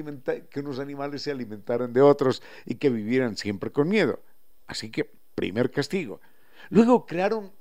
que 0.48 0.61
unos 0.61 0.78
animales 0.78 1.20
se 1.20 1.31
alimentaran 1.31 1.92
de 1.92 2.00
otros 2.00 2.42
y 2.64 2.76
que 2.76 2.88
vivieran 2.88 3.37
siempre 3.37 3.70
con 3.70 3.90
miedo. 3.90 4.20
Así 4.66 4.90
que, 4.90 5.11
primer 5.35 5.70
castigo. 5.70 6.22
Luego 6.70 7.05
crearon 7.05 7.52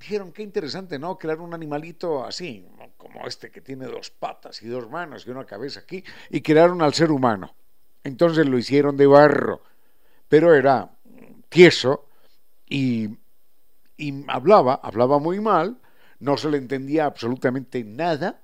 dijeron, 0.00 0.32
qué 0.32 0.42
interesante, 0.42 0.98
¿no? 0.98 1.18
Crear 1.18 1.40
un 1.40 1.52
animalito 1.52 2.24
así, 2.24 2.66
como 2.96 3.26
este 3.26 3.50
que 3.50 3.60
tiene 3.60 3.86
dos 3.86 4.10
patas 4.10 4.62
y 4.62 4.68
dos 4.68 4.88
manos 4.90 5.26
y 5.26 5.30
una 5.30 5.44
cabeza 5.44 5.80
aquí, 5.80 6.02
y 6.30 6.40
crearon 6.40 6.80
al 6.82 6.94
ser 6.94 7.10
humano. 7.10 7.54
Entonces 8.02 8.46
lo 8.46 8.58
hicieron 8.58 8.96
de 8.96 9.06
barro, 9.06 9.62
pero 10.28 10.54
era 10.54 10.90
tieso 11.50 12.06
y, 12.66 13.18
y 13.98 14.24
hablaba, 14.28 14.80
hablaba 14.82 15.18
muy 15.18 15.38
mal, 15.38 15.78
no 16.18 16.36
se 16.36 16.50
le 16.50 16.56
entendía 16.56 17.04
absolutamente 17.04 17.84
nada, 17.84 18.40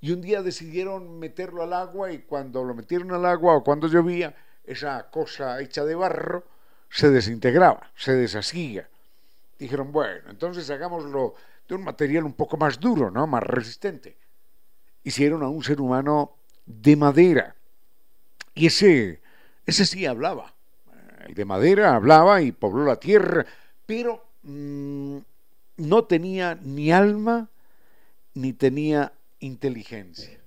y 0.00 0.12
un 0.12 0.22
día 0.22 0.42
decidieron 0.42 1.18
meterlo 1.18 1.62
al 1.62 1.72
agua 1.74 2.12
y 2.12 2.20
cuando 2.20 2.64
lo 2.64 2.74
metieron 2.74 3.12
al 3.12 3.26
agua 3.26 3.56
o 3.56 3.64
cuando 3.64 3.88
llovía, 3.88 4.34
esa 4.64 5.10
cosa 5.10 5.60
hecha 5.60 5.84
de 5.84 5.94
barro 5.94 6.44
se 6.88 7.10
desintegraba, 7.10 7.90
se 7.94 8.12
deshacía 8.14 8.88
dijeron, 9.58 9.92
bueno, 9.92 10.30
entonces 10.30 10.68
hagámoslo 10.70 11.34
de 11.68 11.74
un 11.74 11.84
material 11.84 12.24
un 12.24 12.34
poco 12.34 12.56
más 12.56 12.78
duro, 12.78 13.10
¿no? 13.10 13.26
Más 13.26 13.42
resistente. 13.42 14.16
Hicieron 15.02 15.42
a 15.42 15.48
un 15.48 15.62
ser 15.62 15.80
humano 15.80 16.36
de 16.66 16.96
madera. 16.96 17.54
Y 18.54 18.66
ese, 18.66 19.20
ese 19.66 19.86
sí 19.86 20.06
hablaba. 20.06 20.54
El 21.26 21.34
de 21.34 21.44
madera 21.44 21.94
hablaba 21.94 22.42
y 22.42 22.52
pobló 22.52 22.84
la 22.84 22.96
tierra, 22.96 23.46
pero 23.86 24.24
mm, 24.42 25.18
no 25.78 26.04
tenía 26.04 26.54
ni 26.54 26.92
alma 26.92 27.48
ni 28.34 28.52
tenía 28.52 29.12
inteligencia. 29.40 30.38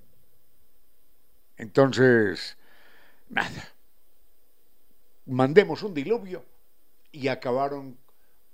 Entonces, 1.56 2.56
nada. 3.28 3.68
Mandemos 5.26 5.82
un 5.82 5.94
diluvio 5.94 6.44
y 7.12 7.28
acabaron 7.28 7.98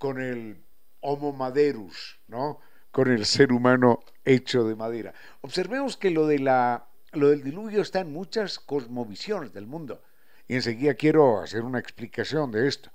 con 0.04 0.20
el 0.20 0.62
Homo 1.00 1.32
maderus, 1.32 2.20
¿no? 2.28 2.60
Con 2.90 3.10
el 3.10 3.24
ser 3.24 3.52
humano 3.52 4.00
hecho 4.22 4.64
de 4.64 4.76
madera. 4.76 5.14
Observemos 5.40 5.96
que 5.96 6.10
lo, 6.10 6.26
de 6.26 6.40
la, 6.40 6.88
lo 7.12 7.30
del 7.30 7.42
diluvio 7.42 7.80
está 7.80 8.00
en 8.00 8.12
muchas 8.12 8.58
cosmovisiones 8.58 9.54
del 9.54 9.66
mundo. 9.66 10.02
Y 10.46 10.56
enseguida 10.56 10.92
quiero 10.92 11.40
hacer 11.40 11.62
una 11.62 11.78
explicación 11.78 12.50
de 12.50 12.68
esto. 12.68 12.90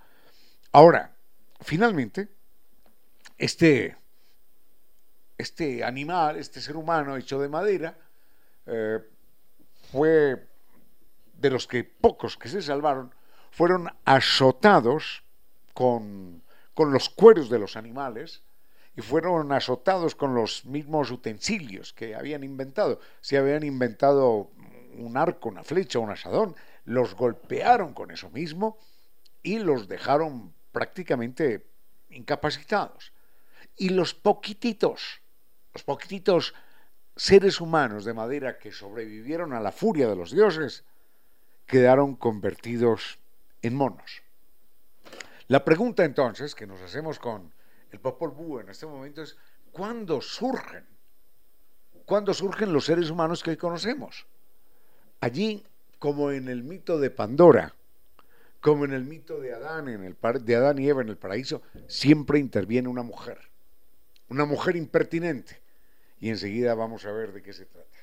Ahora, 0.72 1.16
finalmente, 1.62 2.28
este, 3.40 3.98
este 5.36 5.84
animal, 5.84 6.38
este 6.38 6.62
ser 6.62 6.78
humano 6.78 7.18
hecho 7.18 7.40
de 7.40 7.50
madera, 7.50 7.98
eh, 8.68 9.00
fue 9.92 10.48
de 11.34 11.50
los 11.50 11.66
que 11.66 11.84
pocos 11.84 12.38
que 12.38 12.50
se 12.50 12.62
salvaron, 12.62 13.16
fueron 13.50 13.90
azotados 14.06 15.24
con 15.74 16.44
con 16.80 16.94
los 16.94 17.10
cueros 17.10 17.50
de 17.50 17.60
los 17.60 17.76
animales 17.76 18.42
y 18.96 19.02
fueron 19.02 19.52
azotados 19.52 20.16
con 20.16 20.34
los 20.34 20.64
mismos 20.64 21.12
utensilios 21.12 21.92
que 21.92 22.16
habían 22.16 22.42
inventado. 22.42 23.02
Si 23.20 23.36
habían 23.36 23.66
inventado 23.66 24.50
un 24.94 25.18
arco, 25.18 25.50
una 25.50 25.66
flecha, 25.66 26.00
un 26.00 26.10
asadón, 26.10 26.56
los 26.86 27.16
golpearon 27.16 27.94
con 27.94 28.12
eso 28.12 28.30
mismo 28.30 28.78
y 29.44 29.60
los 29.60 29.90
dejaron 29.90 30.54
prácticamente 30.72 31.68
incapacitados. 32.12 33.12
Y 33.76 33.90
los 33.90 34.14
poquititos, 34.14 35.20
los 35.74 35.84
poquititos 35.84 36.54
seres 37.14 37.60
humanos 37.60 38.06
de 38.06 38.14
madera 38.14 38.58
que 38.58 38.72
sobrevivieron 38.72 39.52
a 39.52 39.60
la 39.60 39.74
furia 39.74 40.08
de 40.08 40.16
los 40.16 40.32
dioses, 40.32 40.86
quedaron 41.66 42.16
convertidos 42.16 43.20
en 43.62 43.76
monos. 43.76 44.22
La 45.50 45.66
pregunta 45.66 46.06
entonces 46.06 46.54
que 46.54 46.68
nos 46.68 46.80
hacemos 46.80 47.18
con 47.18 47.52
el 47.92 48.00
Popol 48.00 48.30
Vuh 48.30 48.60
en 48.60 48.70
este 48.70 48.86
momento 48.86 49.24
es, 49.24 49.36
¿cuándo 49.72 50.22
surgen? 50.22 50.86
¿Cuándo 52.06 52.36
surgen 52.36 52.72
los 52.72 52.86
seres 52.86 53.10
humanos 53.10 53.42
que 53.42 53.50
hoy 53.50 53.58
conocemos? 53.58 54.28
Allí, 55.20 55.66
como 55.98 56.30
en 56.30 56.50
el 56.50 56.62
mito 56.62 57.00
de 57.00 57.10
Pandora, 57.10 57.74
como 58.62 58.86
en 58.86 58.94
el 58.94 59.06
mito 59.06 59.40
de 59.40 59.56
Adán, 59.56 59.90
en 59.90 60.04
el, 60.04 60.16
de 60.46 60.56
Adán 60.56 60.78
y 60.78 60.88
Eva 60.88 61.02
en 61.02 61.10
el 61.10 61.18
paraíso, 61.18 61.64
siempre 61.88 62.38
interviene 62.38 62.88
una 62.88 63.02
mujer, 63.02 63.40
una 64.28 64.46
mujer 64.46 64.76
impertinente. 64.76 65.60
Y 66.20 66.30
enseguida 66.30 66.76
vamos 66.76 67.06
a 67.06 67.12
ver 67.12 67.34
de 67.34 67.42
qué 67.42 67.54
se 67.54 67.66
trata. 67.66 67.98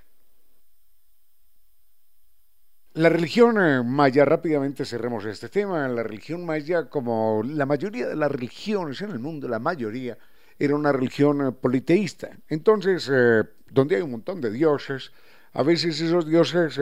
La 2.97 3.11
religión 3.11 3.63
eh, 3.63 3.83
maya, 3.83 4.25
rápidamente 4.25 4.87
cerremos 4.87 5.27
este 5.27 5.51
tema, 5.51 5.87
la 5.87 6.03
religión 6.03 6.47
maya, 6.47 6.89
como 6.89 7.43
la 7.45 7.67
mayoría 7.67 8.09
de 8.09 8.17
las 8.17 8.33
religiones 8.33 9.03
en 9.03 9.11
el 9.11 9.19
mundo, 9.19 9.49
la 9.49 9.59
mayoría, 9.59 10.17
era 10.59 10.75
una 10.75 10.93
religión 10.93 11.47
eh, 11.47 11.53
politeísta. 11.53 12.31
Entonces, 12.49 13.11
eh, 13.13 13.45
donde 13.71 13.97
hay 13.97 14.01
un 14.01 14.13
montón 14.13 14.41
de 14.41 14.51
dioses, 14.51 15.13
a 15.53 15.63
veces 15.63 16.01
esos 16.01 16.27
dioses, 16.27 16.81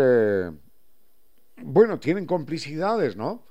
bueno, 1.56 1.98
tienen 1.98 2.26
complicidades, 2.26 3.16
¿no? 3.16 3.44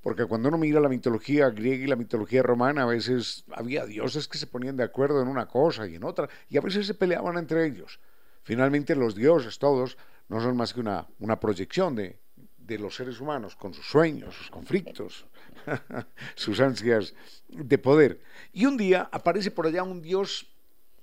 Porque 0.00 0.26
cuando 0.26 0.50
uno 0.50 0.58
mira 0.58 0.78
la 0.78 0.88
mitología 0.88 1.50
griega 1.50 1.82
y 1.82 1.88
la 1.88 1.96
mitología 1.96 2.44
romana, 2.44 2.84
a 2.84 2.86
veces 2.86 3.44
había 3.50 3.86
dioses 3.86 4.28
que 4.28 4.38
se 4.38 4.46
ponían 4.46 4.76
de 4.76 4.84
acuerdo 4.84 5.20
en 5.20 5.26
una 5.26 5.46
cosa 5.46 5.88
y 5.88 5.96
en 5.96 6.04
otra, 6.04 6.28
y 6.48 6.58
a 6.58 6.60
veces 6.60 6.86
se 6.86 6.94
peleaban 6.94 7.38
entre 7.38 7.66
ellos. 7.66 7.98
Finalmente 8.44 8.94
los 8.94 9.16
dioses 9.16 9.58
todos 9.58 9.96
no 10.28 10.40
son 10.40 10.56
más 10.56 10.72
que 10.72 10.80
una, 10.80 11.06
una 11.18 11.38
proyección 11.38 11.94
de, 11.94 12.18
de 12.66 12.78
los 12.78 12.94
seres 12.94 13.20
humanos 13.20 13.56
con 13.56 13.74
sus 13.74 13.86
sueños, 13.86 14.34
sus 14.34 14.50
conflictos, 14.50 15.26
sus 16.34 16.60
ansias 16.60 17.14
de 17.48 17.78
poder. 17.78 18.20
Y 18.52 18.66
un 18.66 18.76
día 18.76 19.08
aparece 19.12 19.50
por 19.50 19.66
allá 19.66 19.82
un 19.82 20.00
dios, 20.00 20.46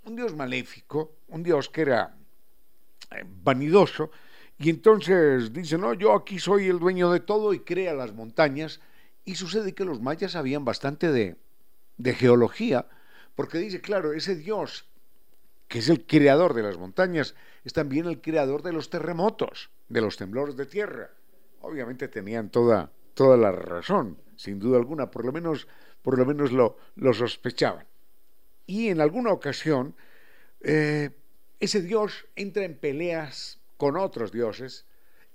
un 0.06 0.16
dios 0.16 0.36
maléfico, 0.36 1.16
un 1.28 1.44
dios 1.44 1.70
que 1.70 1.82
era 1.82 2.16
eh, 3.12 3.24
vanidoso, 3.44 4.12
y 4.58 4.70
entonces 4.70 5.54
dice, 5.54 5.78
no, 5.78 5.94
yo 5.94 6.14
aquí 6.14 6.40
soy 6.40 6.68
el 6.68 6.80
dueño 6.80 7.12
de 7.12 7.20
todo 7.20 7.54
y 7.54 7.60
crea 7.60 7.94
las 7.94 8.14
montañas, 8.14 8.80
y 9.24 9.36
sucede 9.36 9.74
que 9.74 9.86
los 9.86 10.02
mayas 10.02 10.32
sabían 10.32 10.66
bastante 10.66 11.12
de, 11.12 11.36
de 11.98 12.14
geología, 12.16 12.88
porque 13.36 13.60
dice, 13.60 13.82
claro, 13.82 14.14
ese 14.14 14.36
dios 14.36 14.86
que 15.72 15.80
es 15.80 15.88
el 15.88 16.06
creador 16.06 16.54
de 16.54 16.64
las 16.64 16.78
montañas, 16.78 17.34
es 17.64 17.72
también 17.72 18.06
el 18.06 18.20
creador 18.20 18.62
de 18.62 18.74
los 18.74 18.90
terremotos, 18.90 19.70
de 19.88 20.02
los 20.02 20.18
temblores 20.18 20.58
de 20.58 20.66
tierra. 20.66 21.12
Obviamente 21.62 22.10
tenían 22.10 22.50
toda, 22.50 22.92
toda 23.14 23.38
la 23.38 23.54
razón, 23.54 24.18
sin 24.36 24.60
duda 24.60 24.78
alguna, 24.78 25.10
por 25.10 25.24
lo 25.24 25.32
menos, 25.32 25.70
por 26.02 26.20
lo, 26.20 26.26
menos 26.26 26.52
lo, 26.52 26.78
lo 26.98 27.14
sospechaban. 27.14 27.86
Y 28.68 28.90
en 28.90 29.00
alguna 29.00 29.32
ocasión, 29.32 29.96
eh, 30.60 31.12
ese 31.62 31.82
dios 31.82 32.26
entra 32.36 32.66
en 32.66 32.78
peleas 32.78 33.58
con 33.78 33.96
otros 33.96 34.34
dioses 34.34 34.84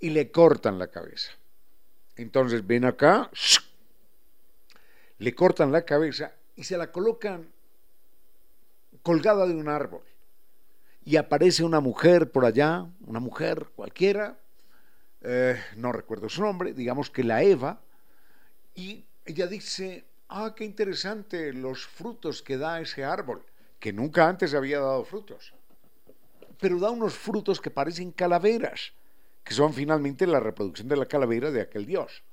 y 0.00 0.10
le 0.10 0.30
cortan 0.30 0.78
la 0.78 0.88
cabeza. 0.88 1.32
Entonces 2.14 2.66
ven 2.66 2.84
acá, 2.84 3.30
le 5.16 5.34
cortan 5.34 5.72
la 5.72 5.86
cabeza 5.86 6.34
y 6.56 6.64
se 6.64 6.76
la 6.76 6.92
colocan 6.92 7.48
colgada 9.02 9.46
de 9.46 9.54
un 9.54 9.70
árbol. 9.70 10.02
Y 11.06 11.16
aparece 11.18 11.62
una 11.62 11.78
mujer 11.78 12.32
por 12.32 12.44
allá, 12.44 12.84
una 13.06 13.20
mujer 13.20 13.68
cualquiera, 13.76 14.36
eh, 15.22 15.56
no 15.76 15.92
recuerdo 15.92 16.28
su 16.28 16.42
nombre, 16.42 16.72
digamos 16.72 17.10
que 17.10 17.22
la 17.22 17.44
Eva, 17.44 17.80
y 18.74 19.04
ella 19.24 19.46
dice, 19.46 20.04
ah, 20.28 20.52
qué 20.56 20.64
interesante 20.64 21.52
los 21.52 21.86
frutos 21.86 22.42
que 22.42 22.58
da 22.58 22.80
ese 22.80 23.04
árbol, 23.04 23.44
que 23.78 23.92
nunca 23.92 24.28
antes 24.28 24.52
había 24.52 24.80
dado 24.80 25.04
frutos, 25.04 25.54
pero 26.58 26.80
da 26.80 26.90
unos 26.90 27.14
frutos 27.14 27.60
que 27.60 27.70
parecen 27.70 28.10
calaveras, 28.10 28.92
que 29.44 29.54
son 29.54 29.72
finalmente 29.72 30.26
la 30.26 30.40
reproducción 30.40 30.88
de 30.88 30.96
la 30.96 31.06
calavera 31.06 31.52
de 31.52 31.60
aquel 31.60 31.86
dios. 31.86 32.24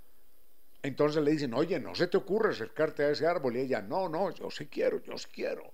Entonces 0.81 1.21
le 1.21 1.29
dicen, 1.29 1.53
oye, 1.53 1.79
no 1.79 1.93
se 1.93 2.07
te 2.07 2.17
ocurre 2.17 2.49
acercarte 2.49 3.03
a 3.03 3.12
ese 3.12 3.27
árbol. 3.27 3.55
Y 3.55 3.62
ella, 3.62 3.83
no, 3.83 4.09
no, 4.09 4.31
yo 4.31 4.49
sí 4.49 4.65
quiero, 4.65 4.99
yo 5.03 5.15
sí 5.17 5.27
quiero. 5.31 5.71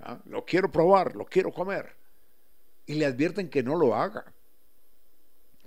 ¿Ah? 0.00 0.20
Lo 0.26 0.44
quiero 0.44 0.70
probar, 0.70 1.16
lo 1.16 1.24
quiero 1.24 1.50
comer. 1.50 1.97
Y 2.88 2.94
le 2.94 3.06
advierten 3.06 3.48
que 3.48 3.62
no 3.62 3.76
lo 3.76 3.94
haga. 3.94 4.24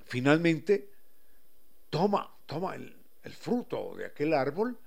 Finalmente, 0.06 0.90
toma, 1.90 2.30
toma 2.46 2.76
el, 2.76 2.94
el 3.24 3.34
fruto 3.34 3.96
de 3.96 4.08
aquel 4.08 4.34
árbol, 4.34 4.78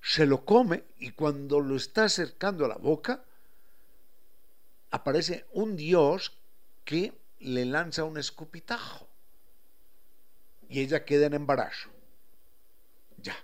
se 0.00 0.24
lo 0.24 0.44
come 0.44 0.84
y 0.98 1.10
cuando 1.10 1.60
lo 1.60 1.76
está 1.76 2.04
acercando 2.04 2.64
a 2.64 2.68
la 2.68 2.76
boca, 2.76 3.22
aparece 4.90 5.44
un 5.52 5.76
dios 5.76 6.32
que 6.84 7.12
le 7.40 7.64
lanza 7.64 8.04
un 8.04 8.18
escupitajo. 8.18 9.06
Y 10.68 10.80
ella 10.80 11.04
queda 11.04 11.26
en 11.26 11.34
embarazo. 11.34 11.90
Ya. 13.18 13.36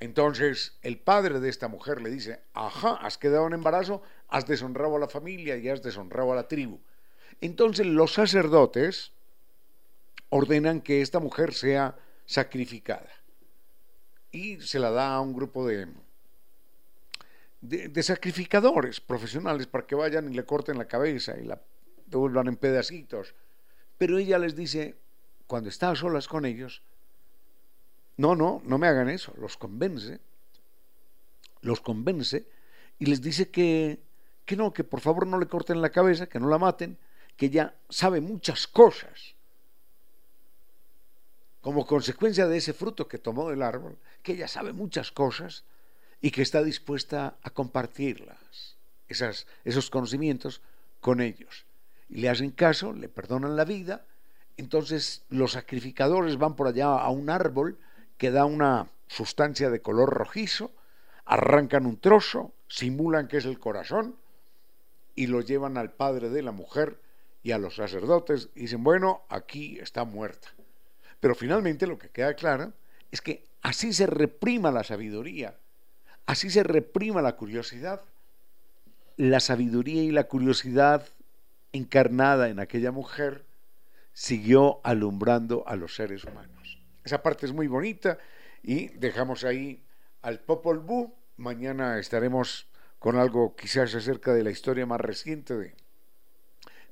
Entonces 0.00 0.76
el 0.82 0.98
padre 0.98 1.40
de 1.40 1.48
esta 1.48 1.68
mujer 1.68 2.00
le 2.00 2.10
dice, 2.10 2.40
ajá, 2.54 2.94
has 2.96 3.18
quedado 3.18 3.46
en 3.46 3.54
embarazo, 3.54 4.02
has 4.28 4.46
deshonrado 4.46 4.96
a 4.96 5.00
la 5.00 5.08
familia 5.08 5.56
y 5.56 5.68
has 5.68 5.82
deshonrado 5.82 6.32
a 6.32 6.36
la 6.36 6.48
tribu. 6.48 6.78
Entonces 7.40 7.86
los 7.86 8.12
sacerdotes 8.12 9.12
ordenan 10.30 10.80
que 10.80 11.02
esta 11.02 11.20
mujer 11.20 11.54
sea 11.54 11.96
sacrificada 12.24 13.08
y 14.32 14.60
se 14.60 14.78
la 14.78 14.90
da 14.90 15.14
a 15.14 15.20
un 15.20 15.32
grupo 15.32 15.66
de, 15.66 15.88
sacrificadores 18.02 19.00
profesionales 19.00 19.66
para 19.66 19.86
que 19.86 19.94
vayan 19.94 20.30
y 20.30 20.36
le 20.36 20.44
corten 20.44 20.78
la 20.78 20.86
cabeza 20.86 21.38
y 21.38 21.44
la 21.44 21.60
devuelvan 22.06 22.48
en 22.48 22.56
pedacitos. 22.56 23.34
Pero 23.98 24.18
ella 24.18 24.38
les 24.38 24.54
dice, 24.54 24.96
cuando 25.46 25.68
está 25.68 25.90
a 25.90 25.96
solas 25.96 26.28
con 26.28 26.44
ellos, 26.44 26.82
no, 28.16 28.34
no, 28.34 28.62
no 28.64 28.78
me 28.78 28.86
hagan 28.86 29.08
eso, 29.08 29.32
los 29.38 29.56
convence, 29.56 30.20
los 31.62 31.80
convence 31.80 32.46
y 32.98 33.06
les 33.06 33.20
dice 33.20 33.50
que, 33.50 34.00
que 34.44 34.56
no, 34.56 34.72
que 34.72 34.84
por 34.84 35.00
favor 35.00 35.26
no 35.26 35.38
le 35.38 35.46
corten 35.46 35.80
la 35.80 35.90
cabeza, 35.90 36.26
que 36.26 36.40
no 36.40 36.48
la 36.48 36.58
maten, 36.58 36.98
que 37.36 37.46
ella 37.46 37.74
sabe 37.88 38.20
muchas 38.20 38.66
cosas 38.66 39.36
como 41.66 41.84
consecuencia 41.84 42.46
de 42.46 42.58
ese 42.58 42.72
fruto 42.72 43.08
que 43.08 43.18
tomó 43.18 43.50
del 43.50 43.60
árbol, 43.60 43.98
que 44.22 44.34
ella 44.34 44.46
sabe 44.46 44.72
muchas 44.72 45.10
cosas 45.10 45.64
y 46.20 46.30
que 46.30 46.42
está 46.42 46.62
dispuesta 46.62 47.38
a 47.42 47.50
compartirlas, 47.50 48.76
esas, 49.08 49.48
esos 49.64 49.90
conocimientos 49.90 50.62
con 51.00 51.20
ellos. 51.20 51.66
Y 52.08 52.18
le 52.18 52.28
hacen 52.28 52.52
caso, 52.52 52.92
le 52.92 53.08
perdonan 53.08 53.56
la 53.56 53.64
vida, 53.64 54.06
entonces 54.56 55.24
los 55.28 55.52
sacrificadores 55.52 56.38
van 56.38 56.54
por 56.54 56.68
allá 56.68 56.86
a 56.86 57.10
un 57.10 57.30
árbol 57.30 57.80
que 58.16 58.30
da 58.30 58.44
una 58.44 58.88
sustancia 59.08 59.68
de 59.68 59.82
color 59.82 60.10
rojizo, 60.10 60.70
arrancan 61.24 61.84
un 61.84 61.98
trozo, 61.98 62.52
simulan 62.68 63.26
que 63.26 63.38
es 63.38 63.44
el 63.44 63.58
corazón 63.58 64.14
y 65.16 65.26
lo 65.26 65.40
llevan 65.40 65.78
al 65.78 65.90
padre 65.90 66.30
de 66.30 66.42
la 66.42 66.52
mujer 66.52 67.00
y 67.46 67.52
a 67.52 67.58
los 67.58 67.76
sacerdotes 67.76 68.48
y 68.56 68.62
dicen, 68.62 68.82
bueno, 68.82 69.22
aquí 69.28 69.78
está 69.78 70.02
muerta. 70.02 70.48
Pero 71.20 71.36
finalmente 71.36 71.86
lo 71.86 71.96
que 71.96 72.08
queda 72.08 72.34
claro 72.34 72.72
es 73.12 73.20
que 73.20 73.44
así 73.62 73.92
se 73.92 74.08
reprima 74.08 74.72
la 74.72 74.82
sabiduría, 74.82 75.56
así 76.26 76.50
se 76.50 76.64
reprima 76.64 77.22
la 77.22 77.36
curiosidad. 77.36 78.00
La 79.16 79.38
sabiduría 79.38 80.02
y 80.02 80.10
la 80.10 80.24
curiosidad 80.24 81.06
encarnada 81.72 82.48
en 82.48 82.58
aquella 82.58 82.90
mujer 82.90 83.44
siguió 84.12 84.80
alumbrando 84.82 85.62
a 85.68 85.76
los 85.76 85.94
seres 85.94 86.24
humanos. 86.24 86.80
Esa 87.04 87.22
parte 87.22 87.46
es 87.46 87.52
muy 87.52 87.68
bonita 87.68 88.18
y 88.64 88.88
dejamos 88.88 89.44
ahí 89.44 89.84
al 90.20 90.40
Popol 90.40 90.80
Vuh. 90.80 91.14
Mañana 91.36 92.00
estaremos 92.00 92.66
con 92.98 93.14
algo 93.14 93.54
quizás 93.54 93.94
acerca 93.94 94.34
de 94.34 94.42
la 94.42 94.50
historia 94.50 94.84
más 94.84 95.00
reciente 95.00 95.54
de, 95.54 95.85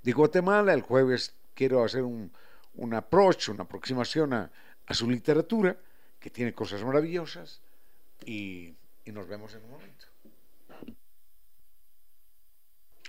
de 0.05 0.13
Guatemala. 0.13 0.73
El 0.73 0.83
jueves 0.83 1.35
quiero 1.55 1.83
hacer 1.83 2.03
un, 2.03 2.31
un 2.77 2.95
approach, 2.95 3.49
una 3.49 3.65
aproximación 3.65 4.33
a, 4.35 4.51
su 4.91 5.11
literatura, 5.11 5.77
que 6.21 6.31
tiene 6.31 6.53
cosas 6.53 6.85
maravillosas, 6.85 7.61
y, 8.25 8.75
y 9.05 9.13
nos 9.13 9.27
vemos 9.27 9.55
en 9.55 9.65
un 9.65 9.71
momento. 9.71 10.07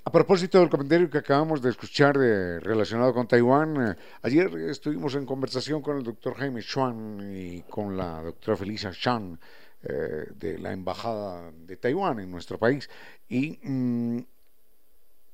A 0.08 0.12
propósito 0.12 0.60
del 0.60 0.70
comentario 0.70 1.10
que 1.10 1.18
acabamos 1.18 1.62
de 1.62 1.72
escuchar 1.72 2.16
relacionado 2.16 3.12
con 3.12 3.28
Taiwán, 3.28 3.76
eh, 3.76 3.96
ayer 4.22 4.54
estuvimos 4.70 5.16
en 5.16 5.26
conversación 5.26 5.82
con 5.82 5.98
el 5.98 6.04
doctor 6.04 6.36
Jaime 6.36 6.62
Chuan 6.62 7.20
y 7.36 7.64
con 7.64 7.98
la 7.98 8.22
doctora 8.22 8.56
Felisa 8.56 8.92
Chan 8.92 9.40
eh, 9.82 10.28
de 10.36 10.60
la 10.60 10.72
Embajada 10.74 11.52
de 11.52 11.78
Taiwán 11.78 12.20
en 12.20 12.30
nuestro 12.30 12.60
país 12.60 12.88
y 13.28 13.60
mm, 13.64 14.20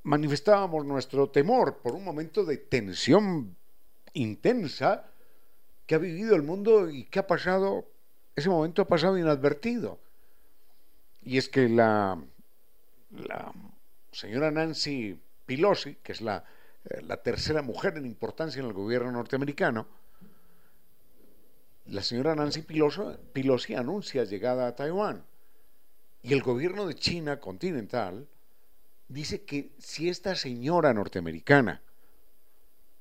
manifestábamos 0.04 0.86
nuestro 0.86 1.30
temor 1.30 1.78
por 1.78 1.94
un 1.94 2.04
momento 2.04 2.44
de 2.44 2.58
tensión 2.58 3.56
intensa 4.14 5.06
que 5.86 5.96
ha 5.96 6.00
vivido 6.00 6.36
el 6.36 6.42
mundo 6.42 6.90
y 6.90 7.06
que 7.06 7.20
ha 7.20 7.28
pasado, 7.28 7.86
ese 8.36 8.50
momento 8.50 8.82
ha 8.82 8.88
pasado 8.88 9.18
inadvertido. 9.18 10.00
Y 11.24 11.38
es 11.38 11.50
que 11.50 11.70
la, 11.70 12.18
señora 14.12 14.52
Nancy 14.52 15.20
Pelosi, 15.46 15.96
que 15.96 16.14
es 16.14 16.22
la, 16.22 16.44
eh, 16.90 17.02
la 17.04 17.18
tercera 17.18 17.62
mujer 17.62 17.98
en 17.98 18.06
importancia 18.06 18.60
en 18.60 18.68
el 18.68 18.74
gobierno 18.74 19.12
norteamericano, 19.12 19.86
la 21.86 22.02
señora 22.02 22.36
Nancy 22.36 22.62
Pelosi, 22.62 23.02
Pelosi 23.34 23.76
anuncia 23.76 24.24
llegada 24.24 24.68
a 24.68 24.76
Taiwán. 24.76 25.24
Y 26.24 26.34
el 26.34 26.42
gobierno 26.42 26.86
de 26.86 26.96
China 26.96 27.40
continental 27.40 28.28
dice 29.12 29.43
que 29.43 29.71
si 29.78 30.10
esta 30.10 30.36
señora 30.36 30.93
norteamericana 30.93 31.82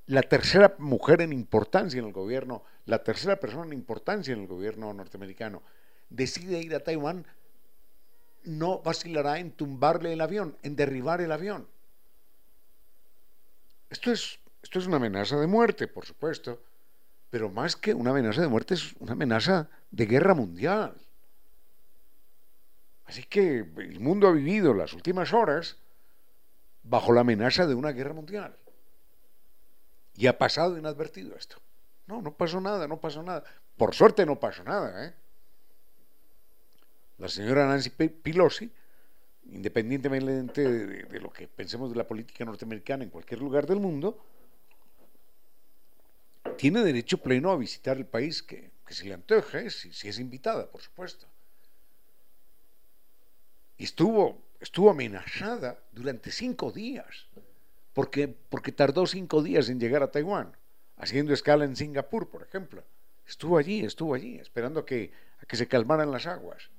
la 0.07 0.23
tercera 0.23 0.75
mujer 0.77 1.21
en 1.21 1.31
importancia 1.31 1.99
en 1.99 2.05
el 2.05 2.11
gobierno, 2.11 2.63
la 2.85 3.01
tercera 3.01 3.39
persona 3.39 3.65
en 3.67 3.73
importancia 3.73 4.33
en 4.33 4.41
el 4.41 4.47
gobierno 4.47 4.93
norteamericano, 4.93 5.63
decide 6.09 6.59
ir 6.59 6.75
a 6.75 6.81
Taiwán, 6.81 7.25
no 8.43 8.81
vacilará 8.81 9.39
en 9.39 9.51
tumbarle 9.51 10.11
el 10.11 10.19
avión, 10.19 10.57
en 10.63 10.75
derribar 10.75 11.21
el 11.21 11.31
avión. 11.31 11.67
Esto 13.89 14.11
es, 14.11 14.39
esto 14.61 14.79
es 14.79 14.87
una 14.87 14.97
amenaza 14.97 15.39
de 15.39 15.47
muerte, 15.47 15.87
por 15.87 16.05
supuesto, 16.05 16.61
pero 17.29 17.49
más 17.49 17.77
que 17.77 17.93
una 17.93 18.09
amenaza 18.09 18.41
de 18.41 18.49
muerte 18.49 18.73
es 18.73 18.93
una 18.99 19.13
amenaza 19.13 19.69
de 19.91 20.05
guerra 20.07 20.33
mundial. 20.33 20.95
Así 23.05 23.23
que 23.23 23.65
el 23.77 23.99
mundo 24.01 24.27
ha 24.27 24.31
vivido 24.33 24.73
las 24.73 24.91
últimas 24.91 25.31
horas 25.31 25.77
bajo 26.83 27.13
la 27.13 27.21
amenaza 27.21 27.65
de 27.67 27.75
una 27.75 27.91
guerra 27.91 28.13
mundial. 28.13 28.55
Y 30.15 30.27
ha 30.27 30.37
pasado 30.37 30.77
inadvertido 30.77 31.35
esto. 31.35 31.57
No, 32.07 32.21
no 32.21 32.33
pasó 32.33 32.59
nada, 32.59 32.87
no 32.87 32.99
pasó 32.99 33.23
nada. 33.23 33.43
Por 33.77 33.95
suerte 33.95 34.25
no 34.25 34.39
pasó 34.39 34.63
nada. 34.63 35.05
¿eh? 35.05 35.13
La 37.17 37.29
señora 37.29 37.67
Nancy 37.67 37.89
Pelosi, 37.89 38.69
independientemente 39.45 40.67
de, 40.67 41.19
lo 41.19 41.31
que 41.31 41.47
pensemos 41.47 41.91
de 41.91 41.95
la 41.95 42.07
política 42.07 42.43
norteamericana 42.45 43.03
en 43.03 43.09
cualquier 43.09 43.39
lugar 43.39 43.65
del 43.65 43.79
mundo, 43.79 44.25
tiene 46.57 46.83
derecho 46.83 47.17
pleno 47.19 47.51
a 47.51 47.57
visitar 47.57 47.97
el 47.97 48.05
país 48.05 48.43
que, 48.43 48.71
se 48.89 49.05
le 49.05 49.13
antoje, 49.13 49.69
si, 49.69 49.93
si, 49.93 50.09
es 50.09 50.19
invitada, 50.19 50.69
por 50.69 50.81
supuesto. 50.81 51.25
Y 53.77 53.85
estuvo, 53.85 54.41
estuvo 54.61 54.91
amenazada 54.91 55.77
durante 55.91 56.31
cinco 56.31 56.71
días 56.71 57.27
porque, 57.93 58.27
porque 58.27 58.71
tardó 58.71 59.05
cinco 59.05 59.43
días 59.43 59.67
en 59.69 59.79
llegar 59.79 60.03
a 60.03 60.11
Taiwán, 60.11 60.55
haciendo 60.97 61.33
escala 61.33 61.65
en 61.65 61.75
Singapur, 61.75 62.29
por 62.29 62.43
ejemplo. 62.43 62.83
Estuvo 63.27 63.57
allí, 63.57 63.83
estuvo 63.83 64.13
allí, 64.13 64.37
esperando 64.37 64.81
a 64.81 64.85
que, 64.85 65.11
que 65.47 65.57
se 65.57 65.67
calmaran 65.67 66.11
las 66.11 66.25
aguas. 66.25 66.69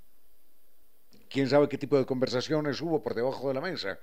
Quién 1.29 1.49
sabe 1.49 1.69
qué 1.69 1.79
tipo 1.79 1.99
de 1.99 2.07
conversaciones 2.07 2.81
hubo 2.81 3.03
por 3.03 3.15
debajo 3.15 3.49
de 3.49 3.55
la 3.55 3.61
mesa. 3.61 3.99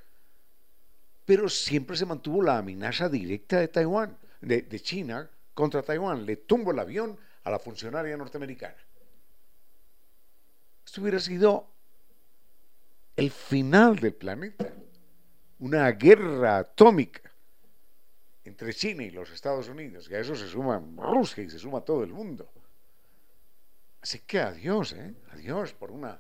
Pero 1.26 1.48
siempre 1.48 1.96
se 1.96 2.06
mantuvo 2.06 2.42
la 2.42 2.58
amenaza 2.58 3.08
directa 3.08 3.60
de 3.60 3.68
Taiwán, 3.68 4.18
de, 4.42 4.64
de 4.64 4.80
China, 4.80 5.30
contra 5.54 5.84
Taiwán, 5.84 6.26
le 6.26 6.38
tumbo 6.38 6.72
el 6.72 6.80
avión 6.80 7.20
a 7.44 7.52
la 7.52 7.60
funcionaria 7.60 8.16
norteamericana. 8.18 8.78
Esto 10.86 11.02
hubiera 11.02 11.20
sido 11.20 11.68
el 13.20 13.32
final 13.32 13.98
del 13.98 14.14
planeta, 14.14 14.74
una 15.60 15.92
guerra 15.92 16.60
atómica 16.60 17.30
entre 18.46 18.74
China 18.74 19.04
y 19.04 19.12
los 19.12 19.30
Estados 19.32 19.68
Unidos, 19.68 20.10
y 20.10 20.16
a 20.16 20.20
eso 20.22 20.36
se 20.36 20.48
suma 20.48 20.82
Rusia 20.96 21.44
y 21.44 21.50
se 21.50 21.60
suma 21.60 21.82
todo 21.82 22.06
el 22.06 22.14
mundo. 22.14 22.50
Así 24.02 24.20
que 24.20 24.40
adiós, 24.40 24.94
¿eh? 24.94 25.14
adiós 25.34 25.74
por, 25.74 25.92
una, 25.92 26.18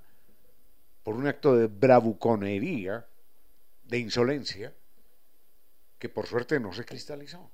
por 1.01 1.15
un 1.15 1.25
acto 1.25 1.55
de 1.55 1.67
bravuconería, 1.67 3.07
de 3.83 3.97
insolencia, 3.97 4.73
que 5.97 6.09
por 6.09 6.27
suerte 6.27 6.59
no 6.59 6.73
se 6.73 6.83
cristalizó. 6.83 7.49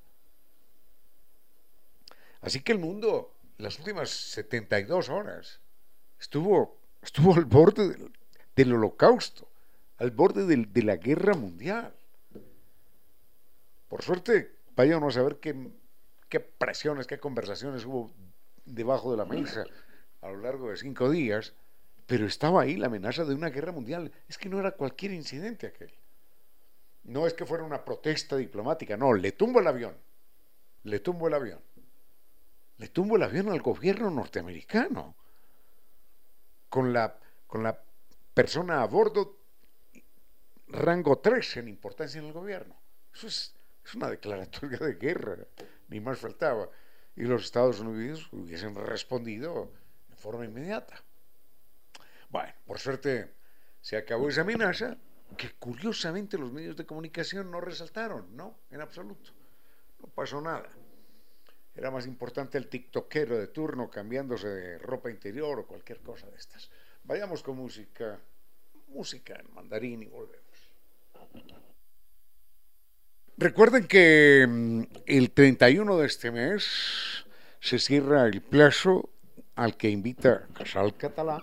Así 2.41 2.61
que 2.61 2.71
el 2.71 2.79
mundo, 2.79 3.35
las 3.59 3.77
últimas 3.77 4.09
72 4.09 5.09
horas, 5.09 5.59
estuvo, 6.19 6.79
estuvo 7.03 7.35
al 7.35 7.45
borde 7.45 7.89
del, 7.89 8.11
holocausto, 8.63 9.47
al 9.97 10.11
borde 10.11 10.45
de 10.45 10.83
la 10.83 10.97
guerra 10.97 11.33
mundial. 11.33 11.93
Por 13.87 14.01
suerte, 14.01 14.51
vaya 14.75 14.97
a 14.97 15.11
saber 15.11 15.37
qué, 15.37 15.71
qué 16.29 16.39
presiones, 16.39 17.07
qué 17.07 17.19
conversaciones 17.19 17.85
hubo 17.85 18.11
debajo 18.65 19.11
de 19.11 19.17
la 19.17 19.25
mesa 19.25 19.65
a 20.21 20.29
lo 20.29 20.37
largo 20.37 20.69
de 20.69 20.77
cinco 20.77 21.09
días, 21.09 21.53
pero 22.07 22.25
estaba 22.25 22.63
ahí 22.63 22.77
la 22.77 22.87
amenaza 22.87 23.25
de 23.25 23.35
una 23.35 23.49
guerra 23.49 23.71
mundial. 23.71 24.11
Es 24.27 24.37
que 24.37 24.49
no 24.49 24.59
era 24.59 24.71
cualquier 24.71 25.11
incidente 25.11 25.67
aquel. 25.67 25.93
No 27.03 27.27
es 27.27 27.33
que 27.33 27.45
fuera 27.45 27.63
una 27.63 27.85
protesta 27.85 28.35
diplomática, 28.35 28.97
no, 28.97 29.13
le 29.13 29.31
tumbo 29.31 29.59
el 29.59 29.67
avión, 29.67 29.95
le 30.83 30.99
tumbo 30.99 31.27
el 31.27 31.35
avión 31.35 31.59
le 32.77 32.89
tumbo 32.89 33.15
el 33.15 33.23
avión 33.23 33.49
al 33.49 33.61
gobierno 33.61 34.09
norteamericano 34.09 35.15
con 36.69 36.91
la, 36.91 37.17
con 37.47 37.63
la 37.63 37.79
persona 38.35 38.83
a 38.83 38.85
bordo 38.85 39.39
rango 40.67 41.17
3 41.19 41.57
en 41.57 41.69
importancia 41.69 42.19
en 42.19 42.27
el 42.27 42.33
gobierno. 42.33 42.75
Eso 43.13 43.27
es, 43.27 43.55
una 43.95 44.09
declaratoria 44.09 44.77
de 44.77 44.95
guerra, 44.95 45.37
ni 45.87 45.99
más 45.99 46.19
faltaba. 46.19 46.69
Y 47.15 47.23
los 47.23 47.45
Estados 47.45 47.79
Unidos 47.79 48.27
hubiesen 48.33 48.75
respondido 48.75 49.71
de 50.09 50.15
forma 50.17 50.43
inmediata. 50.43 51.01
Bueno, 52.29 52.53
por 52.67 52.77
suerte 52.77 53.33
se 53.79 53.95
acabó 53.95 54.27
esa 54.27 54.41
amenaza 54.41 54.97
que 55.37 55.51
curiosamente 55.53 56.37
los 56.37 56.51
medios 56.51 56.75
de 56.75 56.85
comunicación 56.85 57.49
no 57.49 57.61
resaltaron, 57.61 58.35
no, 58.35 58.59
en 58.69 58.81
absoluto. 58.81 59.31
No 60.01 60.07
pasó 60.07 60.41
nada. 60.41 60.69
Era 61.73 61.89
más 61.89 62.05
importante 62.05 62.57
el 62.57 62.67
tiktokero 62.67 63.37
de 63.37 63.47
turno 63.47 63.89
cambiándose 63.89 64.47
de 64.49 64.77
ropa 64.77 65.09
interior 65.09 65.59
o 65.59 65.67
cualquier 65.67 66.01
cosa 66.01 66.29
de 66.29 66.37
estas. 66.37 66.69
Vayamos 67.05 67.43
con 67.43 67.57
música, 67.57 68.19
música 68.87 69.35
en 69.39 69.53
mandarín 69.53 70.01
y 70.01 70.07
volvemos. 70.07 70.41
Recuerden 73.37 73.87
que 73.87 74.45
mm, 74.47 74.81
el 75.05 75.31
31 75.31 75.97
de 75.97 76.07
este 76.07 76.31
mes 76.31 77.25
se 77.59 77.77
cierra 77.77 78.25
el 78.25 78.41
plazo 78.41 79.09
al 79.55 79.77
que 79.77 79.89
invita 79.89 80.47
Casal 80.53 80.97
Catalá 80.97 81.41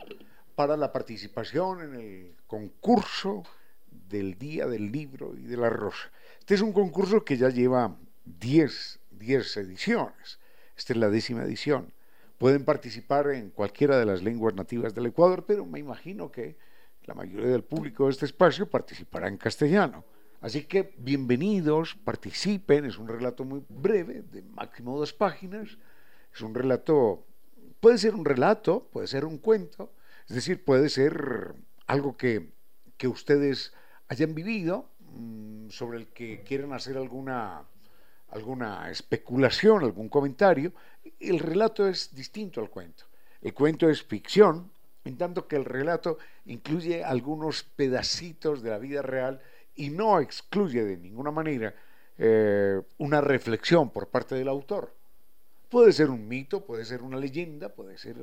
para 0.57 0.77
la 0.77 0.93
participación 0.93 1.83
en 1.83 1.95
el 1.95 2.37
concurso 2.47 3.45
del 3.91 4.39
Día 4.39 4.67
del 4.67 4.91
Libro 4.91 5.35
y 5.37 5.43
de 5.43 5.57
la 5.57 5.71
Rosa. 5.71 6.11
Este 6.41 6.55
es 6.55 6.61
un 6.61 6.73
concurso 6.73 7.25
que 7.25 7.37
ya 7.37 7.51
lleva 7.51 7.97
10 8.25 8.99
10 9.13 9.57
ediciones. 9.59 10.41
Esta 10.77 10.93
es 10.93 10.99
la 10.99 11.09
décima 11.09 11.45
edición. 11.45 11.93
Pueden 12.43 12.64
participar 12.64 13.30
en 13.30 13.51
cualquiera 13.51 13.97
de 14.01 14.05
las 14.05 14.20
lenguas 14.20 14.53
nativas 14.57 14.93
del 14.97 15.07
Ecuador, 15.07 15.45
pero 15.47 15.64
me 15.64 15.78
imagino 15.78 16.32
que 16.32 16.57
la 17.05 17.14
mayoría 17.14 17.47
del 17.47 17.62
público 17.62 18.07
de 18.07 18.11
este 18.11 18.24
espacio 18.26 18.68
participará 18.68 19.28
en 19.28 19.36
castellano. 19.36 20.05
Así 20.40 20.64
que 20.64 20.93
bienvenidos, 20.99 21.95
participen, 21.95 22.84
es 22.84 22.99
un 22.99 23.07
relato 23.07 23.45
muy 23.45 23.64
breve, 23.68 24.22
de 24.22 24.43
máximo 24.43 24.99
dos 24.99 25.12
páginas, 25.12 25.78
es 26.34 26.40
un 26.40 26.53
relato, 26.53 27.24
puede 27.78 27.99
ser 27.99 28.16
un 28.16 28.24
relato, 28.24 28.88
puede 28.93 29.07
ser 29.07 29.24
un 29.24 29.38
cuento, 29.38 29.93
es 30.28 30.34
decir, 30.34 30.64
puede 30.64 30.88
ser 30.88 31.55
algo 31.86 32.16
que, 32.16 32.55
que 32.97 33.07
ustedes 33.07 33.72
hayan 34.09 34.34
vivido, 34.34 34.90
mm, 34.99 35.68
sobre 35.68 35.99
el 35.99 36.09
que 36.09 36.43
quieran 36.43 36.72
hacer 36.72 36.97
alguna 36.97 37.68
alguna 38.33 38.91
especulación, 38.91 39.85
algún 39.85 40.09
comentario, 40.09 40.72
el 41.20 41.39
relato 41.39 41.87
es 41.87 42.14
distinto 42.14 42.61
al 42.61 42.70
cuento. 42.70 43.05
El 43.41 43.55
cuento 43.55 43.89
es 43.89 44.03
ficción, 44.03 44.70
en 45.05 45.18
tanto 45.18 45.47
que 45.47 45.57
el 45.57 45.64
relato 45.64 46.18
incluye 46.47 47.05
algunos 47.05 47.62
pedacitos 47.62 48.62
de 48.62 48.70
la 48.70 48.78
vida 48.78 49.03
real 49.03 49.41
y 49.74 49.91
no 49.91 50.20
excluye 50.20 50.85
de 50.85 50.97
ninguna 50.97 51.30
manera 51.30 51.74
eh, 52.18 52.80
una 52.99 53.20
reflexión 53.20 53.91
por 53.91 54.09
parte 54.09 54.35
del 54.35 54.49
autor. 54.49 54.95
Puede 55.68 55.93
ser 55.93 56.11
un 56.11 56.28
mito, 56.28 56.64
puede 56.64 56.85
ser 56.85 57.03
una 57.03 57.18
leyenda, 57.18 57.68
puede 57.70 57.99
ser 57.99 58.16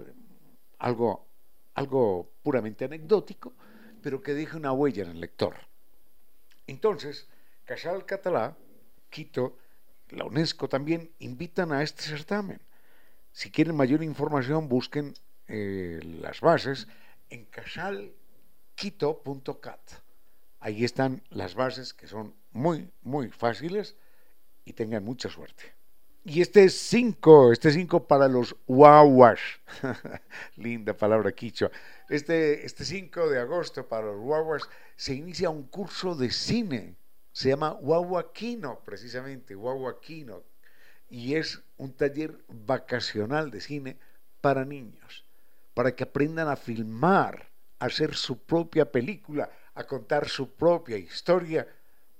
algo, 0.80 1.26
algo 1.74 2.30
puramente 2.41 2.86
anecdótico, 2.86 3.53
pero 4.01 4.22
que 4.22 4.34
deje 4.34 4.57
una 4.57 4.72
huella 4.72 5.03
en 5.03 5.10
el 5.12 5.20
lector. 5.20 5.55
Entonces, 6.68 7.28
Casal 7.66 8.05
Catalá, 8.05 8.55
Quito, 9.10 9.57
la 10.10 10.26
UNESCO 10.26 10.68
también 10.68 11.12
invitan 11.20 11.72
a 11.72 11.84
este 11.84 12.01
certamen. 12.03 12.60
Si 13.32 13.51
quieren 13.51 13.76
mayor 13.76 14.01
información, 14.03 14.68
busquen 14.68 15.14
eh, 15.47 15.99
las 16.22 16.41
bases 16.41 16.88
en 17.30 17.45
casalquito.cat. 17.45 19.80
Ahí 20.60 20.84
están 20.84 21.22
las 21.30 21.55
bases 21.55 21.93
que 21.93 22.07
son 22.07 22.36
muy, 22.51 22.89
muy 23.01 23.30
fáciles 23.30 23.95
y 24.66 24.74
tengan 24.74 25.05
mucha 25.05 25.30
suerte. 25.30 25.64
Y 26.26 26.41
este 26.41 26.66
es 26.66 26.78
5, 26.78 27.53
este 27.53 27.72
5 27.72 28.05
para 28.05 28.28
los 28.28 28.53
guaguas. 28.68 29.39
Linda 30.57 30.93
palabra 30.93 31.32
quicho. 31.32 31.72
Este 32.10 32.68
5 32.68 33.22
este 33.22 33.34
de 33.34 33.39
agosto 33.39 33.88
para 33.88 34.07
los 34.07 34.20
guaguas 34.20 34.64
se 34.95 35.14
inicia 35.14 35.49
un 35.49 35.64
curso 35.64 36.16
de 36.16 36.30
cine 36.30 36.99
se 37.40 37.48
llama 37.48 37.70
Guaguaquino, 37.70 38.82
precisamente, 38.84 39.56
Guaguaquino, 39.56 40.44
y 41.10 41.36
es 41.36 41.62
un 41.78 41.94
taller 41.94 42.38
vacacional 42.50 43.50
de 43.50 43.62
cine 43.62 43.98
para 44.42 44.66
niños, 44.66 45.24
para 45.74 45.96
que 45.96 46.04
aprendan 46.04 46.50
a 46.50 46.58
filmar, 46.58 47.48
a 47.80 47.86
hacer 47.86 48.14
su 48.14 48.40
propia 48.40 48.92
película, 48.92 49.50
a 49.74 49.86
contar 49.86 50.28
su 50.28 50.54
propia 50.54 50.98
historia 50.98 51.66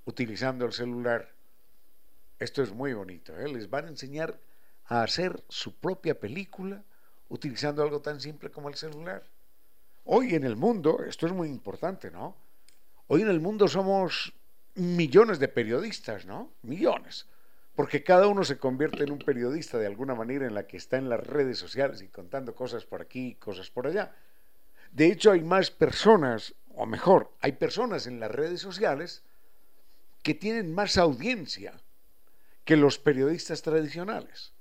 utilizando 0.06 0.64
el 0.64 0.72
celular. 0.72 1.28
Esto 2.38 2.62
es 2.62 2.72
muy 2.72 2.94
bonito, 2.94 3.38
¿eh? 3.38 3.46
les 3.46 3.68
van 3.68 3.84
a 3.84 3.88
enseñar 3.88 4.40
a 4.86 5.02
hacer 5.02 5.44
su 5.50 5.74
propia 5.74 6.18
película 6.18 6.82
utilizando 7.28 7.82
algo 7.82 8.00
tan 8.00 8.22
simple 8.22 8.50
como 8.50 8.70
el 8.70 8.74
celular. 8.76 9.22
Hoy 10.04 10.34
en 10.34 10.44
el 10.44 10.56
mundo, 10.56 11.04
esto 11.06 11.26
es 11.26 11.34
muy 11.34 11.48
importante, 11.50 12.10
¿no? 12.10 12.34
Hoy 13.06 13.20
en 13.20 13.28
el 13.28 13.40
mundo 13.40 13.68
somos 13.68 14.32
millones 14.74 15.38
de 15.38 15.48
periodistas, 15.48 16.26
¿no? 16.26 16.52
Millones. 16.62 17.26
Porque 17.74 18.02
cada 18.02 18.26
uno 18.26 18.44
se 18.44 18.58
convierte 18.58 19.04
en 19.04 19.12
un 19.12 19.18
periodista 19.18 19.78
de 19.78 19.86
alguna 19.86 20.14
manera 20.14 20.46
en 20.46 20.54
la 20.54 20.66
que 20.66 20.76
está 20.76 20.96
en 20.98 21.08
las 21.08 21.26
redes 21.26 21.58
sociales 21.58 22.02
y 22.02 22.08
contando 22.08 22.54
cosas 22.54 22.84
por 22.84 23.00
aquí, 23.00 23.34
cosas 23.36 23.70
por 23.70 23.86
allá. 23.86 24.14
De 24.92 25.06
hecho, 25.06 25.30
hay 25.30 25.42
más 25.42 25.70
personas, 25.70 26.54
o 26.74 26.84
mejor, 26.84 27.30
hay 27.40 27.52
personas 27.52 28.06
en 28.06 28.20
las 28.20 28.30
redes 28.30 28.60
sociales 28.60 29.22
que 30.22 30.34
tienen 30.34 30.74
más 30.74 30.98
audiencia 30.98 31.80
que 32.64 32.76
los 32.76 32.98
periodistas 32.98 33.62
tradicionales. 33.62 34.52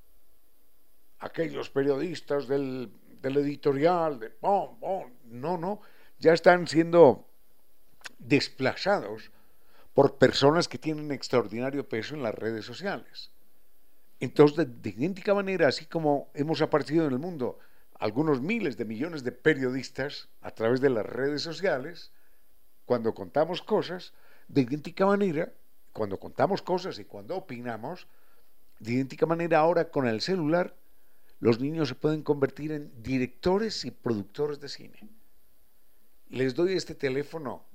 Aquellos 1.19 1.69
periodistas 1.69 2.47
del, 2.47 2.91
editorial, 3.21 4.19
de 4.19 4.31
no, 4.41 5.57
no, 5.57 5.81
ya 6.19 6.33
están 6.33 6.67
siendo 6.67 7.27
desplazados 8.17 9.31
por 9.99 10.17
personas 10.17 10.69
que 10.69 10.77
tienen 10.77 11.11
extraordinario 11.11 11.89
peso 11.89 12.15
en 12.15 12.23
las 12.23 12.33
redes 12.33 12.63
sociales. 12.63 13.31
Entonces, 14.21 14.65
de, 14.81 14.91
idéntica 14.91 15.33
manera, 15.33 15.67
así 15.67 15.87
como 15.87 16.29
hemos 16.33 16.61
aparecido 16.61 17.05
en 17.05 17.11
el 17.11 17.19
mundo 17.19 17.59
algunos 17.95 18.39
miles 18.39 18.77
de 18.77 18.85
millones 18.85 19.25
de 19.25 19.33
periodistas 19.33 20.29
a 20.39 20.51
través 20.51 20.79
de 20.79 20.89
las 20.89 21.05
redes 21.05 21.41
sociales, 21.41 22.13
cuando 22.85 23.13
contamos 23.13 23.61
cosas, 23.61 24.13
de 24.47 24.61
idéntica 24.61 25.05
manera, 25.05 25.51
cuando 25.91 26.17
contamos 26.17 26.61
cosas 26.61 26.97
y 26.97 27.03
cuando 27.03 27.35
opinamos, 27.35 28.07
de 28.79 28.93
idéntica 28.93 29.25
manera 29.25 29.59
ahora 29.59 29.91
con 29.91 30.07
el 30.07 30.21
celular, 30.21 30.77
los 31.41 31.59
niños 31.59 31.89
se 31.89 31.95
pueden 31.95 32.23
convertir 32.23 32.71
en 32.71 32.89
directores 33.03 33.83
y 33.83 33.91
productores 33.91 34.61
de 34.61 34.69
cine. 34.69 35.09
Les 36.29 36.55
doy 36.55 36.77
este 36.77 36.95
teléfono 36.95 37.65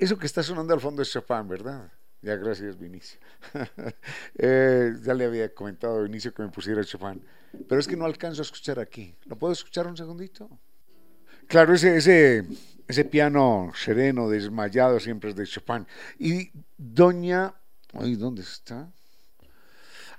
eso 0.00 0.18
que 0.18 0.26
está 0.26 0.42
sonando 0.42 0.74
al 0.74 0.80
fondo 0.80 1.02
es 1.02 1.10
Chopin, 1.10 1.46
¿verdad? 1.46 1.90
Ya, 2.22 2.36
gracias, 2.36 2.78
Vinicio. 2.78 3.18
eh, 4.38 4.94
ya 5.02 5.14
le 5.14 5.24
había 5.24 5.54
comentado 5.54 5.98
a 5.98 6.02
Vinicio 6.02 6.34
que 6.34 6.42
me 6.42 6.48
pusiera 6.48 6.84
Chopin. 6.84 7.22
Pero 7.68 7.80
es 7.80 7.86
que 7.86 7.96
no 7.96 8.04
alcanzo 8.04 8.42
a 8.42 8.44
escuchar 8.44 8.78
aquí. 8.78 9.14
¿Lo 9.26 9.36
puedo 9.36 9.52
escuchar 9.52 9.86
un 9.86 9.96
segundito? 9.96 10.48
Claro, 11.46 11.74
ese, 11.74 11.96
ese, 11.96 12.46
ese 12.86 13.04
piano 13.04 13.72
sereno, 13.74 14.28
desmayado, 14.28 15.00
siempre 15.00 15.30
es 15.30 15.36
de 15.36 15.46
Chopin. 15.46 15.86
Y 16.18 16.50
doña... 16.76 17.54
Ay, 17.92 18.14
¿dónde 18.14 18.42
está? 18.42 18.88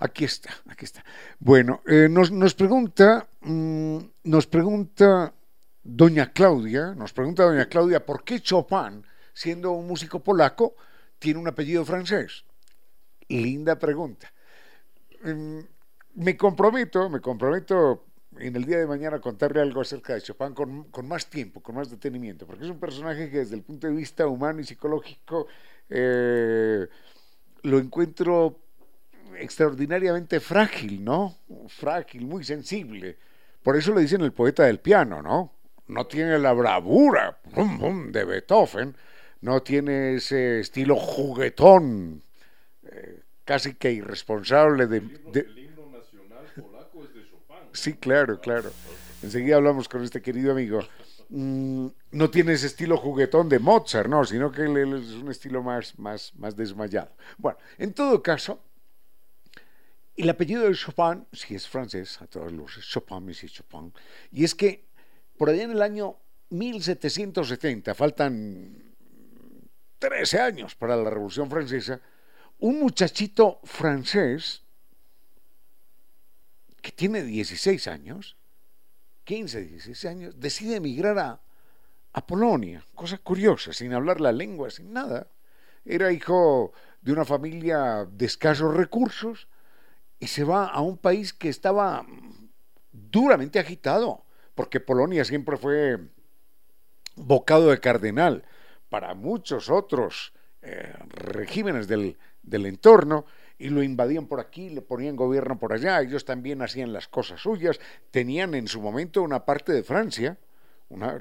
Aquí 0.01 0.25
está, 0.25 0.49
aquí 0.67 0.85
está. 0.85 1.05
Bueno, 1.39 1.83
eh, 1.85 2.07
nos, 2.09 2.55
pregunta, 2.55 3.27
mmm, 3.41 3.99
nos 4.23 4.47
pregunta 4.47 5.31
doña 5.83 6.33
Claudia, 6.33 6.95
nos 6.95 7.13
pregunta 7.13 7.43
doña 7.43 7.67
Claudia, 7.67 8.03
¿por 8.03 8.23
qué 8.23 8.39
Chopin, 8.39 9.05
siendo 9.33 9.71
un 9.71 9.87
músico 9.87 10.19
polaco, 10.19 10.75
tiene 11.19 11.39
un 11.39 11.47
apellido 11.47 11.85
francés? 11.85 12.45
Linda 13.27 13.77
pregunta. 13.77 14.31
Mm, 15.23 15.59
me 16.15 16.37
comprometo, 16.37 17.09
me 17.09 17.21
comprometo 17.21 18.05
en 18.37 18.55
el 18.55 18.65
día 18.65 18.77
de 18.77 18.87
mañana 18.87 19.17
a 19.17 19.21
contarle 19.21 19.61
algo 19.61 19.81
acerca 19.81 20.13
de 20.13 20.21
Chopin 20.21 20.53
con, 20.53 20.85
con, 20.85 21.07
más 21.07 21.29
tiempo, 21.29 21.61
con 21.61 21.75
más 21.75 21.89
detenimiento, 21.89 22.45
porque 22.45 22.63
es 22.63 22.69
un 22.69 22.79
personaje 22.79 23.29
que 23.29 23.39
desde 23.39 23.55
el 23.55 23.63
punto 23.63 23.87
de 23.87 23.93
vista 23.93 24.27
humano 24.27 24.61
y 24.61 24.63
psicológico 24.63 25.47
eh, 25.89 26.87
lo 27.63 27.77
encuentro 27.77 28.59
extraordinariamente 29.37 30.39
frágil, 30.39 31.03
¿no? 31.03 31.37
Frágil, 31.67 32.25
muy 32.25 32.43
sensible. 32.43 33.17
Por 33.63 33.75
eso 33.77 33.93
le 33.93 34.01
dicen 34.01 34.21
el 34.21 34.33
poeta 34.33 34.63
del 34.63 34.79
piano, 34.79 35.21
¿no? 35.21 35.53
No 35.87 36.07
tiene 36.07 36.39
la 36.39 36.53
bravura 36.53 37.39
de 38.11 38.25
Beethoven, 38.25 38.95
no 39.41 39.61
tiene 39.61 40.15
ese 40.15 40.59
estilo 40.59 40.95
juguetón, 40.95 42.23
eh, 42.83 43.21
casi 43.43 43.75
que 43.75 43.91
irresponsable 43.91 44.87
de, 44.87 44.99
de... 45.01 45.71
Sí, 47.73 47.93
claro, 47.93 48.39
claro. 48.39 48.71
Enseguida 49.23 49.55
hablamos 49.55 49.87
con 49.87 50.03
este 50.03 50.21
querido 50.21 50.51
amigo. 50.51 50.81
Mm, 51.29 51.87
no 52.11 52.29
tiene 52.29 52.53
ese 52.53 52.67
estilo 52.67 52.97
juguetón 52.97 53.47
de 53.47 53.59
Mozart, 53.59 54.09
no, 54.09 54.25
sino 54.25 54.51
que 54.51 54.63
es 54.63 54.69
un 54.69 55.31
estilo 55.31 55.63
más, 55.63 55.97
más, 55.97 56.35
más 56.35 56.55
desmayado. 56.55 57.11
Bueno, 57.37 57.57
en 57.77 57.93
todo 57.93 58.21
caso, 58.21 58.59
el 60.17 60.29
apellido 60.29 60.63
de 60.67 60.75
Chopin, 60.75 61.25
si 61.31 61.55
es 61.55 61.67
francés, 61.67 62.21
a 62.21 62.27
todos 62.27 62.51
los 62.51 62.77
Chopin, 62.87 63.25
Monsieur 63.25 63.49
Chopin, 63.51 63.93
y 64.31 64.43
es 64.43 64.53
que 64.53 64.85
por 65.37 65.49
allá 65.49 65.63
en 65.63 65.71
el 65.71 65.81
año 65.81 66.17
1770, 66.49 67.95
faltan 67.95 68.90
13 70.01 70.39
años 70.39 70.73
para 70.73 70.95
la 70.95 71.11
Revolución 71.11 71.47
Francesa, 71.47 72.01
un 72.57 72.79
muchachito 72.79 73.59
francés 73.63 74.63
que 76.81 76.91
tiene 76.91 77.21
16 77.21 77.87
años, 77.87 78.35
15, 79.25 79.61
16 79.61 80.05
años, 80.05 80.39
decide 80.39 80.77
emigrar 80.77 81.19
a, 81.19 81.41
a 82.13 82.25
Polonia, 82.25 82.83
cosa 82.95 83.19
curiosa, 83.19 83.73
sin 83.73 83.93
hablar 83.93 84.19
la 84.19 84.31
lengua, 84.31 84.71
sin 84.71 84.91
nada. 84.91 85.27
Era 85.85 86.11
hijo 86.11 86.73
de 87.01 87.11
una 87.11 87.23
familia 87.23 88.07
de 88.11 88.25
escasos 88.25 88.75
recursos 88.75 89.47
y 90.19 90.25
se 90.27 90.43
va 90.43 90.65
a 90.65 90.81
un 90.81 90.97
país 90.97 91.31
que 91.31 91.49
estaba 91.49 92.03
duramente 92.91 93.59
agitado, 93.59 94.25
porque 94.55 94.79
Polonia 94.79 95.23
siempre 95.25 95.57
fue 95.57 95.99
bocado 97.15 97.69
de 97.69 97.79
cardenal 97.79 98.43
para 98.91 99.15
muchos 99.15 99.69
otros 99.69 100.33
eh, 100.61 100.93
regímenes 101.07 101.87
del, 101.87 102.17
entorno, 102.43 103.25
y 103.57 103.69
lo 103.69 103.81
invadían 103.81 104.27
por 104.27 104.41
aquí, 104.41 104.69
le 104.69 104.81
ponían 104.81 105.15
gobierno 105.15 105.57
por 105.57 105.71
allá, 105.71 106.01
ellos 106.01 106.25
también 106.25 106.61
hacían 106.61 106.91
las 106.91 107.07
cosas 107.07 107.39
suyas, 107.39 107.79
tenían 108.11 108.53
en 108.53 108.67
su 108.67 108.81
momento 108.81 109.23
una 109.23 109.45
parte 109.45 109.71
de 109.71 109.83
Francia, 109.83 110.37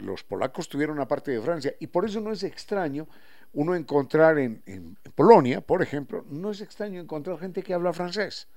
los 0.00 0.24
polacos 0.24 0.68
tuvieron 0.68 0.96
una 0.96 1.06
parte 1.06 1.30
de 1.30 1.40
Francia, 1.40 1.72
y 1.78 1.86
por 1.86 2.04
eso 2.04 2.20
no 2.20 2.32
es 2.32 2.42
extraño 2.42 3.06
uno 3.52 3.76
encontrar 3.76 4.40
en, 4.40 4.64
en, 4.66 4.96
Polonia, 5.14 5.60
por 5.60 5.80
ejemplo, 5.80 6.24
no 6.28 6.50
es 6.50 6.60
extraño 6.62 7.00
encontrar 7.00 7.38
gente 7.38 7.62
que 7.62 7.72
habla 7.72 7.92
francés. 7.92 8.48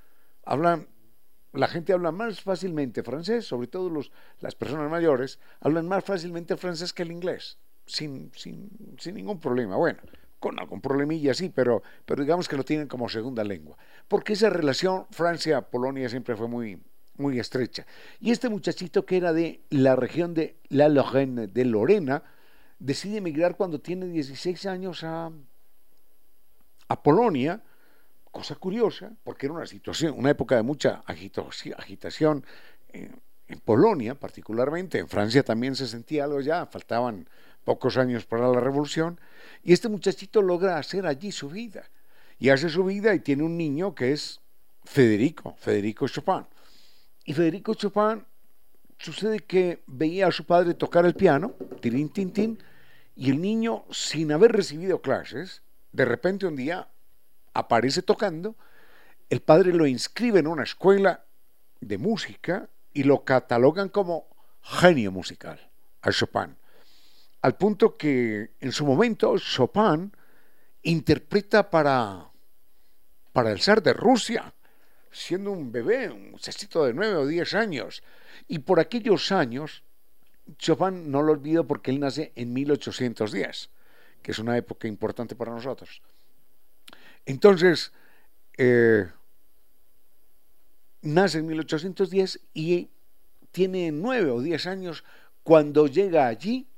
Hablan, 0.44 0.88
la 1.52 1.68
gente 1.68 1.94
habla 1.94 2.12
más 2.12 2.42
fácilmente 2.42 3.04
francés, 3.04 3.46
sobre 3.46 3.68
todo 3.68 3.92
los, 3.92 4.12
las 4.40 4.56
personas 4.56 4.90
mayores, 4.90 5.40
hablan 5.60 5.88
más 5.88 6.04
fácilmente 6.04 6.58
francés 6.58 6.94
que 6.94 7.04
el 7.04 7.12
inglés, 7.12 7.60
sin, 7.86 8.32
sin, 8.36 8.70
sin 8.98 9.16
ningún 9.16 9.40
problema. 9.40 9.76
Bueno, 9.76 10.00
con 10.40 10.60
algún 10.60 10.82
problemilla, 10.82 11.34
sí, 11.34 11.50
pero, 11.50 11.84
pero 12.06 12.22
digamos 12.22 12.50
que 12.50 12.58
lo 12.58 12.66
tienen 12.66 12.88
como 12.88 13.08
segunda 13.08 13.44
lengua. 13.44 13.78
Porque 14.08 14.34
esa 14.34 14.50
relación 14.50 15.06
Francia-Polonia 15.12 16.10
siempre 16.10 16.36
fue 16.36 16.48
muy, 16.48 16.82
muy 17.18 17.40
estrecha. 17.40 17.86
Y 18.20 18.32
este 18.32 18.50
muchachito 18.50 19.06
que 19.06 19.18
era 19.18 19.32
de 19.32 19.62
la 19.70 19.96
región 19.96 20.34
de 20.34 20.58
La 20.70 20.90
Lorraine, 20.90 21.48
de 21.48 21.66
Lorena, 21.66 22.24
decide 22.80 23.18
emigrar 23.18 23.56
cuando 23.56 23.80
tiene 23.80 24.08
16 24.08 24.66
años 24.66 25.04
a, 25.04 25.32
a 26.90 27.04
Polonia, 27.04 27.64
cosa 28.32 28.56
curiosa, 28.56 29.14
porque 29.24 29.46
era 29.46 29.54
una 29.54 29.66
situación, 29.66 30.16
una 30.18 30.32
época 30.32 30.56
de 30.56 30.64
mucha 30.64 31.04
agitación 31.06 32.46
en, 32.90 33.22
en 33.48 33.60
Polonia 33.60 34.16
particularmente, 34.16 35.00
en 35.00 35.08
Francia 35.08 35.44
también 35.44 35.76
se 35.76 35.88
sentía 35.88 36.26
algo 36.26 36.42
ya, 36.42 36.66
faltaban 36.66 37.30
pocos 37.64 37.98
años 37.98 38.26
para 38.26 38.48
la 38.48 38.60
revolución, 38.60 39.20
y 39.64 39.74
este 39.74 39.90
muchachito 39.90 40.42
logra 40.42 40.78
hacer 40.78 41.06
allí 41.06 41.32
su 41.32 41.50
vida. 41.50 41.90
Y 42.40 42.50
hace 42.50 42.70
su 42.70 42.84
vida 42.84 43.14
y 43.14 43.20
tiene 43.20 43.44
un 43.44 43.58
niño 43.58 43.96
que 43.96 44.12
es 44.12 44.42
Federico, 44.84 45.56
Federico 45.58 46.08
Chopin. 46.08 46.46
Y 47.24 47.34
Federico 47.34 47.74
Chopin 47.74 48.26
sucede 48.98 49.40
que 49.40 49.84
veía 49.88 50.28
a 50.28 50.32
su 50.32 50.46
padre 50.46 50.74
tocar 50.74 51.06
el 51.06 51.14
piano, 51.14 51.54
tirín, 51.80 52.10
tin, 52.10 52.32
tin, 52.32 52.64
y 53.16 53.30
el 53.30 53.42
niño, 53.42 53.86
sin 53.92 54.32
haber 54.32 54.52
recibido 54.52 55.02
clases, 55.02 55.62
de 55.92 56.06
repente 56.06 56.48
un 56.48 56.56
día 56.56 56.90
aparece 57.54 58.02
tocando, 58.02 58.56
el 59.30 59.42
padre 59.42 59.74
lo 59.74 59.86
inscribe 59.86 60.40
en 60.40 60.48
una 60.48 60.64
escuela 60.64 61.26
de 61.80 61.98
música 61.98 62.70
y 62.94 63.04
lo 63.04 63.24
catalogan 63.24 63.90
como 63.90 64.28
genio 64.62 65.12
musical 65.12 65.60
a 66.02 66.12
Chopin 66.12 66.56
al 67.44 67.58
punto 67.58 67.98
que 67.98 68.52
en 68.62 68.72
su 68.72 68.86
momento 68.86 69.38
Chopin 69.38 70.14
interpreta 70.82 71.70
para, 71.70 72.32
para 73.34 73.52
el 73.52 73.60
zar 73.60 73.84
de 73.84 73.92
Rusia, 73.92 74.54
siendo 75.12 75.52
un 75.52 75.70
bebé, 75.70 76.10
un 76.10 76.40
cestito 76.40 76.86
de 76.86 76.94
nueve 76.94 77.16
o 77.16 77.28
diez 77.28 77.54
años. 77.54 78.02
Y 78.48 78.60
por 78.60 78.80
aquellos 78.80 79.34
años, 79.34 79.84
Chopin 80.58 81.12
no 81.12 81.22
lo 81.22 81.34
olvido 81.34 81.68
porque 81.68 81.92
él 81.92 82.00
nace 82.00 82.32
en 82.38 82.54
1810, 82.54 83.70
que 84.22 84.32
es 84.32 84.40
una 84.40 84.58
época 84.58 84.88
importante 84.88 85.36
para 85.36 85.52
nosotros. 85.52 86.02
Entonces, 87.26 87.92
eh, 88.58 89.06
nace 91.02 91.40
en 91.40 91.48
1810 91.48 92.40
y 92.54 92.90
tiene 93.52 93.92
nueve 93.92 94.32
o 94.32 94.40
diez 94.40 94.66
años 94.66 95.04
cuando 95.44 95.88
llega 95.88 96.28
allí 96.28 96.70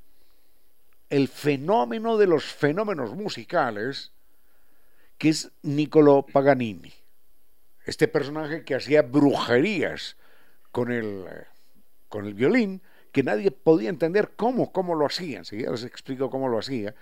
el 1.09 1.27
fenómeno 1.27 2.17
de 2.17 2.27
los 2.27 2.45
fenómenos 2.45 3.15
musicales, 3.15 4.11
que 5.17 5.29
es 5.29 5.51
Niccolo 5.61 6.25
Paganini. 6.25 6.93
Este 7.85 8.07
personaje 8.07 8.63
que 8.63 8.75
hacía 8.75 9.03
brujerías 9.03 10.17
con 10.71 10.91
el, 10.91 11.25
eh, 11.29 11.45
con 12.09 12.25
el 12.25 12.33
violín, 12.33 12.81
que 13.11 13.23
nadie 13.23 13.51
podía 13.51 13.89
entender 13.89 14.31
cómo, 14.35 14.71
cómo 14.71 14.95
lo 14.95 15.05
hacía. 15.05 15.37
Enseguida 15.37 15.71
les 15.71 15.83
explico 15.83 16.29
cómo 16.29 16.49
lo 16.49 16.57
hacía. 16.57 16.93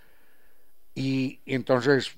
Y, 0.94 1.40
entonces 1.46 2.16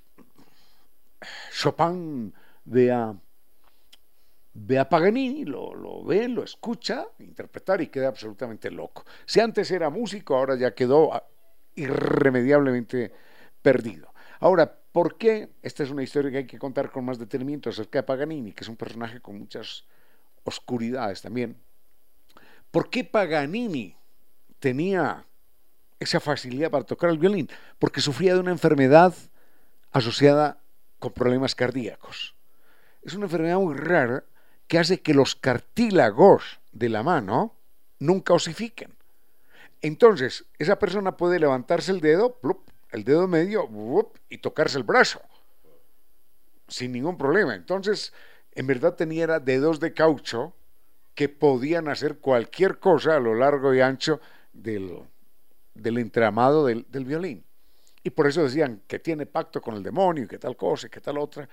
Chopin 1.54 2.34
ve 2.66 2.92
a, 2.92 3.16
Paganini, 4.90 5.46
lo, 5.46 5.74
lo, 5.74 6.04
ve, 6.04 6.28
lo 6.28 6.44
escucha 6.44 7.08
interpretar 7.20 7.82
y 7.82 7.88
queda 7.88 8.10
absolutamente 8.10 8.72
loco. 8.72 9.06
Si 9.26 9.40
antes 9.40 9.70
era 9.72 9.90
músico, 9.90 10.36
ahora 10.36 10.56
ya 10.56 10.74
quedó 10.74 11.12
irremediablemente 11.76 13.12
perdido. 13.62 14.14
Ahora, 14.40 14.80
¿por 14.92 15.18
qué? 15.18 15.50
Esta 15.62 15.84
es 15.84 15.90
una 15.90 16.04
historia 16.04 16.32
que 16.32 16.38
hay 16.38 16.48
que 16.48 16.60
contar 16.60 16.92
con 16.92 17.06
más 17.06 17.20
detenimiento 17.20 17.70
acerca 17.70 18.00
de 18.00 18.04
Paganini, 18.04 18.52
que 18.52 18.64
es 18.64 18.70
un 18.70 18.76
personaje 18.76 19.22
con 19.22 19.38
muchas 19.38 19.86
oscuridades 20.44 21.22
también. 21.22 21.58
¿Por 22.72 22.90
qué 22.90 23.04
Paganini 23.04 23.96
tenía 24.60 25.26
esa 26.00 26.20
facilidad 26.20 26.72
para 26.72 26.84
tocar 26.84 27.10
el 27.10 27.18
violín? 27.18 27.50
Porque 27.80 28.02
sufría 28.02 28.34
de 28.34 28.40
una 28.40 28.52
enfermedad 28.52 29.14
asociada 29.92 30.60
con 31.00 31.14
problemas 31.14 31.56
cardíacos. 31.56 32.36
Es 33.02 33.14
una 33.14 33.26
enfermedad 33.26 33.60
muy 33.60 33.76
rara 33.76 34.24
que 34.68 34.80
hace 34.80 35.02
que 35.02 35.14
los 35.14 35.36
cartílagos 35.36 36.60
de 36.72 36.90
la 36.90 37.04
mano 37.04 37.56
nunca 38.00 38.34
osifiquen. 38.34 38.95
Entonces, 39.86 40.46
esa 40.58 40.80
persona 40.80 41.16
puede 41.16 41.40
levantarse 41.40 41.92
el 41.92 42.02
dedo, 42.02 42.40
el 42.90 43.04
dedo 43.04 43.28
medio, 43.28 43.70
y 44.30 44.40
tocarse 44.40 44.80
el 44.80 44.84
brazo, 44.84 45.22
sin 46.68 46.92
ningún 46.92 47.20
problema. 47.20 47.54
Entonces, 47.54 48.12
en 48.54 48.66
verdad 48.66 48.96
tenía 48.96 49.40
dedos 49.40 49.80
de 49.80 49.94
caucho 49.94 50.56
que 51.14 51.30
podían 51.30 51.88
hacer 51.88 52.18
cualquier 52.18 52.80
cosa 52.80 53.16
a 53.16 53.20
lo 53.20 53.36
largo 53.36 53.76
y 53.76 53.82
ancho 53.82 54.20
del, 54.54 55.04
entramado 55.76 56.66
del, 56.66 56.88
del, 56.90 57.06
violín. 57.06 57.46
Y 58.02 58.10
por 58.10 58.26
eso 58.26 58.42
decían 58.42 58.82
que 58.88 58.98
tiene 58.98 59.28
pacto 59.28 59.62
con 59.62 59.76
el 59.76 59.84
demonio, 59.84 60.24
y 60.24 60.28
que 60.28 60.40
tal 60.40 60.58
cosa, 60.58 60.88
y 60.88 60.90
que 60.90 61.00
tal 61.00 61.20
otra. 61.20 61.48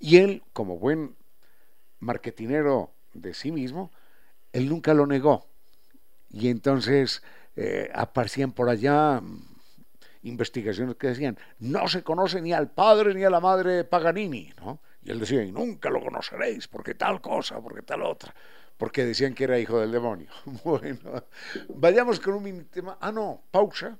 Y 0.00 0.16
él, 0.16 0.42
como 0.52 0.76
buen 0.76 1.14
marketinero 2.00 2.90
de 3.14 3.32
sí 3.32 3.52
mismo, 3.52 3.92
él 4.52 4.68
nunca 4.68 4.92
lo 4.92 5.06
negó. 5.06 5.46
Y 6.30 6.48
entonces 6.48 7.22
eh, 7.56 7.90
aparecían 7.94 8.52
por 8.52 8.68
allá 8.68 9.20
mm, 9.20 9.42
investigaciones 10.22 10.96
que 10.96 11.08
decían, 11.08 11.38
no 11.58 11.88
se 11.88 12.02
conoce 12.02 12.42
ni 12.42 12.52
al 12.52 12.70
padre 12.70 13.14
ni 13.14 13.24
a 13.24 13.30
la 13.30 13.40
madre 13.40 13.84
Paganini, 13.84 14.52
¿no? 14.58 14.80
Y 15.02 15.10
él 15.10 15.20
decía, 15.20 15.42
y 15.42 15.52
nunca 15.52 15.88
lo 15.88 16.00
conoceréis, 16.00 16.68
porque 16.68 16.94
tal 16.94 17.20
cosa, 17.20 17.60
porque 17.60 17.82
tal 17.82 18.02
otra, 18.02 18.34
porque 18.76 19.04
decían 19.04 19.34
que 19.34 19.44
era 19.44 19.58
hijo 19.58 19.80
del 19.80 19.92
demonio. 19.92 20.30
Bueno, 20.64 21.24
vayamos 21.68 22.20
con 22.20 22.34
un 22.34 22.64
tema. 22.66 22.98
Ah, 23.00 23.12
no, 23.12 23.42
pausa. 23.50 23.98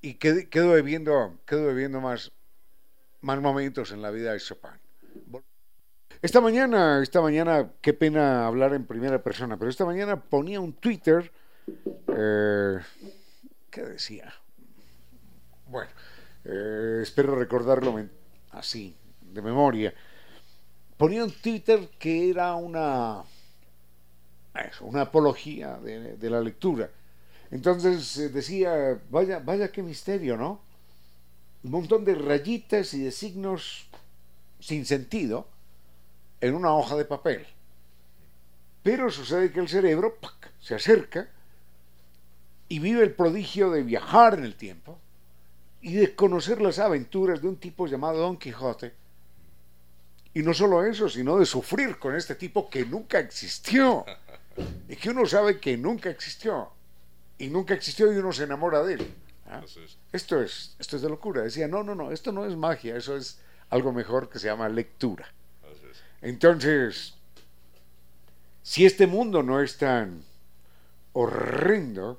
Y 0.00 0.14
quedo, 0.14 0.70
bebiendo, 0.70 1.38
quedo 1.46 1.66
bebiendo 1.66 2.00
más, 2.00 2.32
más 3.20 3.40
momentos 3.40 3.90
en 3.92 4.02
la 4.02 4.10
vida 4.10 4.32
de 4.32 4.40
Chopin. 4.40 4.87
Esta 6.20 6.40
mañana, 6.40 7.00
esta 7.00 7.20
mañana, 7.20 7.70
qué 7.80 7.92
pena 7.92 8.44
hablar 8.44 8.74
en 8.74 8.84
primera 8.84 9.22
persona, 9.22 9.56
pero 9.56 9.70
esta 9.70 9.84
mañana 9.84 10.20
ponía 10.20 10.58
un 10.58 10.72
Twitter, 10.72 11.30
eh, 12.08 12.78
¿qué 13.70 13.82
decía? 13.82 14.34
Bueno, 15.68 15.90
eh, 16.44 16.98
espero 17.02 17.36
recordarlo 17.36 17.94
así, 18.50 18.96
de 19.20 19.42
memoria. 19.42 19.94
Ponía 20.96 21.22
un 21.22 21.30
Twitter 21.30 21.88
que 22.00 22.30
era 22.30 22.56
una, 22.56 23.22
una 24.80 25.02
apología 25.02 25.78
de, 25.78 26.30
la 26.30 26.40
lectura. 26.40 26.90
Entonces 27.52 28.18
eh, 28.18 28.28
decía, 28.30 29.00
vaya, 29.08 29.38
vaya 29.38 29.70
qué 29.70 29.84
misterio, 29.84 30.36
¿no? 30.36 30.60
Un 31.62 31.70
montón 31.70 32.04
de 32.04 32.16
rayitas 32.16 32.92
y 32.94 33.04
de 33.04 33.12
signos 33.12 33.86
sin 34.58 34.84
sentido 34.84 35.46
en 36.40 36.54
una 36.54 36.74
hoja 36.74 36.96
de 36.96 37.04
papel. 37.04 37.46
Pero 38.82 39.10
sucede 39.10 39.52
que 39.52 39.60
el 39.60 39.68
cerebro 39.68 40.18
se 40.60 40.74
acerca 40.74 41.28
y 42.68 42.78
vive 42.78 43.02
el 43.02 43.12
prodigio 43.12 43.70
de 43.70 43.82
viajar 43.82 44.34
en 44.34 44.44
el 44.44 44.54
tiempo 44.54 44.98
y 45.80 45.94
de 45.94 46.14
conocer 46.14 46.60
las 46.60 46.78
aventuras 46.78 47.40
de 47.40 47.48
un 47.48 47.56
tipo 47.56 47.86
llamado 47.86 48.18
Don 48.18 48.36
Quijote. 48.36 48.94
Y 50.34 50.42
no 50.42 50.54
solo 50.54 50.84
eso, 50.84 51.08
sino 51.08 51.38
de 51.38 51.46
sufrir 51.46 51.98
con 51.98 52.14
este 52.14 52.34
tipo 52.34 52.68
que 52.68 52.84
nunca 52.84 53.18
existió. 53.18 54.04
Y 54.88 54.96
que 54.96 55.10
uno 55.10 55.26
sabe 55.26 55.58
que 55.58 55.76
nunca 55.76 56.10
existió. 56.10 56.70
Y 57.38 57.48
nunca 57.48 57.74
existió 57.74 58.12
y 58.12 58.16
uno 58.16 58.32
se 58.32 58.44
enamora 58.44 58.82
de 58.82 58.94
él. 58.94 59.14
¿ah? 59.48 59.62
Esto, 60.12 60.42
es, 60.42 60.76
esto 60.78 60.96
es 60.96 61.02
de 61.02 61.08
locura. 61.08 61.42
Decía, 61.42 61.68
no, 61.68 61.82
no, 61.82 61.94
no, 61.94 62.12
esto 62.12 62.32
no 62.32 62.44
es 62.44 62.56
magia, 62.56 62.96
eso 62.96 63.16
es 63.16 63.40
algo 63.70 63.92
mejor 63.92 64.28
que 64.28 64.38
se 64.38 64.46
llama 64.46 64.68
lectura. 64.68 65.32
Entonces, 66.20 67.14
si 68.62 68.84
este 68.84 69.06
mundo 69.06 69.42
no 69.42 69.62
es 69.62 69.78
tan 69.78 70.24
horrendo, 71.12 72.18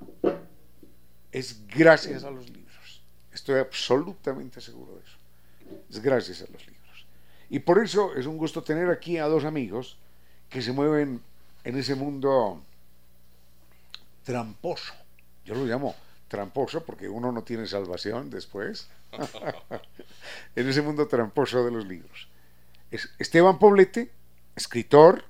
es 1.31 1.67
gracias 1.67 2.23
a 2.23 2.31
los 2.31 2.49
libros. 2.49 3.01
Estoy 3.33 3.59
absolutamente 3.59 4.61
seguro 4.61 4.95
de 4.95 5.01
eso. 5.01 5.17
Es 5.89 6.01
gracias 6.01 6.41
a 6.41 6.51
los 6.51 6.65
libros. 6.65 7.05
Y 7.49 7.59
por 7.59 7.83
eso 7.83 8.15
es 8.15 8.25
un 8.25 8.37
gusto 8.37 8.63
tener 8.63 8.89
aquí 8.89 9.17
a 9.17 9.25
dos 9.25 9.43
amigos 9.43 9.97
que 10.49 10.61
se 10.61 10.71
mueven 10.71 11.21
en 11.63 11.77
ese 11.77 11.95
mundo 11.95 12.61
tramposo. 14.23 14.93
Yo 15.45 15.55
lo 15.55 15.65
llamo 15.65 15.95
tramposo 16.27 16.83
porque 16.83 17.09
uno 17.09 17.31
no 17.31 17.43
tiene 17.43 17.67
salvación 17.67 18.29
después. 18.29 18.87
en 20.55 20.69
ese 20.69 20.81
mundo 20.81 21.07
tramposo 21.07 21.65
de 21.65 21.71
los 21.71 21.85
libros. 21.85 22.28
Esteban 22.91 23.59
Poblete, 23.59 24.11
escritor, 24.55 25.23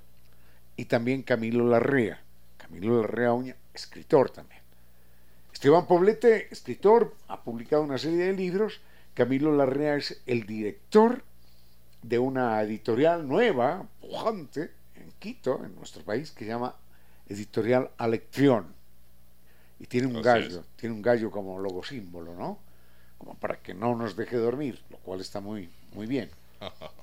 y 0.75 0.85
también 0.85 1.23
Camilo 1.23 1.67
Larrea. 1.67 2.21
Camilo 2.57 3.01
Larrea 3.01 3.33
Uña, 3.33 3.55
escritor 3.73 4.29
también. 4.29 4.61
Esteban 5.51 5.87
Poblete, 5.87 6.47
escritor, 6.51 7.15
ha 7.27 7.43
publicado 7.43 7.81
una 7.81 7.97
serie 7.97 8.27
de 8.27 8.33
libros. 8.33 8.79
Camilo 9.13 9.53
Larrea 9.53 9.97
es 9.97 10.21
el 10.25 10.45
director 10.45 11.23
de 12.01 12.17
una 12.17 12.61
editorial 12.61 13.27
nueva, 13.27 13.85
pujante, 13.99 14.71
en 14.95 15.11
Quito, 15.19 15.65
en 15.65 15.75
nuestro 15.75 16.01
país, 16.03 16.31
que 16.31 16.45
se 16.45 16.51
llama 16.51 16.75
Editorial 17.27 17.91
Alección. 17.97 18.67
Y 19.79 19.87
tiene 19.87 20.07
un 20.07 20.21
gallo, 20.21 20.63
tiene 20.77 20.95
un 20.95 21.01
gallo 21.01 21.29
como 21.29 21.59
logo 21.59 21.83
símbolo, 21.83 22.35
¿no? 22.35 22.57
Como 23.17 23.35
para 23.35 23.57
que 23.59 23.73
no 23.73 23.95
nos 23.95 24.15
deje 24.15 24.37
dormir, 24.37 24.81
lo 24.89 24.97
cual 24.99 25.19
está 25.19 25.41
muy, 25.41 25.69
muy 25.93 26.07
bien. 26.07 26.29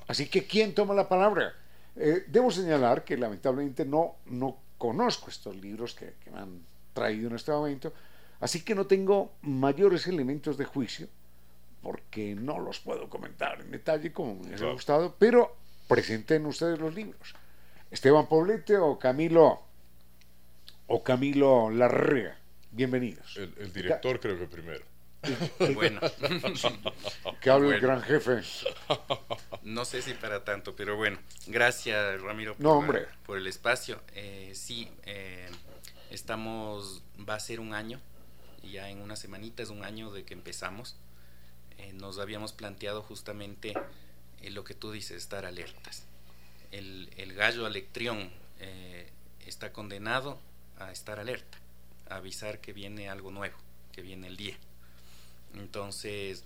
Así 0.08 0.28
que, 0.28 0.46
¿quién 0.46 0.74
toma 0.74 0.94
la 0.94 1.08
palabra? 1.08 1.54
Eh, 1.96 2.24
debo 2.26 2.50
señalar 2.50 3.04
que 3.04 3.16
lamentablemente 3.16 3.84
no, 3.84 4.16
no 4.26 4.58
conozco 4.78 5.30
estos 5.30 5.56
libros 5.56 5.94
que, 5.94 6.14
me 6.30 6.38
han 6.38 6.60
traído 6.92 7.28
en 7.28 7.36
este 7.36 7.52
momento, 7.52 7.92
así 8.40 8.62
que 8.62 8.74
no 8.74 8.86
tengo 8.86 9.32
mayores 9.42 10.06
elementos 10.06 10.56
de 10.56 10.64
juicio, 10.64 11.08
porque 11.82 12.34
no 12.34 12.58
los 12.58 12.80
puedo 12.80 13.08
comentar 13.08 13.60
en 13.60 13.70
detalle 13.70 14.12
como 14.12 14.34
me 14.34 14.48
hubiera 14.48 14.72
gustado, 14.72 15.14
pero 15.18 15.56
presenten 15.88 16.46
ustedes 16.46 16.78
los 16.78 16.94
libros. 16.94 17.34
Esteban 17.90 18.28
Poblete 18.28 18.76
o 18.76 18.98
Camilo 18.98 19.62
o 20.86 21.02
Camilo 21.02 21.70
Larrea. 21.70 22.38
Bienvenidos. 22.72 23.36
el 23.36 23.72
director 23.72 24.20
creo 24.20 24.38
que 24.38 24.46
primero. 24.46 24.84
Bueno. 25.74 26.00
que 27.40 27.50
hable 27.50 27.74
el 27.74 27.80
gran 27.80 28.02
jefe. 28.02 28.42
No 29.66 29.84
sé 29.84 30.00
si 30.00 30.14
para 30.14 30.44
tanto, 30.44 30.76
pero 30.76 30.94
bueno. 30.94 31.18
Gracias, 31.48 32.20
Ramiro, 32.20 32.54
por, 32.54 33.08
por 33.26 33.36
el 33.36 33.48
espacio. 33.48 34.00
Eh, 34.14 34.52
sí, 34.54 34.88
eh, 35.02 35.48
estamos, 36.08 37.02
va 37.28 37.34
a 37.34 37.40
ser 37.40 37.58
un 37.58 37.74
año, 37.74 38.00
ya 38.62 38.88
en 38.90 39.00
una 39.00 39.16
semanita 39.16 39.64
es 39.64 39.70
un 39.70 39.84
año 39.84 40.12
de 40.12 40.24
que 40.24 40.34
empezamos. 40.34 40.94
Eh, 41.78 41.92
nos 41.94 42.20
habíamos 42.20 42.52
planteado 42.52 43.02
justamente 43.02 43.74
lo 44.40 44.62
que 44.62 44.74
tú 44.74 44.92
dices, 44.92 45.16
estar 45.16 45.44
alertas. 45.44 46.04
el, 46.70 47.10
el 47.16 47.34
gallo 47.34 47.66
alectrión 47.66 48.30
está 49.44 49.72
condenado 49.72 50.38
a 50.78 50.92
estar 50.92 51.18
alerta, 51.18 51.58
a 52.08 52.16
avisar 52.16 52.60
que 52.60 52.72
viene 52.72 53.08
algo 53.08 53.32
nuevo, 53.32 53.56
que 53.90 54.00
viene 54.00 54.28
el 54.28 54.36
día. 54.36 54.56
Entonces, 55.54 56.44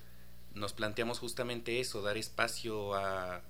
nos 0.55 0.73
planteamos 0.73 1.19
justamente 1.19 1.79
eso, 1.79 2.01
dar 2.01 2.17
espacio 2.17 2.93
a, 2.95 3.41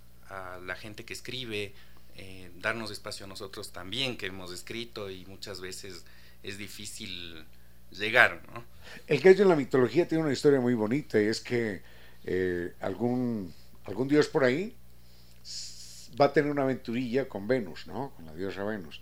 la 0.66 0.76
gente 0.76 1.04
que 1.04 1.12
escribe, 1.14 1.74
eh, 2.16 2.52
darnos 2.62 2.90
espacio 2.90 3.26
a 3.26 3.30
nosotros 3.30 3.74
también 3.74 4.16
que 4.18 4.28
hemos 4.28 4.54
escrito 4.54 5.10
y 5.10 5.26
muchas 5.26 5.60
veces 5.60 6.06
es 6.42 6.58
difícil 6.58 7.46
llegar. 7.92 8.42
El 9.08 9.20
gallo 9.20 9.44
en 9.44 9.50
la 9.50 9.56
mitología 9.58 10.08
tiene 10.08 10.24
una 10.24 10.32
historia 10.34 10.62
muy 10.62 10.74
bonita 10.74 11.22
y 11.22 11.26
es 11.26 11.42
que 11.42 11.82
eh, 12.24 12.74
algún, 12.80 13.54
algún 13.84 14.08
dios 14.08 14.28
por 14.28 14.46
ahí 14.46 14.74
va 16.20 16.26
a 16.26 16.34
tener 16.34 16.52
una 16.52 16.64
aventurilla 16.64 17.28
con 17.28 17.48
Venus, 17.48 17.88
¿no? 17.88 18.12
Con 18.16 18.26
la 18.26 18.34
diosa 18.34 18.64
Venus. 18.64 19.02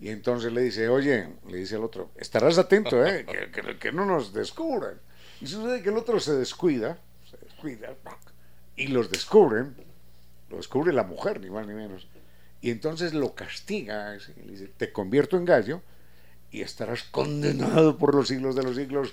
Y 0.00 0.08
entonces 0.08 0.52
le 0.52 0.62
dice, 0.62 0.88
oye, 0.88 1.28
le 1.48 1.58
dice 1.58 1.76
al 1.76 1.84
otro, 1.84 2.10
estarás 2.16 2.58
atento, 2.58 3.04
¿eh? 3.06 3.24
Que, 3.24 3.50
que- 3.50 3.78
que 3.78 3.92
no 3.92 4.04
nos 4.06 4.32
descubran. 4.32 5.00
Y 5.40 5.46
sucede 5.46 5.82
que 5.82 5.90
el 5.90 5.96
otro 5.96 6.18
se 6.20 6.32
descuida, 6.34 6.98
descuida, 7.64 7.96
y 8.76 8.88
los 8.88 9.10
descubren, 9.10 9.74
lo 10.50 10.56
descubre 10.56 10.92
la 10.92 11.04
mujer, 11.04 11.40
ni 11.40 11.50
más 11.50 11.66
ni 11.66 11.74
menos. 11.74 12.06
Y 12.60 12.70
entonces 12.70 13.14
lo 13.14 13.34
castiga, 13.34 14.12
le 14.12 14.50
dice, 14.50 14.68
te 14.76 14.92
convierto 14.92 15.36
en 15.36 15.44
gallo 15.44 15.82
y 16.50 16.62
estarás 16.62 17.02
condenado 17.04 17.98
por 17.98 18.14
los 18.14 18.28
siglos 18.28 18.54
de 18.56 18.62
los 18.62 18.76
siglos 18.76 19.12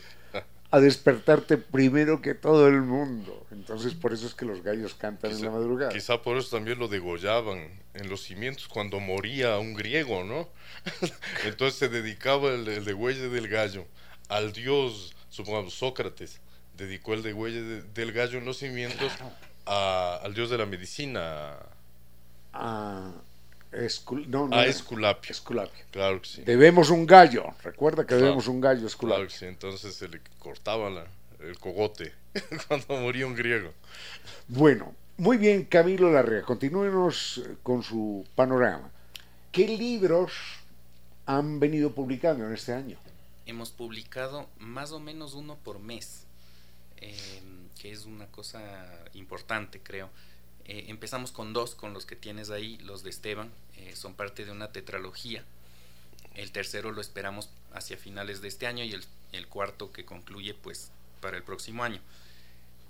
a 0.73 0.79
despertarte 0.79 1.57
primero 1.57 2.21
que 2.21 2.33
todo 2.33 2.67
el 2.69 2.81
mundo. 2.81 3.45
Entonces 3.51 3.93
por 3.93 4.13
eso 4.13 4.25
es 4.25 4.33
que 4.33 4.45
los 4.45 4.63
gallos 4.63 4.95
cantan 4.95 5.31
en 5.31 5.43
la 5.43 5.51
madrugada. 5.51 5.91
Quizá 5.91 6.21
por 6.21 6.37
eso 6.37 6.55
también 6.55 6.79
lo 6.79 6.87
degollaban 6.87 7.67
en 7.93 8.09
los 8.09 8.23
cimientos 8.23 8.69
cuando 8.69 9.01
moría 9.01 9.57
un 9.57 9.73
griego, 9.73 10.23
¿no? 10.23 10.47
Entonces 11.45 11.77
se 11.77 11.89
dedicaba 11.89 12.51
el, 12.51 12.67
el 12.69 12.85
degüelle 12.85 13.27
del 13.27 13.49
gallo 13.49 13.85
al 14.29 14.53
dios, 14.53 15.13
supongamos 15.29 15.73
Sócrates, 15.73 16.39
dedicó 16.77 17.13
el 17.13 17.23
degüelle 17.23 17.61
de- 17.61 17.81
del 17.83 18.11
gallo 18.11 18.37
en 18.39 18.45
los 18.45 18.57
cimientos 18.57 19.11
a- 19.65 20.19
al 20.23 20.33
dios 20.33 20.49
de 20.49 20.57
la 20.57 20.65
medicina, 20.65 21.55
Ah, 22.53 23.11
Escul- 23.71 24.25
no, 24.27 24.47
no, 24.49 24.55
a 24.57 24.65
Esculapio. 24.65 25.31
Esculapio. 25.31 25.85
Claro 25.91 26.21
que 26.21 26.27
sí. 26.27 26.41
Debemos 26.43 26.89
un 26.89 27.05
gallo. 27.05 27.45
Recuerda 27.63 28.03
que 28.03 28.07
Claro. 28.09 28.23
debemos 28.23 28.47
un 28.47 28.59
gallo 28.59 28.75
Claro 28.79 28.87
Esculapio. 28.87 29.27
que 29.27 29.33
sí. 29.33 29.45
Entonces 29.45 29.95
se 29.95 30.09
le 30.09 30.19
cortaba 30.39 30.89
la- 30.89 31.07
el 31.39 31.57
cogote 31.57 32.13
cuando 32.67 32.97
moría 32.99 33.25
un 33.25 33.35
griego. 33.35 33.71
Bueno, 34.49 34.93
muy 35.17 35.37
bien, 35.37 35.63
Camilo 35.65 36.11
Larrea. 36.11 36.41
Continúenos 36.41 37.41
con 37.63 37.83
su 37.83 38.27
panorama. 38.35 38.89
¿Qué 39.53 39.65
libros 39.67 40.33
han 41.25 41.59
venido 41.61 41.93
publicando 41.93 42.45
en 42.45 42.53
este 42.53 42.73
año? 42.73 42.97
Hemos 43.45 43.71
publicado 43.71 44.49
más 44.59 44.91
o 44.91 44.99
menos 44.99 45.33
uno 45.33 45.55
por 45.63 45.79
mes, 45.79 46.25
eh, 47.01 47.41
que 47.81 47.91
es 47.91 48.05
una 48.05 48.27
cosa 48.27 48.61
importante, 49.13 49.81
creo. 49.81 50.09
Eh, 50.65 50.85
empezamos 50.89 51.31
con 51.31 51.53
dos, 51.53 51.75
con 51.75 51.93
los 51.93 52.05
que 52.05 52.15
tienes 52.15 52.49
ahí, 52.49 52.77
los 52.77 53.03
de 53.03 53.09
Esteban, 53.09 53.51
eh, 53.77 53.95
son 53.95 54.13
parte 54.13 54.45
de 54.45 54.51
una 54.51 54.71
tetralogía. 54.71 55.43
El 56.35 56.51
tercero 56.51 56.91
lo 56.91 57.01
esperamos 57.01 57.49
hacia 57.73 57.97
finales 57.97 58.41
de 58.41 58.47
este 58.47 58.67
año 58.67 58.83
y 58.83 58.93
el, 59.31 59.47
cuarto 59.47 59.91
que 59.91 60.05
concluye 60.05 60.53
pues 60.53 60.91
para 61.19 61.37
el 61.37 61.43
próximo 61.43 61.83
año. 61.83 61.99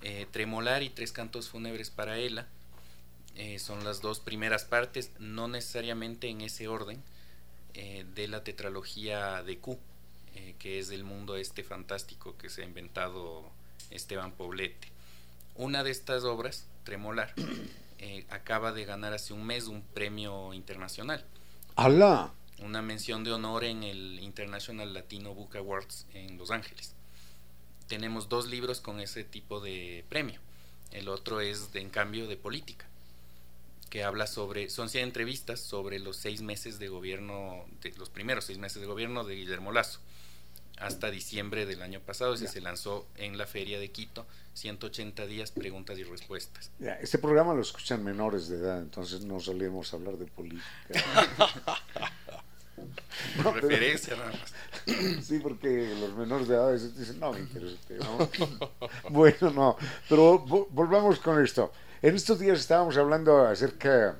Eh, 0.01 0.27
Tremolar 0.31 0.83
y 0.83 0.89
Tres 0.89 1.11
Cantos 1.11 1.49
Fúnebres 1.49 1.89
para 1.89 2.17
Ela 2.17 2.47
son 3.57 3.83
las 3.83 4.01
dos 4.01 4.19
primeras 4.19 4.65
partes, 4.65 5.09
no 5.17 5.47
necesariamente 5.47 6.27
en 6.27 6.41
ese 6.41 6.67
orden, 6.67 7.01
de 7.73 8.27
la 8.27 8.43
tetralogía 8.43 9.41
de 9.41 9.57
Q, 9.57 9.79
que 10.59 10.77
es 10.77 10.91
el 10.91 11.03
mundo 11.05 11.37
este 11.37 11.63
fantástico 11.63 12.37
que 12.37 12.49
se 12.49 12.61
ha 12.61 12.65
inventado 12.65 13.49
Esteban 13.91 14.31
Poblete. 14.31 14.87
Una 15.55 15.83
de 15.83 15.91
estas 15.91 16.23
obras, 16.23 16.67
Tremolar, 16.83 17.33
eh, 17.99 18.25
acaba 18.29 18.71
de 18.71 18.85
ganar 18.85 19.13
hace 19.13 19.33
un 19.33 19.45
mes 19.45 19.67
un 19.67 19.81
premio 19.81 20.53
internacional, 20.53 21.23
¡Alá! 21.75 22.31
una 22.59 22.81
mención 22.81 23.23
de 23.23 23.31
honor 23.31 23.63
en 23.63 23.83
el 23.83 24.19
International 24.19 24.93
Latino 24.93 25.33
Book 25.33 25.55
Awards 25.57 26.05
en 26.13 26.37
Los 26.37 26.51
Ángeles. 26.51 26.93
Tenemos 27.87 28.29
dos 28.29 28.47
libros 28.47 28.81
con 28.81 28.99
ese 28.99 29.23
tipo 29.23 29.59
de 29.59 30.05
premio. 30.09 30.39
El 30.91 31.09
otro 31.09 31.41
es, 31.41 31.73
de, 31.73 31.81
en 31.81 31.89
cambio, 31.89 32.27
de 32.27 32.37
política, 32.37 32.85
que 33.89 34.03
habla 34.03 34.27
sobre, 34.27 34.69
son 34.69 34.89
100 34.89 35.03
entrevistas 35.05 35.59
sobre 35.59 35.99
los 35.99 36.17
seis 36.17 36.41
meses 36.41 36.79
de 36.79 36.87
gobierno, 36.87 37.65
de 37.81 37.91
los 37.97 38.09
primeros 38.09 38.45
seis 38.45 38.57
meses 38.57 38.81
de 38.81 38.87
gobierno 38.87 39.23
de 39.23 39.35
Guillermo 39.35 39.71
Lazo, 39.71 39.99
hasta 40.81 41.09
diciembre 41.11 41.65
del 41.65 41.81
año 41.81 41.99
pasado. 41.99 42.33
Ese 42.33 42.47
se 42.47 42.61
lanzó 42.61 43.07
en 43.15 43.37
la 43.37 43.45
Feria 43.47 43.79
de 43.79 43.91
Quito, 43.91 44.25
180 44.55 45.25
días, 45.27 45.51
preguntas 45.51 45.97
y 45.97 46.03
respuestas. 46.03 46.71
Este 47.01 47.17
programa 47.17 47.53
lo 47.53 47.61
escuchan 47.61 48.03
menores 48.03 48.47
de 48.49 48.57
edad, 48.57 48.79
entonces 48.79 49.21
no 49.23 49.39
solemos 49.39 49.93
hablar 49.93 50.17
de 50.17 50.25
política. 50.25 50.65
No, 53.43 53.53
pero- 53.53 53.67
Referencia 53.67 54.15
nada 54.15 54.31
más. 54.31 54.53
Sí, 55.23 55.37
porque 55.39 55.93
los 55.99 56.15
menores 56.15 56.47
de 56.47 56.55
edad 56.55 56.71
dicen, 56.73 57.19
no 57.19 57.31
me 57.33 57.39
interesa 57.39 57.75
este 57.75 57.97
tema". 57.99 58.27
Bueno, 59.09 59.51
no, 59.51 59.77
pero 60.09 60.43
vo- 60.45 60.67
volvamos 60.71 61.19
con 61.19 61.43
esto. 61.43 61.71
En 62.01 62.15
estos 62.15 62.39
días 62.39 62.59
estábamos 62.59 62.97
hablando 62.97 63.45
acerca 63.45 64.17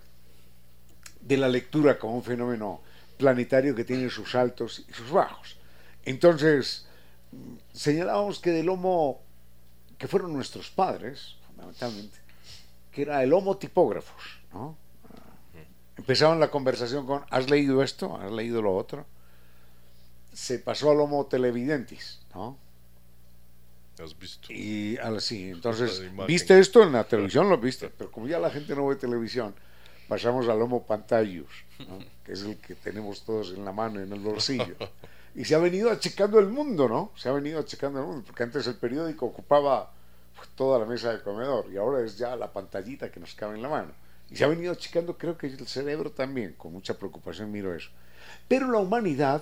de 1.21 1.37
la 1.37 1.49
lectura 1.49 1.97
como 1.97 2.15
un 2.17 2.23
fenómeno 2.23 2.81
planetario 3.17 3.73
que 3.73 3.83
tiene 3.83 4.09
sus 4.11 4.35
altos 4.35 4.83
y 4.87 4.93
sus 4.93 5.09
bajos. 5.09 5.57
Entonces, 6.05 6.85
señalábamos 7.73 8.39
que 8.39 8.51
del 8.51 8.69
homo, 8.69 9.21
que 9.97 10.07
fueron 10.07 10.33
nuestros 10.33 10.69
padres, 10.69 11.37
fundamentalmente, 11.47 12.17
que 12.91 13.03
era 13.03 13.23
el 13.23 13.33
homo 13.33 13.57
tipógrafos, 13.57 14.39
¿no? 14.53 14.77
Empezaban 15.97 16.39
la 16.39 16.49
conversación 16.49 17.05
con, 17.05 17.23
¿has 17.29 17.49
leído 17.49 17.83
esto? 17.83 18.17
¿Has 18.17 18.31
leído 18.31 18.61
lo 18.61 18.75
otro? 18.75 19.05
se 20.33 20.59
pasó 20.59 20.91
al 20.91 20.99
homo 20.99 21.25
televidentes, 21.25 22.19
¿no? 22.33 22.57
¿Has 24.01 24.17
visto? 24.17 24.51
Y 24.51 24.97
así, 24.97 25.49
entonces. 25.49 26.01
¿viste 26.27 26.57
esto 26.57 26.81
en 26.83 26.93
la 26.93 27.03
televisión? 27.03 27.49
Lo 27.49 27.57
viste, 27.57 27.89
pero 27.89 28.11
como 28.11 28.27
ya 28.27 28.39
la 28.39 28.49
gente 28.49 28.75
no 28.75 28.87
ve 28.87 28.95
televisión, 28.95 29.53
pasamos 30.07 30.47
al 30.47 30.61
homo 30.61 30.85
pantallus, 30.85 31.51
¿no? 31.79 31.99
que 32.23 32.33
es 32.33 32.41
el 32.41 32.57
que 32.57 32.75
tenemos 32.75 33.23
todos 33.23 33.51
en 33.51 33.63
la 33.63 33.71
mano, 33.71 33.99
en 33.99 34.11
el 34.11 34.19
bolsillo. 34.19 34.75
Y 35.35 35.45
se 35.45 35.55
ha 35.55 35.59
venido 35.59 35.89
achicando 35.89 36.39
el 36.39 36.47
mundo, 36.47 36.89
¿no? 36.89 37.11
Se 37.15 37.29
ha 37.29 37.31
venido 37.31 37.59
achicando 37.59 37.99
el 37.99 38.05
mundo, 38.05 38.23
porque 38.25 38.43
antes 38.43 38.67
el 38.67 38.75
periódico 38.75 39.25
ocupaba 39.25 39.91
pues, 40.35 40.49
toda 40.55 40.79
la 40.79 40.85
mesa 40.85 41.13
de 41.13 41.21
comedor 41.21 41.67
y 41.71 41.77
ahora 41.77 42.03
es 42.03 42.17
ya 42.17 42.35
la 42.35 42.51
pantallita 42.51 43.09
que 43.11 43.19
nos 43.19 43.33
cabe 43.33 43.55
en 43.55 43.61
la 43.61 43.69
mano. 43.69 43.91
Y 44.29 44.35
se 44.35 44.43
ha 44.43 44.47
venido 44.47 44.71
achicando, 44.71 45.17
creo 45.17 45.37
que 45.37 45.47
el 45.47 45.67
cerebro 45.67 46.11
también, 46.11 46.53
con 46.57 46.73
mucha 46.73 46.97
preocupación 46.97 47.51
miro 47.51 47.73
eso. 47.75 47.89
Pero 48.47 48.69
la 48.71 48.79
humanidad 48.79 49.41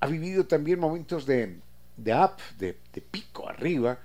ha 0.00 0.06
vivido 0.06 0.46
también 0.46 0.78
momentos 0.78 1.26
de, 1.26 1.60
de 1.96 2.14
up, 2.14 2.36
de, 2.58 2.78
de 2.92 3.00
pico 3.00 3.48
arriba, 3.48 3.98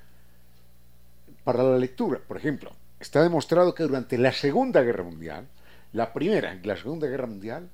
para 1.43 1.63
la 1.63 1.77
lectura. 1.77 2.19
Por 2.27 2.37
ejemplo, 2.37 2.71
está 2.99 3.23
demostrado 3.23 3.73
que 3.73 3.83
durante 3.83 4.17
la 4.17 4.31
Segunda 4.31 4.81
Guerra 4.81 5.03
Mundial, 5.03 5.47
la 5.93 6.13
Primera 6.13 6.53
y 6.53 6.65
la 6.65 6.75
Segunda 6.75 7.07
Guerra 7.07 7.27
Mundial, 7.27 7.69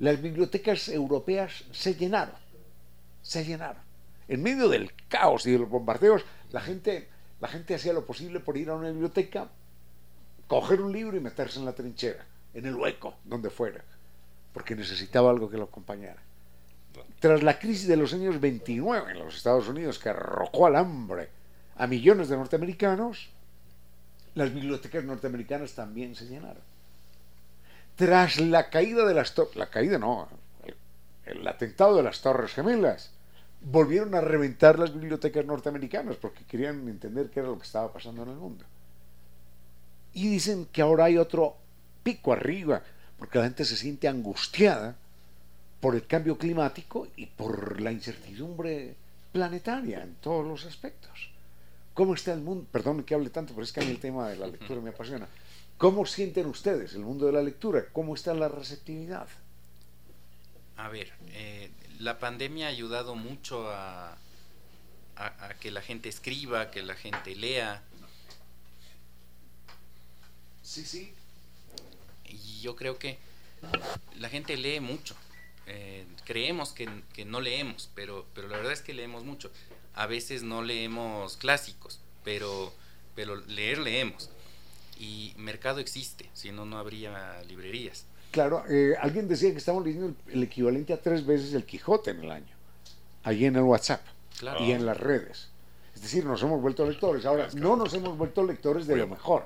las 0.00 0.20
bibliotecas 0.20 0.88
europeas 0.88 1.64
se 1.70 1.94
llenaron. 1.94 2.43
Se 3.24 3.42
llenaron. 3.42 3.82
En 4.28 4.42
medio 4.42 4.68
del 4.68 4.92
caos 5.08 5.46
y 5.46 5.52
de 5.52 5.58
los 5.58 5.68
bombardeos, 5.68 6.24
la 6.52 6.60
gente, 6.60 7.08
la 7.40 7.48
gente 7.48 7.74
hacía 7.74 7.92
lo 7.92 8.04
posible 8.06 8.38
por 8.38 8.56
ir 8.56 8.68
a 8.68 8.74
una 8.74 8.90
biblioteca, 8.90 9.48
coger 10.46 10.80
un 10.82 10.92
libro 10.92 11.16
y 11.16 11.20
meterse 11.20 11.58
en 11.58 11.64
la 11.64 11.74
trinchera, 11.74 12.24
en 12.52 12.66
el 12.66 12.76
hueco, 12.76 13.16
donde 13.24 13.50
fuera, 13.50 13.82
porque 14.52 14.76
necesitaba 14.76 15.30
algo 15.30 15.50
que 15.50 15.56
lo 15.56 15.64
acompañara. 15.64 16.22
Tras 17.18 17.42
la 17.42 17.58
crisis 17.58 17.88
de 17.88 17.96
los 17.96 18.12
años 18.12 18.40
29 18.40 19.12
en 19.12 19.18
los 19.18 19.36
Estados 19.36 19.68
Unidos, 19.68 19.98
que 19.98 20.10
arrojó 20.10 20.66
al 20.66 20.76
hambre 20.76 21.30
a 21.76 21.86
millones 21.86 22.28
de 22.28 22.36
norteamericanos, 22.36 23.30
las 24.34 24.52
bibliotecas 24.52 25.02
norteamericanas 25.02 25.72
también 25.72 26.14
se 26.14 26.26
llenaron. 26.26 26.62
Tras 27.96 28.38
la 28.38 28.68
caída 28.68 29.06
de 29.06 29.14
las 29.14 29.34
la 29.54 29.70
caída 29.70 29.98
no, 29.98 30.28
el, 31.26 31.46
atentado 31.46 31.96
de 31.96 32.02
las 32.02 32.20
Torres 32.20 32.52
Gemelas, 32.52 33.10
volvieron 33.60 34.14
a 34.14 34.20
reventar 34.20 34.78
las 34.78 34.92
bibliotecas 34.92 35.44
norteamericanas 35.44 36.16
porque 36.16 36.44
querían 36.44 36.86
entender 36.88 37.30
qué 37.30 37.40
era 37.40 37.48
lo 37.48 37.58
que 37.58 37.64
estaba 37.64 37.92
pasando 37.92 38.22
en 38.22 38.30
el 38.30 38.36
mundo. 38.36 38.64
Y 40.12 40.28
dicen 40.28 40.66
que 40.70 40.82
ahora 40.82 41.06
hay 41.06 41.18
otro 41.18 41.56
pico 42.02 42.32
arriba, 42.32 42.82
porque 43.18 43.38
la 43.38 43.44
gente 43.44 43.64
se 43.64 43.76
siente 43.76 44.06
angustiada 44.06 44.96
por 45.80 45.94
el 45.94 46.06
cambio 46.06 46.38
climático 46.38 47.08
y 47.16 47.26
por 47.26 47.80
la 47.80 47.92
incertidumbre 47.92 48.94
planetaria 49.32 50.02
en 50.02 50.14
todos 50.16 50.46
los 50.46 50.64
aspectos. 50.64 51.30
¿Cómo 51.94 52.14
está 52.14 52.32
el 52.32 52.40
mundo? 52.40 52.66
Perdón 52.70 53.02
que 53.04 53.14
hable 53.14 53.30
tanto, 53.30 53.54
pero 53.54 53.64
es 53.64 53.72
que 53.72 53.80
a 53.80 53.84
mí 53.84 53.90
el 53.90 54.00
tema 54.00 54.28
de 54.28 54.36
la 54.36 54.46
lectura 54.46 54.80
me 54.80 54.90
apasiona. 54.90 55.28
¿Cómo 55.78 56.06
sienten 56.06 56.46
ustedes 56.46 56.94
el 56.94 57.00
mundo 57.00 57.26
de 57.26 57.32
la 57.32 57.42
lectura? 57.42 57.84
¿Cómo 57.92 58.14
está 58.14 58.34
la 58.34 58.48
receptividad? 58.48 59.26
A 60.76 60.88
ver, 60.88 61.12
eh, 61.28 61.70
la 61.98 62.18
pandemia 62.18 62.66
ha 62.66 62.70
ayudado 62.70 63.14
mucho 63.14 63.70
a, 63.70 64.16
a, 65.16 65.54
que 65.60 65.70
la 65.70 65.82
gente 65.82 66.08
escriba, 66.08 66.70
que 66.70 66.82
la 66.82 66.94
gente 66.94 67.36
lea. 67.36 67.82
Sí, 70.62 70.84
sí. 70.84 71.12
Y 72.24 72.60
yo 72.60 72.74
creo 72.74 72.98
que 72.98 73.18
la 74.18 74.28
gente 74.28 74.56
lee 74.56 74.80
mucho. 74.80 75.14
Eh, 75.66 76.06
creemos 76.24 76.72
que, 76.72 76.88
que, 77.14 77.24
no 77.24 77.40
leemos, 77.40 77.88
pero, 77.94 78.26
pero 78.34 78.48
la 78.48 78.58
verdad 78.58 78.72
es 78.72 78.82
que 78.82 78.94
leemos 78.94 79.24
mucho. 79.24 79.50
A 79.94 80.06
veces 80.06 80.42
no 80.42 80.62
leemos 80.62 81.36
clásicos, 81.36 82.00
pero, 82.24 82.74
pero 83.14 83.36
leer 83.36 83.78
leemos. 83.78 84.30
Y 84.98 85.34
mercado 85.36 85.80
existe, 85.80 86.28
si 86.34 86.52
no, 86.52 86.64
no 86.64 86.78
habría 86.78 87.42
librerías. 87.44 88.04
Claro, 88.34 88.64
eh, 88.68 88.96
alguien 89.00 89.28
decía 89.28 89.52
que 89.52 89.58
estamos 89.58 89.84
leyendo 89.84 90.12
el, 90.26 90.42
equivalente 90.42 90.92
a 90.92 91.00
tres 91.00 91.24
veces 91.24 91.54
el 91.54 91.64
Quijote 91.64 92.10
en 92.10 92.24
el 92.24 92.32
año, 92.32 92.52
allí 93.22 93.46
en 93.46 93.54
el 93.54 93.62
WhatsApp 93.62 94.00
y 94.58 94.72
en 94.72 94.84
las 94.84 94.98
redes. 94.98 95.50
Es 95.94 96.02
decir, 96.02 96.24
nos 96.24 96.42
hemos 96.42 96.60
vuelto 96.60 96.84
lectores. 96.84 97.24
Ahora, 97.26 97.46
no 97.54 97.76
nos 97.76 97.94
hemos 97.94 98.18
vuelto 98.18 98.42
lectores 98.42 98.88
de 98.88 98.96
lo 98.96 99.06
mejor, 99.06 99.44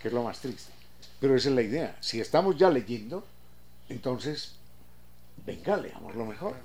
que 0.00 0.08
es 0.08 0.14
lo 0.14 0.22
más 0.22 0.38
triste. 0.38 0.72
Pero 1.20 1.36
esa 1.36 1.50
es 1.50 1.54
la 1.54 1.60
idea. 1.60 1.98
Si 2.00 2.18
estamos 2.18 2.56
ya 2.56 2.70
leyendo, 2.70 3.26
entonces, 3.90 4.54
venga, 5.44 5.76
leamos 5.76 6.14
lo 6.14 6.24
mejor. 6.24 6.56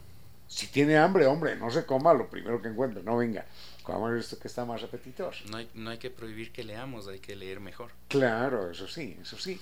Si 0.47 0.67
tiene 0.67 0.95
hambre, 0.95 1.25
hombre, 1.25 1.57
no 1.57 1.69
se 1.71 1.85
coma 1.85 2.13
lo 2.13 2.29
primero 2.29 2.61
que 2.61 2.69
encuentre, 2.69 3.03
no 3.03 3.17
venga. 3.17 3.45
Comamos 3.83 4.17
esto 4.17 4.39
que 4.39 4.47
está 4.47 4.63
más 4.63 4.81
apetitoso. 4.81 5.43
No 5.49 5.57
hay, 5.57 5.69
no 5.73 5.89
hay 5.89 5.97
que 5.97 6.09
prohibir 6.09 6.53
que 6.53 6.63
leamos, 6.63 7.09
hay 7.09 7.19
que 7.19 7.35
leer 7.35 7.59
mejor. 7.59 7.91
Claro, 8.07 8.71
eso 8.71 8.87
sí, 8.87 9.17
eso 9.21 9.37
sí. 9.37 9.59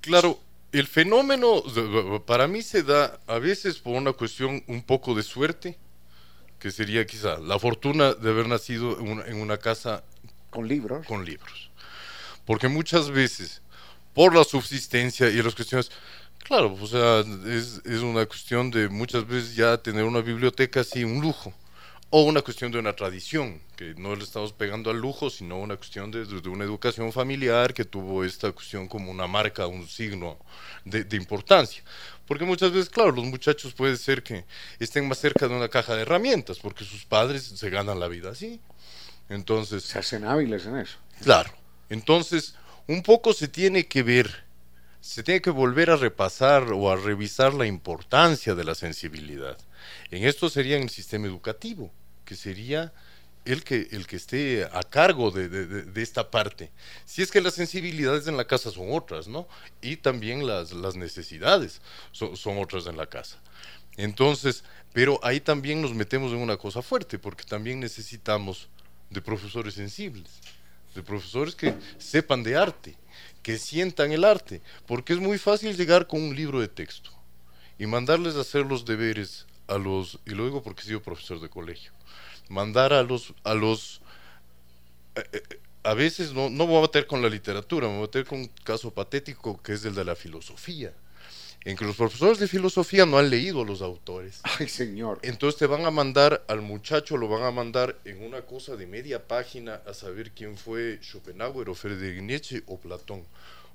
Claro, 0.00 0.38
el 0.72 0.86
fenómeno 0.86 1.62
para 2.26 2.48
mí 2.48 2.62
se 2.62 2.82
da 2.82 3.20
a 3.26 3.38
veces 3.38 3.78
por 3.78 3.94
una 3.94 4.12
cuestión 4.12 4.64
un 4.66 4.82
poco 4.82 5.14
de 5.14 5.22
suerte, 5.22 5.78
que 6.58 6.70
sería 6.70 7.06
quizá 7.06 7.38
la 7.38 7.58
fortuna 7.58 8.14
de 8.14 8.30
haber 8.30 8.48
nacido 8.48 8.98
en 9.00 9.40
una, 9.40 9.58
casa 9.58 10.04
con 10.50 10.66
libros. 10.66 11.06
Con 11.06 11.24
libros. 11.24 11.70
Porque 12.46 12.68
muchas 12.68 13.10
veces, 13.10 13.62
por 14.14 14.34
la 14.34 14.44
subsistencia 14.44 15.28
y 15.28 15.42
las 15.42 15.54
cuestiones, 15.54 15.90
claro, 16.38 16.76
o 16.80 16.86
sea, 16.86 17.20
es, 17.46 17.82
es 17.84 18.00
una 18.00 18.24
cuestión 18.26 18.70
de 18.70 18.88
muchas 18.88 19.26
veces 19.26 19.54
ya 19.54 19.76
tener 19.76 20.04
una 20.04 20.20
biblioteca 20.20 20.80
así, 20.80 21.04
un 21.04 21.20
lujo 21.20 21.52
o 22.14 22.24
una 22.24 22.42
cuestión 22.42 22.70
de 22.70 22.78
una 22.78 22.94
tradición, 22.94 23.58
que 23.74 23.94
no 23.94 24.14
le 24.14 24.22
estamos 24.22 24.52
pegando 24.52 24.90
al 24.90 24.98
lujo, 24.98 25.30
sino 25.30 25.58
una 25.58 25.76
cuestión 25.76 26.10
de, 26.10 26.24
una 26.46 26.62
educación 26.62 27.10
familiar 27.10 27.72
que 27.72 27.86
tuvo 27.86 28.22
esta 28.22 28.52
cuestión 28.52 28.86
como 28.86 29.10
una 29.10 29.26
marca, 29.26 29.66
un 29.66 29.88
signo 29.88 30.38
de, 30.84 31.16
importancia. 31.16 31.82
Porque 32.26 32.44
muchas 32.44 32.70
veces, 32.70 32.90
claro, 32.90 33.12
los 33.12 33.24
muchachos 33.24 33.72
puede 33.72 33.96
ser 33.96 34.22
que 34.22 34.44
estén 34.78 35.08
más 35.08 35.20
cerca 35.20 35.48
de 35.48 35.54
una 35.54 35.70
caja 35.70 35.96
de 35.96 36.02
herramientas, 36.02 36.58
porque 36.58 36.84
sus 36.84 37.06
padres 37.06 37.44
se 37.44 37.70
ganan 37.70 37.98
la 37.98 38.08
vida 38.08 38.32
así. 38.32 38.60
Entonces... 39.30 39.82
Se 39.84 39.98
hacen 39.98 40.26
hábiles 40.26 40.66
en 40.66 40.76
eso. 40.76 40.98
Claro. 41.22 41.50
Entonces, 41.88 42.56
un 42.88 43.02
poco 43.02 43.32
se 43.32 43.48
tiene 43.48 43.86
que 43.86 44.02
ver, 44.02 44.44
se 45.00 45.22
tiene 45.22 45.40
que 45.40 45.48
volver 45.48 45.88
a 45.88 45.96
repasar 45.96 46.74
o 46.74 46.90
a 46.90 46.96
revisar 46.96 47.54
la 47.54 47.64
importancia 47.64 48.54
de 48.54 48.64
la 48.64 48.74
sensibilidad. 48.74 49.56
En 50.10 50.24
esto 50.24 50.50
sería 50.50 50.76
en 50.76 50.82
el 50.82 50.90
sistema 50.90 51.26
educativo 51.26 51.90
sería 52.36 52.92
el 53.44 53.64
que, 53.64 53.88
el 53.90 54.06
que 54.06 54.16
esté 54.16 54.64
a 54.64 54.82
cargo 54.82 55.30
de, 55.30 56.02
esta 56.02 56.30
parte. 56.30 56.70
Si 57.04 57.22
es 57.22 57.30
que 57.30 57.40
las 57.40 57.54
sensibilidades 57.54 58.26
en 58.28 58.36
la 58.36 58.46
casa 58.46 58.70
son 58.70 58.88
otras, 58.90 59.26
¿no? 59.26 59.48
Y 59.80 59.96
también 59.96 60.46
las, 60.46 60.72
las 60.72 60.94
necesidades 60.94 61.80
son, 62.12 62.36
son, 62.36 62.58
otras 62.58 62.86
en 62.86 62.96
la 62.96 63.06
casa. 63.06 63.40
Entonces, 63.96 64.64
pero 64.92 65.18
ahí 65.22 65.40
también 65.40 65.82
nos 65.82 65.94
metemos 65.94 66.32
en 66.32 66.38
una 66.38 66.56
cosa 66.56 66.82
fuerte, 66.82 67.18
porque 67.18 67.44
también 67.44 67.80
necesitamos 67.80 68.68
de 69.10 69.20
profesores 69.20 69.74
sensibles, 69.74 70.30
de 70.94 71.02
profesores 71.02 71.54
que 71.54 71.74
sepan 71.98 72.42
de 72.42 72.56
arte, 72.56 72.96
que 73.42 73.58
sientan 73.58 74.12
el 74.12 74.24
arte, 74.24 74.62
porque 74.86 75.12
es 75.12 75.18
muy 75.18 75.38
fácil 75.38 75.76
llegar 75.76 76.06
con 76.06 76.22
un 76.22 76.34
libro 76.34 76.60
de 76.60 76.68
texto 76.68 77.10
y 77.78 77.86
mandarles 77.86 78.36
a 78.36 78.40
hacer 78.40 78.64
los 78.64 78.84
deberes 78.84 79.46
a 79.66 79.78
los, 79.78 80.20
y 80.26 80.30
lo 80.30 80.44
digo 80.44 80.62
porque 80.62 80.82
he 80.82 80.86
sido 80.86 81.02
profesor 81.02 81.40
de 81.40 81.48
colegio, 81.48 81.92
mandar 82.48 82.92
a 82.92 83.02
los, 83.02 83.34
a 83.44 83.54
los, 83.54 84.00
eh, 85.16 85.24
eh, 85.32 85.58
a 85.82 85.94
veces 85.94 86.32
no, 86.32 86.50
no 86.50 86.66
voy 86.66 86.78
a 86.78 86.82
meter 86.82 87.06
con 87.06 87.22
la 87.22 87.28
literatura, 87.28 87.86
me 87.86 87.94
voy 87.94 88.04
a 88.04 88.06
meter 88.06 88.24
con 88.24 88.40
un 88.40 88.50
caso 88.64 88.90
patético 88.90 89.60
que 89.62 89.72
es 89.72 89.84
el 89.84 89.94
de 89.94 90.04
la 90.04 90.14
filosofía, 90.14 90.92
en 91.64 91.76
que 91.76 91.84
los 91.84 91.96
profesores 91.96 92.38
de 92.38 92.48
filosofía 92.48 93.06
no 93.06 93.18
han 93.18 93.30
leído 93.30 93.62
a 93.62 93.64
los 93.64 93.82
autores. 93.82 94.40
Ay, 94.58 94.68
señor. 94.68 95.18
Entonces 95.22 95.58
te 95.58 95.66
van 95.66 95.84
a 95.84 95.90
mandar 95.90 96.44
al 96.48 96.62
muchacho, 96.62 97.16
lo 97.16 97.28
van 97.28 97.42
a 97.42 97.50
mandar 97.50 97.98
en 98.04 98.22
una 98.22 98.42
cosa 98.42 98.76
de 98.76 98.86
media 98.86 99.26
página 99.26 99.80
a 99.86 99.94
saber 99.94 100.32
quién 100.32 100.56
fue 100.56 100.98
Schopenhauer 101.02 101.68
o 101.68 101.74
Friedrich 101.74 102.22
Nietzsche 102.22 102.62
o 102.66 102.78
Platón 102.78 103.24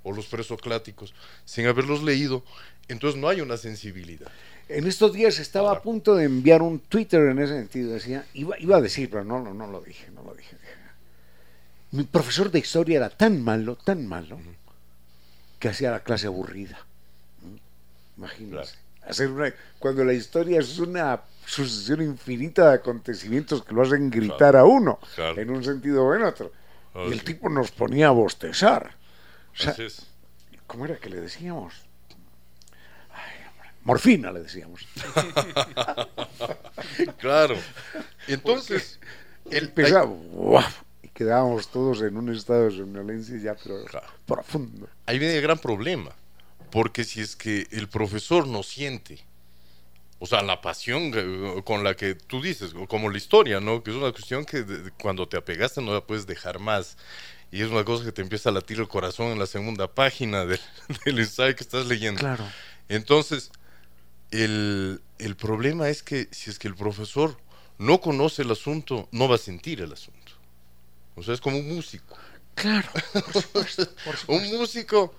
o 0.03 0.11
los 0.13 0.28
presocláticos, 0.28 1.13
sin 1.45 1.65
haberlos 1.65 2.03
leído. 2.03 2.43
Entonces 2.88 3.20
no 3.20 3.28
hay 3.28 3.41
una 3.41 3.57
sensibilidad. 3.57 4.32
En 4.70 4.86
estos 4.86 5.13
días 5.13 5.39
estaba 5.39 5.72
a 5.72 5.82
punto 5.82 6.15
de 6.15 6.26
enviar 6.26 6.61
un 6.61 6.80
Twitter 6.80 7.22
en 7.22 7.39
ese 7.39 7.53
sentido. 7.53 7.93
Decía, 7.93 8.26
iba, 8.34 8.59
iba 8.59 8.78
a 8.78 8.82
decir, 8.82 9.09
pero 9.09 9.24
no, 9.24 9.41
no, 9.41 9.53
no 9.53 9.68
lo 9.68 9.82
dije, 9.82 10.09
no 10.11 10.24
lo 10.24 10.34
dije. 10.34 10.57
Mi 11.91 12.03
profesor 12.03 12.51
de 12.51 12.59
historia 12.59 12.97
era 12.97 13.09
tan 13.09 13.41
malo, 13.41 13.78
tan 13.78 14.05
malo, 14.05 14.38
que 15.57 15.70
hacía 15.70 15.91
la 15.91 16.03
clase 16.03 16.28
aburrida. 16.28 16.78
Imagínense. 18.18 18.76
Hacer 19.07 19.32
una, 19.32 19.53
cuando 19.80 20.03
la 20.03 20.13
historia 20.13 20.59
es 20.59 20.80
una 20.80 21.22
sucesión 21.45 22.01
infinita 22.01 22.70
de 22.70 22.76
acontecimientos 22.76 23.63
que 23.63 23.74
lo 23.74 23.84
hacen 23.84 24.09
gritar 24.09 24.57
a 24.57 24.65
uno, 24.65 24.99
en 25.18 25.49
un 25.49 25.63
sentido 25.63 26.03
o 26.03 26.13
en 26.13 26.24
otro. 26.24 26.51
y 27.07 27.11
el 27.13 27.24
tipo 27.24 27.47
nos 27.47 27.72
ponía 27.72 28.07
a 28.07 28.11
bostezar. 28.11 28.95
¿Cómo 30.65 30.84
era 30.84 30.97
que 30.97 31.09
le 31.09 31.22
decíamos? 31.22 31.87
Morfina, 33.88 34.34
le 34.34 34.42
decíamos. 34.42 34.82
claro. 37.20 37.56
Entonces, 38.28 39.00
el 39.50 39.74
y 41.02 41.08
quedábamos 41.10 41.70
todos 41.70 42.02
en 42.02 42.18
un 42.18 42.36
estado 42.36 42.66
de 42.66 42.78
somnolencia 42.78 43.38
ya, 43.38 43.56
pero 43.56 43.86
profundo. 44.26 44.90
Ahí 45.06 45.18
viene 45.18 45.38
el 45.38 45.42
gran 45.42 45.58
problema, 45.58 46.12
porque 46.70 47.06
si 47.06 47.22
es 47.22 47.38
que 47.38 47.66
el 47.72 47.88
profesor 47.88 48.46
no 48.46 48.62
siente, 48.62 49.26
o 50.20 50.26
sea, 50.26 50.42
la 50.42 50.60
pasión 50.60 51.64
con 51.64 51.86
la 51.86 51.96
que 51.96 52.16
tú 52.16 52.42
dices, 52.42 52.74
como 52.90 53.10
la 53.10 53.18
historia, 53.18 53.62
¿no? 53.62 53.84
Que 53.84 53.92
es 53.92 53.96
una 53.96 54.12
cuestión 54.12 54.44
que 54.44 54.66
cuando 55.02 55.30
te 55.30 55.38
apegaste 55.38 55.82
no 55.82 55.94
la 55.94 56.02
puedes 56.02 56.28
dejar 56.28 56.60
más. 56.60 56.98
Y 57.50 57.62
es 57.62 57.70
una 57.70 57.86
cosa 57.86 58.04
que 58.04 58.12
te 58.12 58.22
empieza 58.22 58.50
a 58.50 58.52
latir 58.52 58.80
el 58.80 58.90
corazón 58.90 59.28
en 59.28 59.40
la 59.40 59.46
segunda 59.46 59.88
página 59.88 60.46
del, 60.46 60.60
del 61.06 61.20
ensayo 61.20 61.56
que 61.56 61.64
estás 61.64 61.86
leyendo. 61.86 62.20
Claro. 62.20 62.44
Entonces, 62.90 63.52
el, 64.32 65.02
el 65.20 65.36
problema 65.36 65.90
es 65.90 66.04
que 66.04 66.28
si 66.32 66.50
es 66.50 66.60
que 66.60 66.68
el 66.68 66.76
profesor 66.76 67.38
no 67.78 68.02
conoce 68.02 68.42
el 68.42 68.52
asunto, 68.52 69.08
no 69.12 69.28
va 69.28 69.36
a 69.36 69.40
sentir 69.40 69.82
el 69.82 69.94
asunto. 69.94 70.34
O 71.16 71.24
sea, 71.24 71.34
es 71.34 71.42
como 71.42 71.58
un 71.58 71.76
músico. 71.76 72.18
Claro, 72.56 72.90
un 74.28 74.58
músico, 74.58 75.14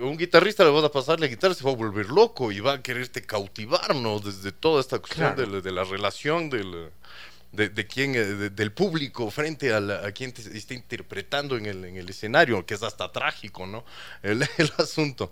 un 0.00 0.16
guitarrista 0.16 0.64
le 0.64 0.70
va 0.70 0.84
a 0.84 0.90
pasar 0.90 1.20
la 1.20 1.28
guitarra, 1.28 1.54
se 1.54 1.64
va 1.64 1.70
a 1.70 1.76
volver 1.76 2.06
loco 2.06 2.50
y 2.50 2.60
va 2.60 2.74
a 2.74 2.82
quererte 2.82 3.22
cautivarnos 3.22 4.24
desde 4.24 4.50
toda 4.50 4.80
esta 4.80 4.98
cuestión 4.98 5.36
de, 5.36 5.70
la 5.70 5.84
relación 5.84 6.50
del, 6.50 6.90
de, 7.52 7.68
de 7.68 7.86
quién, 7.86 8.12
del 8.54 8.72
público 8.72 9.30
frente 9.30 9.72
a, 9.72 9.78
a 9.78 10.10
quien 10.12 10.32
te 10.32 10.42
está 10.56 10.74
interpretando 10.74 11.56
en 11.56 11.66
el, 11.66 11.84
en 11.84 11.96
el 11.96 12.08
escenario, 12.08 12.66
que 12.66 12.74
es 12.74 12.82
hasta 12.82 13.12
trágico, 13.12 13.66
¿no? 13.66 13.84
El, 14.22 14.42
el 14.58 14.72
asunto. 14.78 15.30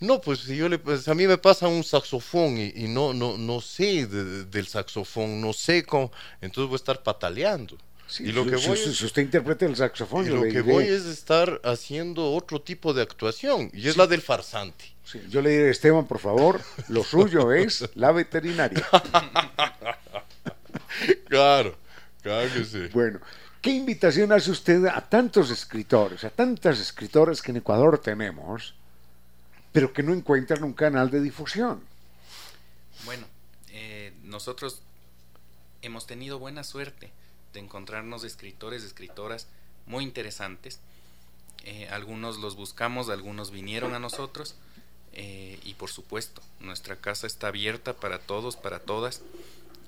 No, 0.00 0.20
pues 0.20 0.40
si 0.40 0.56
yo 0.56 0.68
le, 0.68 0.78
pues, 0.78 1.08
a 1.08 1.14
mí 1.14 1.26
me 1.26 1.38
pasa 1.38 1.66
un 1.66 1.82
saxofón 1.82 2.56
y, 2.56 2.86
no, 2.86 3.12
no, 3.12 3.36
no 3.36 3.60
sé 3.60 4.06
del 4.06 4.66
saxofón, 4.68 5.40
no 5.40 5.52
sé 5.52 5.84
cómo, 5.84 6.12
entonces 6.40 6.68
voy 6.68 6.74
a 6.74 6.76
estar 6.76 7.02
pataleando. 7.02 7.76
y 8.20 8.30
lo 8.30 8.46
que 8.46 8.56
voy 8.56 8.76
si, 8.76 9.04
usted 9.04 9.22
interpreta 9.22 9.66
el 9.66 9.74
saxofón, 9.74 10.26
y 10.26 10.28
lo 10.28 10.42
que 10.42 10.62
voy 10.62 10.84
es 10.84 11.04
estar 11.04 11.60
haciendo 11.64 12.32
otro 12.32 12.60
tipo 12.60 12.94
de 12.94 13.02
actuación 13.02 13.70
y 13.74 13.88
es 13.88 13.96
la 13.96 14.06
del 14.06 14.22
farsante. 14.22 14.84
yo 15.28 15.42
le 15.42 15.50
diré, 15.50 15.70
Esteban, 15.70 16.06
por 16.06 16.20
favor, 16.20 16.60
lo 16.88 17.02
suyo 17.02 17.52
es 17.52 17.90
la 17.96 18.12
veterinaria. 18.12 18.86
claro, 21.28 21.76
claro 22.22 22.48
que 22.54 22.64
sí. 22.64 22.86
Bueno, 22.92 23.18
¿qué 23.60 23.70
invitación 23.70 24.30
hace 24.30 24.52
usted 24.52 24.86
a 24.86 25.00
tantos 25.00 25.50
escritores, 25.50 26.22
a 26.22 26.30
tantas 26.30 26.78
escritoras 26.78 27.42
que 27.42 27.50
en 27.50 27.56
Ecuador 27.56 27.98
tenemos? 27.98 28.74
Pero 29.78 29.92
que 29.92 30.02
no 30.02 30.12
encuentran 30.12 30.64
un 30.64 30.72
canal 30.72 31.08
de 31.08 31.20
difusión. 31.20 31.80
Bueno, 33.04 33.28
eh, 33.68 34.12
nosotros 34.24 34.80
hemos 35.82 36.04
tenido 36.04 36.40
buena 36.40 36.64
suerte 36.64 37.12
de 37.52 37.60
encontrarnos 37.60 38.24
escritores, 38.24 38.82
escritoras 38.82 39.46
muy 39.86 40.02
interesantes. 40.02 40.80
Eh, 41.62 41.88
algunos 41.92 42.38
los 42.38 42.56
buscamos, 42.56 43.08
algunos 43.08 43.52
vinieron 43.52 43.94
a 43.94 44.00
nosotros 44.00 44.56
eh, 45.12 45.60
y 45.62 45.74
por 45.74 45.90
supuesto, 45.90 46.42
nuestra 46.58 46.96
casa 46.96 47.28
está 47.28 47.46
abierta 47.46 47.92
para 47.92 48.18
todos, 48.18 48.56
para 48.56 48.80
todas, 48.80 49.22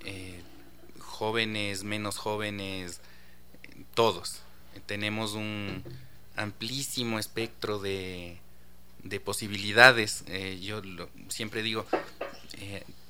eh, 0.05 0.41
jóvenes, 0.99 1.83
menos 1.83 2.17
jóvenes, 2.17 3.01
todos. 3.93 4.39
tenemos 4.85 5.33
un 5.33 5.83
amplísimo 6.37 7.19
espectro 7.19 7.79
de, 7.79 8.39
de 9.03 9.19
posibilidades. 9.19 10.23
yo 10.61 10.81
siempre 11.29 11.63
digo, 11.63 11.85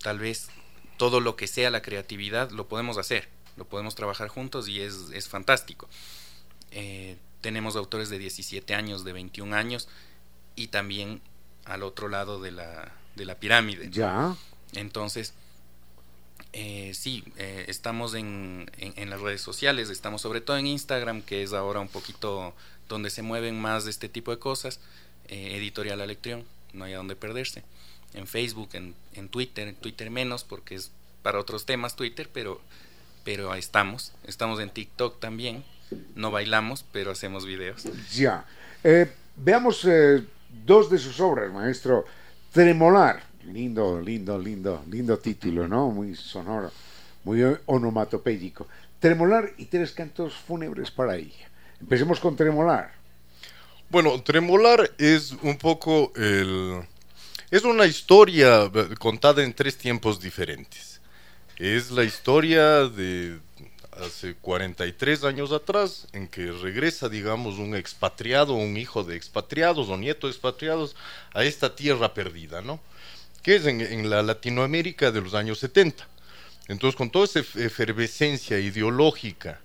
tal 0.01 0.19
vez 0.19 0.49
todo 0.97 1.19
lo 1.19 1.35
que 1.35 1.47
sea 1.47 1.69
la 1.71 1.81
creatividad 1.81 2.51
lo 2.51 2.67
podemos 2.67 2.97
hacer, 2.97 3.29
lo 3.57 3.65
podemos 3.65 3.95
trabajar 3.95 4.27
juntos 4.27 4.67
y 4.67 4.81
es, 4.81 5.09
es 5.13 5.27
fantástico. 5.27 5.89
tenemos 7.41 7.75
autores 7.75 8.09
de 8.09 8.19
17 8.19 8.73
años, 8.75 9.03
de 9.03 9.13
21 9.13 9.55
años 9.55 9.87
y 10.55 10.67
también 10.67 11.21
al 11.65 11.83
otro 11.83 12.07
lado 12.07 12.41
de 12.41 12.51
la, 12.51 12.91
de 13.15 13.25
la 13.25 13.35
pirámide. 13.35 13.89
Ya. 13.89 14.35
Entonces, 14.73 15.33
eh, 16.53 16.91
sí, 16.93 17.23
eh, 17.37 17.65
estamos 17.67 18.13
en, 18.13 18.69
en, 18.77 19.09
las 19.09 19.21
redes 19.21 19.41
sociales, 19.41 19.89
estamos 19.89 20.21
sobre 20.21 20.41
todo 20.41 20.57
en 20.57 20.67
Instagram, 20.67 21.21
que 21.21 21.43
es 21.43 21.53
ahora 21.53 21.79
un 21.79 21.87
poquito 21.87 22.53
donde 22.89 23.09
se 23.09 23.21
mueven 23.21 23.59
más 23.59 23.85
de 23.85 23.91
este 23.91 24.09
tipo 24.09 24.31
de 24.31 24.39
cosas, 24.39 24.79
eh, 25.31 25.57
editorial 25.57 25.99
Alectrión, 25.99 26.45
no 26.73 26.85
hay 26.85 26.93
a 26.93 26.97
dónde 26.97 27.15
perderse. 27.15 27.63
En 28.13 28.27
Facebook, 28.27 28.69
en, 28.73 28.93
en 29.13 29.29
Twitter, 29.29 29.67
en 29.67 29.75
Twitter 29.75 30.11
menos, 30.11 30.43
porque 30.43 30.75
es 30.75 30.91
para 31.23 31.39
otros 31.39 31.65
temas 31.65 31.95
Twitter, 31.95 32.29
pero, 32.31 32.61
pero 33.23 33.51
ahí 33.51 33.59
estamos. 33.59 34.13
Estamos 34.27 34.59
en 34.59 34.69
TikTok 34.69 35.19
también, 35.19 35.63
no 36.15 36.29
bailamos, 36.29 36.85
pero 36.91 37.11
hacemos 37.11 37.45
videos. 37.45 37.83
Ya. 38.13 38.45
veamos 39.35 39.87
dos 40.65 40.89
de 40.89 40.97
sus 40.97 41.19
obras, 41.19 41.51
maestro. 41.51 42.05
Tremolar, 42.51 43.23
lindo, 43.45 44.01
lindo, 44.01 44.37
lindo, 44.37 44.83
lindo 44.89 45.17
título, 45.17 45.67
¿no? 45.67 45.89
Muy 45.89 46.15
sonoro, 46.15 46.71
muy 47.23 47.41
onomatopédico. 47.65 48.67
Tremolar 48.99 49.53
y 49.57 49.65
tres 49.65 49.93
cantos 49.93 50.35
fúnebres 50.35 50.91
para 50.91 51.15
ella. 51.15 51.49
Empecemos 51.79 52.19
con 52.19 52.35
Tremolar. 52.35 53.00
Bueno, 53.91 54.21
Tremolar 54.21 54.89
es 54.97 55.33
un 55.41 55.57
poco 55.57 56.13
el... 56.15 56.81
Es 57.51 57.65
una 57.65 57.85
historia 57.85 58.71
contada 58.97 59.43
en 59.43 59.53
tres 59.53 59.77
tiempos 59.77 60.21
diferentes. 60.21 61.01
Es 61.57 61.91
la 61.91 62.05
historia 62.05 62.87
de 62.87 63.37
hace 63.91 64.35
43 64.35 65.25
años 65.25 65.51
atrás, 65.51 66.07
en 66.13 66.29
que 66.29 66.53
regresa, 66.53 67.09
digamos, 67.09 67.59
un 67.59 67.75
expatriado, 67.75 68.53
un 68.53 68.77
hijo 68.77 69.03
de 69.03 69.17
expatriados 69.17 69.89
o 69.89 69.97
nieto 69.97 70.27
de 70.27 70.31
expatriados 70.31 70.95
a 71.33 71.43
esta 71.43 71.75
tierra 71.75 72.13
perdida, 72.13 72.61
¿no? 72.61 72.79
Que 73.43 73.57
es 73.57 73.65
en, 73.65 74.09
la 74.09 74.23
Latinoamérica 74.23 75.11
de 75.11 75.19
los 75.19 75.33
años 75.33 75.59
70. 75.59 76.07
Entonces, 76.69 76.95
con 76.95 77.09
toda 77.09 77.25
esa 77.25 77.39
efervescencia 77.39 78.57
ideológica 78.57 79.59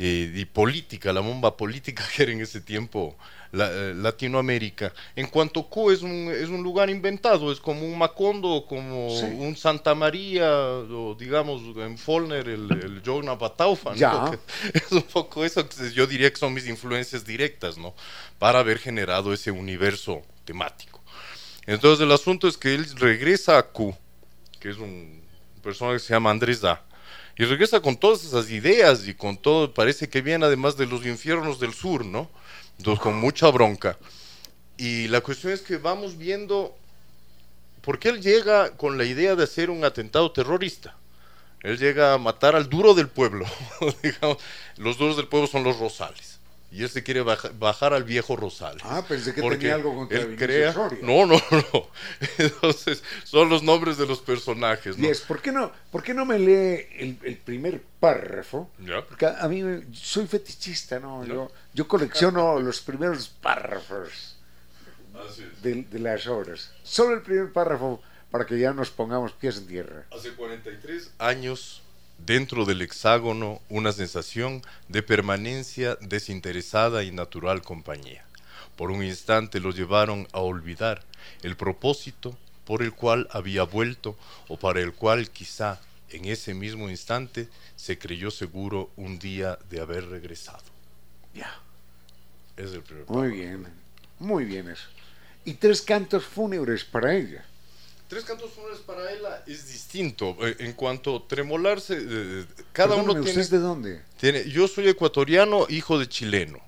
eh, 0.00 0.32
y 0.34 0.44
política, 0.46 1.12
la 1.12 1.20
bomba 1.20 1.56
política 1.56 2.02
que 2.16 2.24
era 2.24 2.32
en 2.32 2.40
ese 2.40 2.60
tiempo 2.60 3.16
eh, 3.52 3.94
Latinoamérica. 3.96 4.92
En 5.14 5.26
cuanto 5.26 5.62
Q 5.68 5.90
es 5.90 6.02
un, 6.02 6.30
es 6.32 6.48
un 6.48 6.62
lugar 6.62 6.88
inventado, 6.88 7.52
es 7.52 7.60
como 7.60 7.84
un 7.84 7.98
Macondo, 7.98 8.64
como 8.68 9.08
un 9.08 9.56
Santa 9.56 9.94
María, 9.94 10.50
o 10.50 11.14
digamos 11.18 11.62
en 11.76 11.98
Follner 11.98 12.48
el, 12.48 12.70
el 12.72 13.02
Jogna 13.04 13.34
Bataufa. 13.34 13.92
Es 14.74 14.90
un 14.92 15.02
poco 15.02 15.44
eso 15.44 15.68
que 15.68 15.92
yo 15.92 16.06
diría 16.06 16.30
que 16.30 16.38
son 16.38 16.54
mis 16.54 16.66
influencias 16.66 17.24
directas, 17.24 17.76
¿no? 17.76 17.94
Para 18.38 18.60
haber 18.60 18.78
generado 18.78 19.32
ese 19.32 19.50
universo 19.50 20.22
temático. 20.44 21.00
Entonces 21.66 22.04
el 22.04 22.12
asunto 22.12 22.48
es 22.48 22.56
que 22.56 22.74
él 22.74 22.86
regresa 22.96 23.58
a 23.58 23.62
Q, 23.62 23.94
que 24.60 24.70
es 24.70 24.78
un 24.78 25.22
personaje 25.62 25.96
que 25.96 26.04
se 26.04 26.14
llama 26.14 26.30
Andrés 26.30 26.60
Da 26.60 26.82
y 27.36 27.44
regresa 27.44 27.80
con 27.80 27.96
todas 27.96 28.24
esas 28.24 28.50
ideas 28.50 29.06
y 29.08 29.14
con 29.14 29.36
todo, 29.36 29.72
parece 29.72 30.08
que 30.08 30.20
viene 30.20 30.44
además 30.44 30.76
de 30.76 30.86
los 30.86 31.06
infiernos 31.06 31.58
del 31.58 31.72
sur, 31.72 32.04
¿no? 32.04 32.30
Entonces, 32.82 33.00
con 33.00 33.16
mucha 33.16 33.48
bronca. 33.52 33.96
Y 34.76 35.06
la 35.06 35.20
cuestión 35.20 35.52
es 35.52 35.60
que 35.60 35.76
vamos 35.76 36.18
viendo 36.18 36.76
por 37.80 38.00
qué 38.00 38.08
él 38.08 38.20
llega 38.20 38.76
con 38.76 38.98
la 38.98 39.04
idea 39.04 39.36
de 39.36 39.44
hacer 39.44 39.70
un 39.70 39.84
atentado 39.84 40.32
terrorista. 40.32 40.96
Él 41.62 41.78
llega 41.78 42.12
a 42.12 42.18
matar 42.18 42.56
al 42.56 42.68
duro 42.68 42.94
del 42.94 43.06
pueblo. 43.06 43.46
los 44.78 44.98
duros 44.98 45.16
del 45.16 45.28
pueblo 45.28 45.46
son 45.46 45.62
los 45.62 45.78
rosales. 45.78 46.40
Y 46.72 46.82
él 46.82 46.88
se 46.88 47.04
quiere 47.04 47.20
bajar 47.20 47.92
al 47.92 48.02
viejo 48.02 48.34
Rosales. 48.34 48.82
Ah, 48.84 49.04
pensé 49.06 49.34
que 49.34 49.42
tenía 49.42 49.74
algo 49.74 49.94
contra 49.94 50.18
él 50.18 50.36
crea... 50.36 50.74
No, 51.02 51.26
no, 51.26 51.36
no. 51.50 51.88
Entonces, 52.38 53.04
son 53.24 53.50
los 53.50 53.62
nombres 53.62 53.98
de 53.98 54.06
los 54.06 54.20
personajes. 54.20 54.96
¿no? 54.96 55.06
¿por 55.28 55.42
qué 55.42 55.52
no, 55.52 55.70
por 55.90 56.02
qué 56.02 56.14
no 56.14 56.24
me 56.24 56.38
lee 56.38 56.86
el, 56.98 57.36
primer 57.44 57.82
párrafo? 58.00 58.70
Porque 59.06 59.26
a, 59.26 59.46
mí 59.48 59.62
soy 59.92 60.26
fetichista, 60.26 60.98
¿no? 60.98 61.26
Yo, 61.26 61.52
yo 61.74 61.88
colecciono 61.88 62.60
los 62.60 62.80
primeros 62.80 63.28
párrafos 63.28 64.36
de, 65.62 65.82
de, 65.82 65.98
las 65.98 66.26
obras. 66.26 66.72
Solo 66.82 67.14
el 67.14 67.22
primer 67.22 67.52
párrafo 67.52 68.02
para 68.30 68.46
que 68.46 68.58
ya 68.58 68.72
nos 68.72 68.90
pongamos 68.90 69.32
pies 69.32 69.58
en 69.58 69.66
tierra. 69.66 70.06
Hace 70.10 70.32
43 70.32 71.12
años 71.18 71.82
dentro 72.18 72.64
del 72.64 72.82
hexágono 72.82 73.60
una 73.68 73.92
sensación 73.92 74.62
de 74.88 75.02
permanencia 75.02 75.96
desinteresada 76.00 77.02
y 77.04 77.10
natural 77.10 77.62
compañía. 77.62 78.24
Por 78.76 78.90
un 78.90 79.02
instante 79.02 79.60
lo 79.60 79.70
llevaron 79.70 80.28
a 80.32 80.40
olvidar 80.40 81.04
el 81.42 81.56
propósito 81.56 82.36
por 82.64 82.82
el 82.82 82.92
cual 82.92 83.28
había 83.30 83.64
vuelto 83.64 84.16
o 84.48 84.56
para 84.56 84.80
el 84.80 84.92
cual 84.94 85.30
quizá 85.30 85.80
en 86.10 86.26
ese 86.26 86.54
mismo 86.54 86.88
instante 86.88 87.48
se 87.76 87.98
creyó 87.98 88.30
seguro 88.30 88.90
un 88.96 89.18
día 89.18 89.58
de 89.70 89.80
haber 89.80 90.08
regresado. 90.08 90.62
Ya. 91.34 91.61
Es 92.56 92.72
el 92.72 92.82
primer 92.82 93.08
Muy 93.08 93.30
bien, 93.30 93.66
muy 94.18 94.44
bien 94.44 94.68
eso. 94.68 94.84
Y 95.44 95.54
tres 95.54 95.82
cantos 95.82 96.24
fúnebres 96.24 96.84
para 96.84 97.14
ella. 97.14 97.44
Tres 98.08 98.24
cantos 98.24 98.50
fúnebres 98.52 98.80
para 98.80 99.10
ella 99.10 99.42
es 99.46 99.68
distinto. 99.68 100.36
Eh, 100.46 100.56
en 100.60 100.74
cuanto 100.74 101.16
a 101.16 101.28
tremolarse, 101.28 101.96
eh, 101.98 102.44
cada 102.72 102.94
uno 102.96 103.14
tiene. 103.14 103.40
¿Usted 103.40 103.56
de 103.56 103.58
dónde? 103.58 104.02
Tiene, 104.18 104.48
yo 104.48 104.68
soy 104.68 104.88
ecuatoriano, 104.88 105.66
hijo 105.68 105.98
de 105.98 106.08
chileno. 106.08 106.60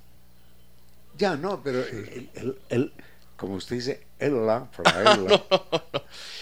Ya, 1.17 1.37
no, 1.37 1.63
pero 1.63 1.85
el, 1.85 2.93
como 3.37 3.55
usted 3.55 3.77
dice, 3.77 4.07
ella, 4.19 4.69
para 4.77 5.15
ella. 5.15 5.45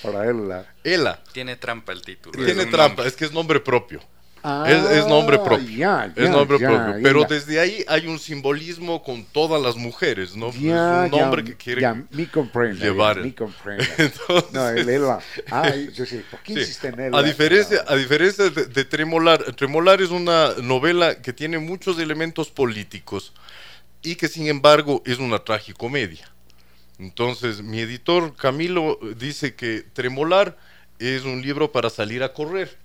Para 0.03 0.31
ella. 0.31 0.75
Ella. 0.85 1.23
Tiene 1.33 1.57
trampa 1.57 1.93
el 1.93 2.01
título. 2.01 2.45
Tiene 2.45 2.67
trampa, 2.67 3.07
es 3.07 3.15
que 3.15 3.25
es 3.25 3.33
nombre 3.33 3.61
propio 3.61 4.01
es, 4.45 5.07
nombre 5.07 5.37
ah, 5.41 5.45
propio. 5.45 6.03
es 6.17 6.31
nombre 6.31 6.59
propio. 6.59 6.97
Pero 7.01 7.25
desde 7.25 7.61
ahí 7.61 7.85
hay 7.87 8.09
un 8.09 8.19
simbolismo 8.19 9.03
con 9.03 9.25
todas 9.25 9.63
las 9.63 9.77
mujeres, 9.77 10.35
¿no? 10.35 10.49
es 10.49 10.57
un 10.57 11.11
nombre 11.11 11.45
que 11.45 11.57
quiere 11.57 11.83
llevar. 12.75 13.19
no, 14.53 15.21
yo 15.95 16.07
sé, 16.07 16.25
¿por 16.29 16.41
qué 16.41 16.67
en 16.83 17.01
él? 17.01 17.15
A 17.15 17.23
diferencia, 17.23 17.85
a 17.87 17.95
diferencia 17.95 18.51
de, 18.51 18.85
Tremolar, 18.85 19.45
Tremolar 19.55 20.03
es 20.03 20.11
una 20.11 20.55
novela 20.61 21.23
que 21.23 21.33
tiene 21.33 21.59
muchos 21.59 22.01
elementos 22.01 22.51
políticos 22.51 23.33
y 24.03 24.17
que 24.17 24.27
sin 24.27 24.49
embargo 24.49 25.03
es 25.07 25.19
una 25.19 25.39
tragicomedia. 25.39 26.29
Entonces, 26.99 27.63
mi 27.63 27.79
editor 27.81 28.35
Camilo 28.35 28.99
dice 29.17 29.55
que 29.55 29.83
Tremolar 29.93 30.57
es 30.99 31.25
un 31.25 31.43
libro 31.43 31.71
para 31.71 31.91
salir 31.91 32.23
a 32.25 32.33
correr 32.33 32.82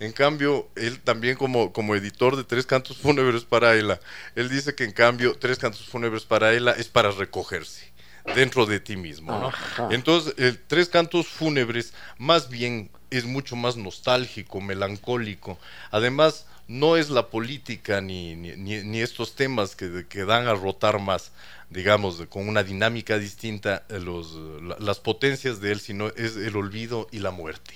en 0.00 0.12
cambio, 0.12 0.68
él 0.76 1.00
también 1.00 1.36
como, 1.36 1.72
como 1.72 1.96
editor 1.96 2.36
de 2.36 2.44
Tres 2.44 2.66
Cantos 2.66 2.98
Fúnebres 2.98 3.44
para 3.44 3.74
Ella, 3.76 4.00
él 4.36 4.48
dice 4.48 4.74
que 4.74 4.84
en 4.84 4.92
cambio 4.92 5.36
Tres 5.36 5.58
Cantos 5.58 5.86
Fúnebres 5.88 6.24
para 6.24 6.52
Ella 6.52 6.72
es 6.72 6.88
para 6.88 7.10
recogerse 7.10 7.92
dentro 8.34 8.66
de 8.66 8.78
ti 8.78 8.96
mismo. 8.96 9.50
Entonces, 9.90 10.34
el 10.38 10.58
Tres 10.58 10.88
Cantos 10.88 11.26
Fúnebres 11.26 11.94
más 12.18 12.48
bien 12.48 12.90
es 13.10 13.24
mucho 13.24 13.56
más 13.56 13.76
nostálgico, 13.76 14.60
melancólico. 14.60 15.58
Además, 15.90 16.46
no 16.68 16.96
es 16.96 17.10
la 17.10 17.28
política 17.28 18.00
ni, 18.00 18.36
ni, 18.36 19.00
estos 19.00 19.34
temas 19.34 19.74
que, 19.74 20.06
que, 20.06 20.24
dan 20.24 20.46
a 20.46 20.54
rotar 20.54 21.00
más, 21.00 21.32
digamos, 21.70 22.22
con 22.28 22.46
una 22.46 22.62
dinámica 22.62 23.18
distinta 23.18 23.84
eh, 23.88 23.98
los, 23.98 24.36
las 24.78 25.00
potencias 25.00 25.60
de 25.60 25.72
él, 25.72 25.80
sino 25.80 26.08
es 26.08 26.36
el 26.36 26.54
olvido 26.56 27.08
y 27.10 27.20
la 27.20 27.30
muerte. 27.30 27.74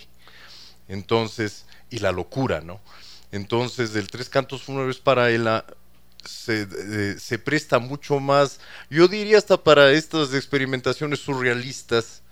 Entonces, 0.89 1.64
y 1.93 1.99
la 1.99 2.11
locura, 2.11 2.61
¿no? 2.61 2.80
Entonces, 3.30 3.95
el 3.95 4.09
Tres 4.09 4.28
Cantos 4.28 4.62
Fúnebres 4.62 4.99
para 4.99 5.30
ella 5.30 5.64
se, 6.24 6.62
eh, 6.62 7.16
se, 7.18 7.38
presta 7.38 7.78
mucho 7.78 8.18
más, 8.18 8.61
yo 8.90 9.09
diría 9.09 9.38
hasta 9.38 9.62
para 9.62 9.93
estas 9.93 10.34
experimentaciones 10.34 11.20
surrealistas, 11.20 12.22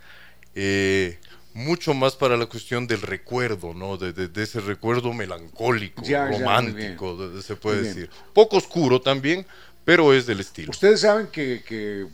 eh, 0.54 1.18
mucho 1.52 1.94
más 1.94 2.16
para 2.16 2.36
la 2.36 2.46
cuestión 2.46 2.86
del 2.86 3.02
recuerdo, 3.02 3.74
¿no? 3.74 3.96
De, 3.96 4.12
de, 4.12 4.42
ese 4.42 4.60
recuerdo 4.60 5.12
melancólico, 5.12 6.02
romántico, 6.02 7.40
se 7.42 7.56
puede 7.56 7.82
decir. 7.82 8.10
Poco 8.32 8.56
oscuro 8.56 9.00
también, 9.00 9.46
pero 9.84 10.12
es 10.14 10.26
del 10.26 10.40
estilo. 10.40 10.70
Ustedes 10.70 11.00
saben 11.00 11.26
que, 11.26 11.62
que 11.66 12.06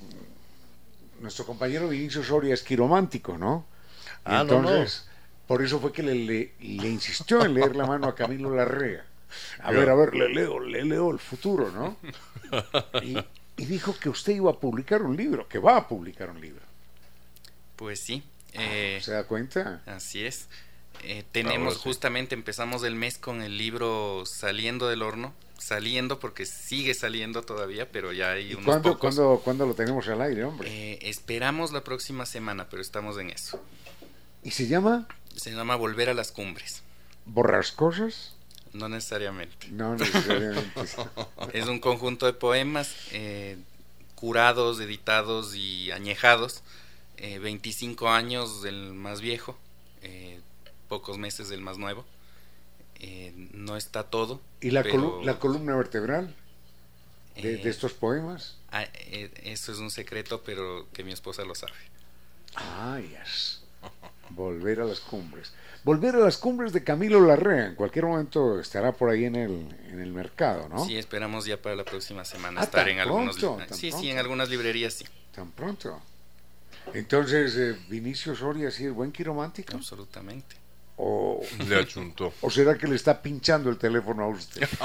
nuestro 1.21 1.45
compañero 1.45 1.89
Vinicio 1.89 2.25
Soria 2.25 2.55
es 2.55 2.63
quiromántico, 2.63 3.37
¿no? 3.37 3.67
Ah, 4.25 4.43
no, 4.45 4.63
no. 4.63 4.85
Por 5.47 5.63
eso 5.63 5.81
fue 5.81 5.93
que 5.93 6.03
le, 6.03 6.15
le- 6.15 6.53
le 6.61 6.89
insistió 6.89 7.45
en 7.45 7.55
leer 7.55 7.77
la 7.77 7.87
mano 7.87 8.09
a 8.09 8.15
Camilo 8.15 8.55
Larrea. 8.55 9.05
A 9.61 9.71
ver, 9.73 9.89
a 9.91 9.95
ver, 9.95 10.15
le 10.15 10.29
leo, 10.29 10.61
le 10.61 10.85
leo 10.85 11.11
el 11.11 11.19
futuro, 11.19 11.71
¿no? 11.71 11.97
Y, 13.03 13.17
y 13.57 13.65
dijo 13.67 13.95
que 13.99 14.09
usted 14.09 14.35
iba 14.35 14.51
a 14.51 14.55
publicar 14.55 15.03
un 15.03 15.17
libro, 15.17 15.49
que 15.49 15.59
va 15.59 15.77
a 15.77 15.89
publicar 15.89 16.31
un 16.31 16.41
libro. 16.41 16.63
Pues 17.77 18.01
sí. 18.01 18.23
eh, 18.55 19.01
¿Se 19.03 19.13
da 19.13 19.25
cuenta? 19.25 19.83
Así 19.87 20.25
es. 20.25 20.49
Eh, 21.05 21.25
tenemos 21.33 21.67
Ahora 21.75 21.77
sí. 21.77 21.83
justamente, 21.85 22.35
empezamos 22.35 22.83
el 22.85 22.95
mes 22.95 23.19
con 23.19 23.43
el 23.43 23.59
libro 23.59 24.23
Saliendo 24.25 24.89
del 24.89 25.03
Horno. 25.03 25.35
Saliendo 25.59 26.21
porque 26.21 26.47
sigue 26.47 26.95
saliendo 26.95 27.43
todavía, 27.43 27.91
pero 27.91 28.13
ya 28.13 28.33
hay 28.33 28.51
¿Y 28.51 28.55
unos 28.55 28.65
cuándo, 28.67 28.91
pocos. 28.93 29.01
cuándo, 29.17 29.41
cuándo 29.43 29.67
lo 29.67 29.75
tenemos 29.75 30.07
al 30.09 30.21
aire, 30.21 30.45
hombre? 30.45 30.69
Eh, 30.71 30.99
esperamos 31.03 31.73
la 31.73 31.83
próxima 31.83 32.25
semana, 32.27 32.69
pero 32.71 32.81
estamos 32.83 33.19
en 33.19 33.31
eso. 33.31 33.61
¿Y 34.45 34.51
se 34.53 34.67
llama 34.69 35.09
Se 35.37 35.53
llama 35.53 35.77
Volver 35.77 36.09
a 36.11 36.15
las 36.15 36.33
Cumbres. 36.33 36.83
Borrascosas? 37.27 38.33
No 38.73 38.89
necesariamente. 38.89 39.69
No 39.71 39.95
necesariamente. 39.97 40.71
Es 41.53 41.67
un 41.67 41.79
conjunto 41.79 42.27
de 42.27 42.33
poemas 42.33 42.95
eh, 43.13 43.57
curados, 44.15 44.81
editados 44.81 45.55
y 45.55 45.91
añejados. 45.93 46.63
Eh, 47.19 47.39
25 47.39 48.11
años 48.11 48.61
del 48.63 48.93
más 48.93 49.21
viejo, 49.23 49.57
eh, 50.03 50.39
pocos 50.89 51.17
meses 51.17 51.49
del 51.49 51.61
más 51.63 51.79
nuevo. 51.79 52.05
Eh, 52.99 53.33
no 53.53 53.77
está 53.77 54.05
todo. 54.05 54.41
¿Y 54.61 54.71
la, 54.71 54.83
pero, 54.83 55.21
colu- 55.21 55.25
la 55.25 55.39
columna 55.39 55.75
vertebral 55.77 56.35
de, 57.37 57.55
eh, 57.55 57.57
de 57.63 57.71
estos 57.71 57.93
poemas? 57.95 58.57
ah, 58.71 58.85
eh, 58.95 59.31
eso 59.45 59.73
es 59.73 59.79
un 59.79 59.91
secreto, 59.91 60.43
pero 60.45 60.87
que 60.93 61.05
mi 61.05 61.13
esposa 61.13 61.45
lo 61.45 61.55
sabe. 61.55 61.73
Ah, 62.55 63.01
yes. 63.01 63.63
Volver 64.31 64.81
a 64.81 64.85
las 64.85 65.01
cumbres. 65.01 65.53
Volver 65.85 66.17
a 66.17 66.19
las 66.19 66.37
cumbres 66.37 66.73
de 66.73 66.83
Camilo 66.83 67.21
Larrea. 67.25 67.67
En 67.67 67.75
cualquier 67.77 68.07
momento 68.07 68.59
estará 68.61 68.93
por 68.93 69.09
ahí 69.11 69.25
en 69.25 69.37
el, 69.37 69.69
en 69.89 70.01
el 70.01 70.13
mercado, 70.13 70.69
¿no? 70.69 70.85
Sí, 70.85 70.97
esperamos 70.97 71.45
ya 71.47 71.61
para 71.63 71.77
la 71.77 71.85
próxima 71.85 72.25
semana 72.25 72.61
Ah, 72.61 72.65
estar 72.65 72.89
en 72.89 72.99
algunos 72.99 73.37
pronto, 73.37 73.65
tan 73.67 73.79
Sí, 73.79 73.93
sí, 73.93 74.11
en 74.11 74.19
algunas 74.19 74.49
librerías 74.49 74.95
sí, 74.95 75.07
Tan 75.33 75.51
pronto. 75.53 76.01
Entonces, 76.95 77.55
eh, 77.57 77.77
Vinicio 77.89 78.35
Soria, 78.35 78.71
¿sí 78.71 78.87
es 78.87 78.93
buen 78.93 79.13
quiromántico? 79.13 79.75
absolutamente. 79.77 80.57
¿O, 80.99 81.43
Le 81.69 81.77
achuntó. 81.77 82.33
¿O 82.41 82.51
será 82.51 82.79
que 82.79 82.87
le 82.89 82.97
está 82.97 83.21
pinchando 83.21 83.69
el 83.71 83.77
teléfono 83.77 84.25
a 84.25 84.29
usted? 84.29 84.67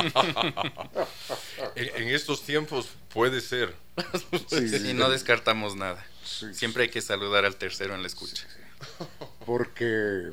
En, 1.76 2.04
en 2.04 2.10
estos 2.14 2.44
tiempos 2.44 2.90
puede 3.14 3.42
ser. 3.42 3.74
Sí, 4.50 4.68
sí, 4.70 4.76
Y 4.76 4.80
sí. 4.80 4.94
no 4.94 5.10
descartamos 5.10 5.76
nada. 5.76 6.06
Sí, 6.24 6.54
Siempre 6.54 6.84
hay 6.84 6.90
que 6.90 7.02
saludar 7.02 7.46
al 7.46 7.56
tercero 7.56 7.94
en 7.96 8.02
la 8.02 8.08
escucha. 8.08 8.46
Porque 9.52 10.32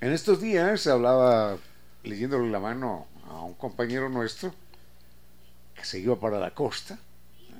en 0.00 0.12
estos 0.14 0.40
días 0.40 0.86
hablaba, 0.86 1.58
leyéndole 2.04 2.50
la 2.50 2.58
mano 2.58 3.06
a 3.28 3.42
un 3.42 3.52
compañero 3.52 4.08
nuestro 4.08 4.54
que 5.74 5.84
se 5.84 5.98
iba 5.98 6.18
para 6.18 6.38
la 6.38 6.52
costa 6.52 6.98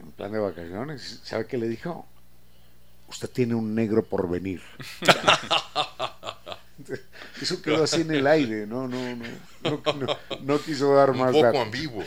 en 0.01 0.11
plan 0.13 0.33
de 0.33 0.39
vacaciones. 0.39 1.21
¿Sabe 1.23 1.47
qué 1.47 1.59
le 1.59 1.69
dijo? 1.69 2.07
Usted 3.09 3.29
tiene 3.29 3.55
un 3.55 3.75
negro 3.75 4.07
por 4.07 4.27
venir. 4.27 4.63
Eso 7.43 7.61
quedó 7.61 7.85
así 7.85 8.01
en 8.01 8.13
el 8.13 8.27
aire, 8.27 8.67
no, 8.67 8.89
no, 8.89 9.17
no, 9.17 9.27
no, 9.65 9.83
no, 9.93 10.07
no 10.41 10.59
quiso 10.63 10.95
dar 10.95 11.11
Un 11.11 11.19
más 11.19 11.33
poco 11.33 11.45
datos. 11.45 11.61
ambiguo. 11.61 12.05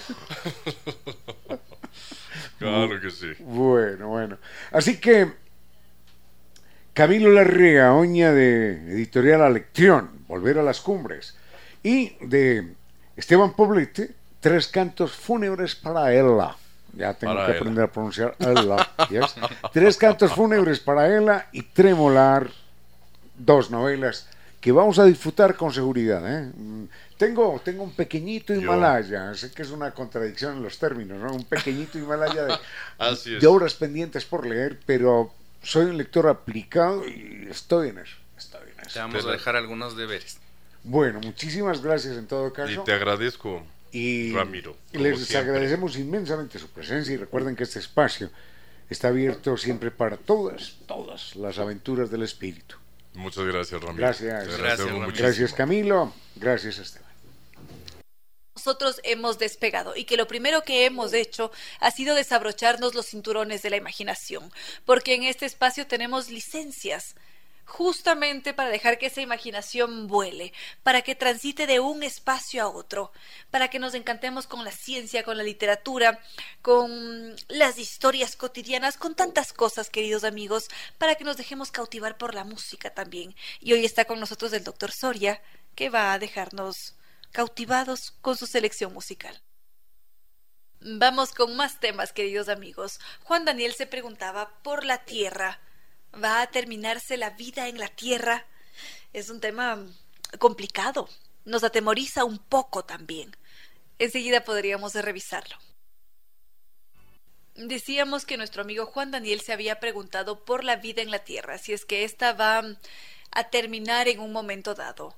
claro 2.58 3.02
que 3.02 3.12
sí. 3.12 3.34
Bueno, 3.38 4.08
bueno. 4.08 4.40
Así 4.72 5.00
que 5.00 5.46
Camilo 6.98 7.30
Larrea, 7.30 7.94
Oña 7.94 8.34
de 8.34 8.72
Editorial 8.92 9.44
Alección, 9.44 10.10
Volver 10.28 10.58
a 10.58 10.64
las 10.64 10.82
Cumbres, 10.82 11.36
y 11.84 12.16
de 12.26 12.74
Esteban 13.16 13.54
Poblete, 13.54 14.16
Tres 14.40 14.68
Cantos 14.68 15.12
Fúnebres 15.12 15.76
para 15.76 16.12
ella. 16.12 16.56
Ya 16.94 17.14
tengo 17.14 17.36
Para 17.36 17.46
que 17.46 17.52
ella. 17.52 17.60
aprender 17.60 17.84
a 17.84 17.92
pronunciar 17.92 18.36
ella. 18.40 18.78
yes. 19.12 19.36
Tres 19.72 19.96
Cantos 19.96 20.34
Fúnebres 20.34 20.80
para 20.80 21.16
ella 21.16 21.46
y 21.52 21.62
Tremolar, 21.62 22.50
dos 23.38 23.70
novelas 23.70 24.28
que 24.60 24.72
vamos 24.72 24.98
a 24.98 25.06
disfrutar 25.06 25.56
con 25.56 25.72
seguridad. 25.72 26.24
¿eh? 26.26 26.52
Tengo, 27.16 27.62
tengo 27.64 27.84
un 27.84 27.92
pequeñito 27.92 28.56
Yo. 28.56 28.62
Himalaya, 28.62 29.36
sé 29.36 29.52
que 29.52 29.62
es 29.62 29.70
una 29.70 29.92
contradicción 29.92 30.58
en 30.58 30.64
los 30.64 30.80
términos, 30.80 31.20
¿no? 31.20 31.32
Un 31.32 31.44
pequeñito 31.46 32.00
Himalaya 32.00 32.46
de, 32.46 32.54
Así 32.98 33.36
es. 33.36 33.42
de 33.42 33.46
obras 33.46 33.76
pendientes 33.76 34.26
por 34.26 34.48
leer, 34.48 34.80
pero 34.88 35.32
soy 35.64 35.86
un 35.86 35.98
lector 35.98 36.28
aplicado 36.28 37.08
y 37.08 37.48
estoy 37.50 37.90
en 37.90 38.00
eso. 38.00 38.16
Estoy 38.38 38.62
en 38.78 38.88
Te 38.94 39.00
vamos 39.00 39.16
Pero- 39.18 39.30
a 39.30 39.32
dejar 39.34 39.56
algunos 39.56 39.98
deberes. 39.98 40.38
Bueno, 40.84 41.20
muchísimas 41.20 41.82
gracias 41.82 42.16
en 42.18 42.28
todo 42.28 42.48
Y 42.48 42.52
caso. 42.54 42.84
te 42.84 42.94
agradezco. 42.94 43.66
Y 43.92 44.34
Ramiro, 44.34 44.78
les 44.94 45.26
siempre. 45.26 45.52
agradecemos 45.52 45.98
inmensamente 45.98 46.60
su 46.60 46.70
presencia 46.70 47.14
y 47.14 47.18
recuerden 47.18 47.56
que 47.56 47.64
este 47.64 47.80
espacio 47.80 48.30
está 48.90 49.08
abierto 49.10 49.58
siempre 49.58 49.92
para 49.92 50.18
todas, 50.18 50.76
todas 50.88 51.36
las 51.36 51.58
aventuras 51.58 52.12
del 52.12 52.24
espíritu. 52.24 52.76
Muchas 53.16 53.46
gracias, 53.46 53.82
Ramiro. 53.82 53.98
Gracias. 54.06 54.32
Gracias, 54.34 54.56
agradecemos 54.60 55.00
Ramiro. 55.02 55.18
Gracias 55.18 55.54
Camilo, 55.54 56.14
gracias 56.36 56.78
Esteban. 56.80 57.07
Nosotros 58.58 59.00
hemos 59.04 59.38
despegado 59.38 59.96
y 59.96 60.06
que 60.06 60.18
lo 60.18 60.26
primero 60.26 60.64
que 60.64 60.86
hemos 60.86 61.14
hecho 61.14 61.52
ha 61.80 61.92
sido 61.92 62.16
desabrocharnos 62.16 62.96
los 62.96 63.06
cinturones 63.06 63.62
de 63.62 63.70
la 63.70 63.78
imaginación, 63.78 64.52
porque 64.84 65.14
en 65.14 65.22
este 65.22 65.46
espacio 65.46 65.86
tenemos 65.86 66.32
licencias 66.32 67.14
justamente 67.66 68.56
para 68.56 68.72
dejar 68.72 68.98
que 68.98 69.06
esa 69.06 69.22
imaginación 69.22 70.08
vuele, 70.08 70.54
para 70.82 71.04
que 71.04 71.14
transite 71.14 71.68
de 71.68 71.80
un 71.80 72.02
espacio 72.02 72.64
a 72.64 72.68
otro, 72.68 73.12
para 73.52 73.68
que 73.68 73.78
nos 73.78 73.94
encantemos 73.94 74.48
con 74.48 74.66
la 74.66 74.72
ciencia, 74.72 75.22
con 75.22 75.38
la 75.38 75.44
literatura, 75.44 76.20
con 76.64 77.36
las 77.48 77.78
historias 77.78 78.36
cotidianas, 78.36 78.98
con 78.98 79.14
tantas 79.14 79.54
cosas, 79.54 79.92
queridos 79.92 80.24
amigos, 80.24 80.68
para 80.98 81.14
que 81.14 81.26
nos 81.26 81.38
dejemos 81.38 81.70
cautivar 81.70 82.18
por 82.18 82.34
la 82.34 82.44
música 82.44 82.90
también. 82.90 83.36
Y 83.60 83.74
hoy 83.74 83.86
está 83.86 84.06
con 84.06 84.20
nosotros 84.20 84.52
el 84.54 84.64
doctor 84.64 84.92
Soria, 84.92 85.44
que 85.76 85.90
va 85.90 86.14
a 86.14 86.18
dejarnos 86.18 86.97
cautivados 87.38 88.16
con 88.22 88.36
su 88.36 88.48
selección 88.48 88.92
musical. 88.96 89.40
Vamos 90.80 91.34
con 91.36 91.56
más 91.56 91.80
temas, 91.80 92.12
queridos 92.12 92.50
amigos. 92.50 93.00
Juan 93.26 93.46
Daniel 93.46 93.76
se 93.76 93.86
preguntaba 93.86 94.50
por 94.64 94.84
la 94.84 95.06
tierra. 95.06 95.60
¿Va 96.16 96.42
a 96.42 96.48
terminarse 96.48 97.16
la 97.16 97.30
vida 97.30 97.68
en 97.68 97.78
la 97.78 97.90
tierra? 97.90 98.48
Es 99.14 99.30
un 99.30 99.40
tema 99.40 99.86
complicado. 100.40 101.10
Nos 101.46 101.64
atemoriza 101.64 102.26
un 102.26 102.40
poco 102.40 102.86
también. 102.86 103.38
Enseguida 104.00 104.44
podríamos 104.44 104.96
revisarlo. 104.96 105.58
Decíamos 107.54 108.26
que 108.26 108.38
nuestro 108.38 108.64
amigo 108.64 108.88
Juan 108.88 109.12
Daniel 109.12 109.42
se 109.42 109.54
había 109.54 109.80
preguntado 109.80 110.44
por 110.44 110.64
la 110.64 110.78
vida 110.78 111.04
en 111.04 111.12
la 111.12 111.20
tierra, 111.20 111.60
si 111.60 111.72
es 111.72 111.86
que 111.86 112.04
ésta 112.04 112.34
va 112.34 112.64
a 113.30 113.44
terminar 113.52 114.08
en 114.08 114.22
un 114.22 114.32
momento 114.32 114.74
dado 114.74 115.16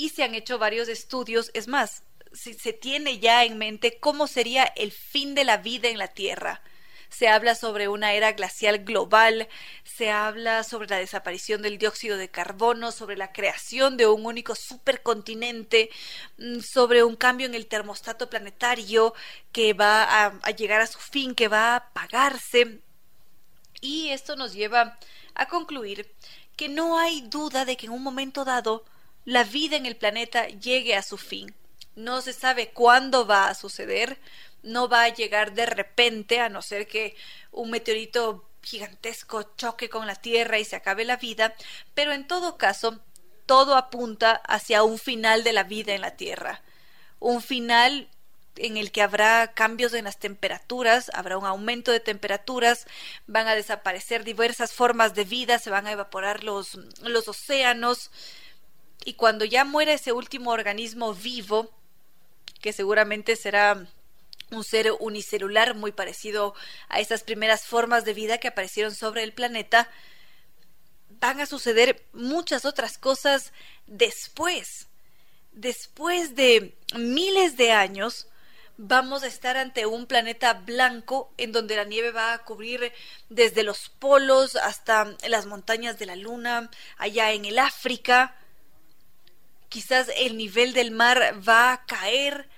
y 0.00 0.08
se 0.08 0.22
han 0.22 0.34
hecho 0.34 0.58
varios 0.58 0.88
estudios. 0.88 1.50
Es 1.52 1.68
más, 1.68 2.04
si 2.32 2.54
se 2.54 2.72
tiene 2.72 3.18
ya 3.18 3.44
en 3.44 3.58
mente 3.58 3.98
cómo 4.00 4.26
sería 4.26 4.64
el 4.64 4.92
fin 4.92 5.34
de 5.34 5.44
la 5.44 5.58
vida 5.58 5.88
en 5.88 5.98
la 5.98 6.08
Tierra. 6.08 6.62
Se 7.10 7.28
habla 7.28 7.54
sobre 7.54 7.88
una 7.88 8.14
era 8.14 8.32
glacial 8.32 8.84
global, 8.84 9.46
se 9.84 10.10
habla 10.10 10.64
sobre 10.64 10.88
la 10.88 10.96
desaparición 10.96 11.60
del 11.60 11.76
dióxido 11.76 12.16
de 12.16 12.30
carbono, 12.30 12.92
sobre 12.92 13.18
la 13.18 13.32
creación 13.32 13.98
de 13.98 14.06
un 14.06 14.24
único 14.24 14.54
supercontinente, 14.54 15.90
mm, 16.38 16.60
sobre 16.60 17.04
un 17.04 17.16
cambio 17.16 17.46
en 17.46 17.54
el 17.54 17.66
termostato 17.66 18.30
planetario 18.30 19.12
que 19.52 19.74
va 19.74 20.04
a, 20.04 20.38
a 20.42 20.50
llegar 20.52 20.80
a 20.80 20.86
su 20.86 20.98
fin, 20.98 21.34
que 21.34 21.48
va 21.48 21.74
a 21.74 21.76
apagarse. 21.76 22.80
Y 23.82 24.08
esto 24.10 24.34
nos 24.34 24.54
lleva 24.54 24.98
a 25.34 25.46
concluir 25.46 26.10
que 26.56 26.70
no 26.70 26.98
hay 26.98 27.20
duda 27.22 27.66
de 27.66 27.76
que 27.76 27.84
en 27.86 27.92
un 27.92 28.02
momento 28.02 28.46
dado 28.46 28.84
la 29.24 29.44
vida 29.44 29.76
en 29.76 29.86
el 29.86 29.96
planeta 29.96 30.46
llegue 30.48 30.96
a 30.96 31.02
su 31.02 31.18
fin. 31.18 31.54
No 31.94 32.22
se 32.22 32.32
sabe 32.32 32.70
cuándo 32.70 33.26
va 33.26 33.48
a 33.48 33.54
suceder, 33.54 34.18
no 34.62 34.88
va 34.88 35.04
a 35.04 35.14
llegar 35.14 35.52
de 35.52 35.66
repente, 35.66 36.40
a 36.40 36.48
no 36.48 36.62
ser 36.62 36.86
que 36.86 37.16
un 37.50 37.70
meteorito 37.70 38.48
gigantesco 38.62 39.54
choque 39.56 39.88
con 39.88 40.06
la 40.06 40.14
Tierra 40.14 40.58
y 40.58 40.64
se 40.64 40.76
acabe 40.76 41.04
la 41.04 41.16
vida, 41.16 41.54
pero 41.94 42.12
en 42.12 42.26
todo 42.26 42.58
caso, 42.58 43.00
todo 43.46 43.76
apunta 43.76 44.32
hacia 44.46 44.82
un 44.82 44.98
final 44.98 45.44
de 45.44 45.52
la 45.52 45.64
vida 45.64 45.94
en 45.94 46.02
la 46.02 46.16
Tierra. 46.16 46.62
Un 47.18 47.42
final 47.42 48.08
en 48.56 48.76
el 48.76 48.92
que 48.92 49.02
habrá 49.02 49.52
cambios 49.54 49.94
en 49.94 50.04
las 50.04 50.18
temperaturas, 50.18 51.10
habrá 51.14 51.38
un 51.38 51.46
aumento 51.46 51.92
de 51.92 52.00
temperaturas, 52.00 52.86
van 53.26 53.48
a 53.48 53.54
desaparecer 53.54 54.24
diversas 54.24 54.72
formas 54.72 55.14
de 55.14 55.24
vida, 55.24 55.58
se 55.58 55.70
van 55.70 55.86
a 55.86 55.92
evaporar 55.92 56.44
los, 56.44 56.74
los 57.02 57.28
océanos, 57.28 58.10
y 59.04 59.14
cuando 59.14 59.44
ya 59.44 59.64
muera 59.64 59.92
ese 59.92 60.12
último 60.12 60.50
organismo 60.50 61.14
vivo, 61.14 61.70
que 62.60 62.72
seguramente 62.72 63.36
será 63.36 63.86
un 64.50 64.64
ser 64.64 64.92
unicelular 64.98 65.74
muy 65.74 65.92
parecido 65.92 66.54
a 66.88 67.00
esas 67.00 67.22
primeras 67.22 67.66
formas 67.66 68.04
de 68.04 68.14
vida 68.14 68.38
que 68.38 68.48
aparecieron 68.48 68.94
sobre 68.94 69.22
el 69.22 69.32
planeta, 69.32 69.88
van 71.20 71.40
a 71.40 71.46
suceder 71.46 72.04
muchas 72.12 72.64
otras 72.64 72.98
cosas 72.98 73.52
después. 73.86 74.88
Después 75.52 76.34
de 76.34 76.74
miles 76.94 77.56
de 77.56 77.72
años, 77.72 78.28
vamos 78.76 79.22
a 79.22 79.26
estar 79.26 79.56
ante 79.56 79.84
un 79.84 80.06
planeta 80.06 80.54
blanco 80.54 81.32
en 81.36 81.52
donde 81.52 81.76
la 81.76 81.84
nieve 81.84 82.12
va 82.12 82.32
a 82.32 82.44
cubrir 82.44 82.92
desde 83.28 83.62
los 83.62 83.90
polos 83.90 84.56
hasta 84.56 85.16
las 85.28 85.46
montañas 85.46 85.98
de 85.98 86.06
la 86.06 86.16
luna, 86.16 86.70
allá 86.96 87.32
en 87.32 87.44
el 87.44 87.58
África. 87.58 88.36
Quizás 89.70 90.10
el 90.16 90.36
nivel 90.36 90.74
del 90.74 90.90
mar 90.90 91.40
va 91.48 91.72
a 91.72 91.86
caer, 91.86 92.50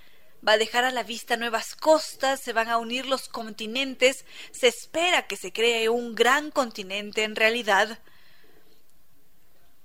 va 0.47 0.53
a 0.55 0.59
dejar 0.59 0.85
a 0.85 0.91
la 0.91 1.05
vista 1.05 1.37
nuevas 1.37 1.77
costas, 1.77 2.41
se 2.41 2.53
van 2.53 2.69
a 2.69 2.79
unir 2.79 3.07
los 3.07 3.29
continentes, 3.29 4.25
se 4.51 4.67
espera 4.67 5.29
que 5.29 5.37
se 5.37 5.53
cree 5.53 5.89
un 5.89 6.17
gran 6.17 6.51
continente 6.51 7.23
en 7.23 7.37
realidad. 7.37 8.01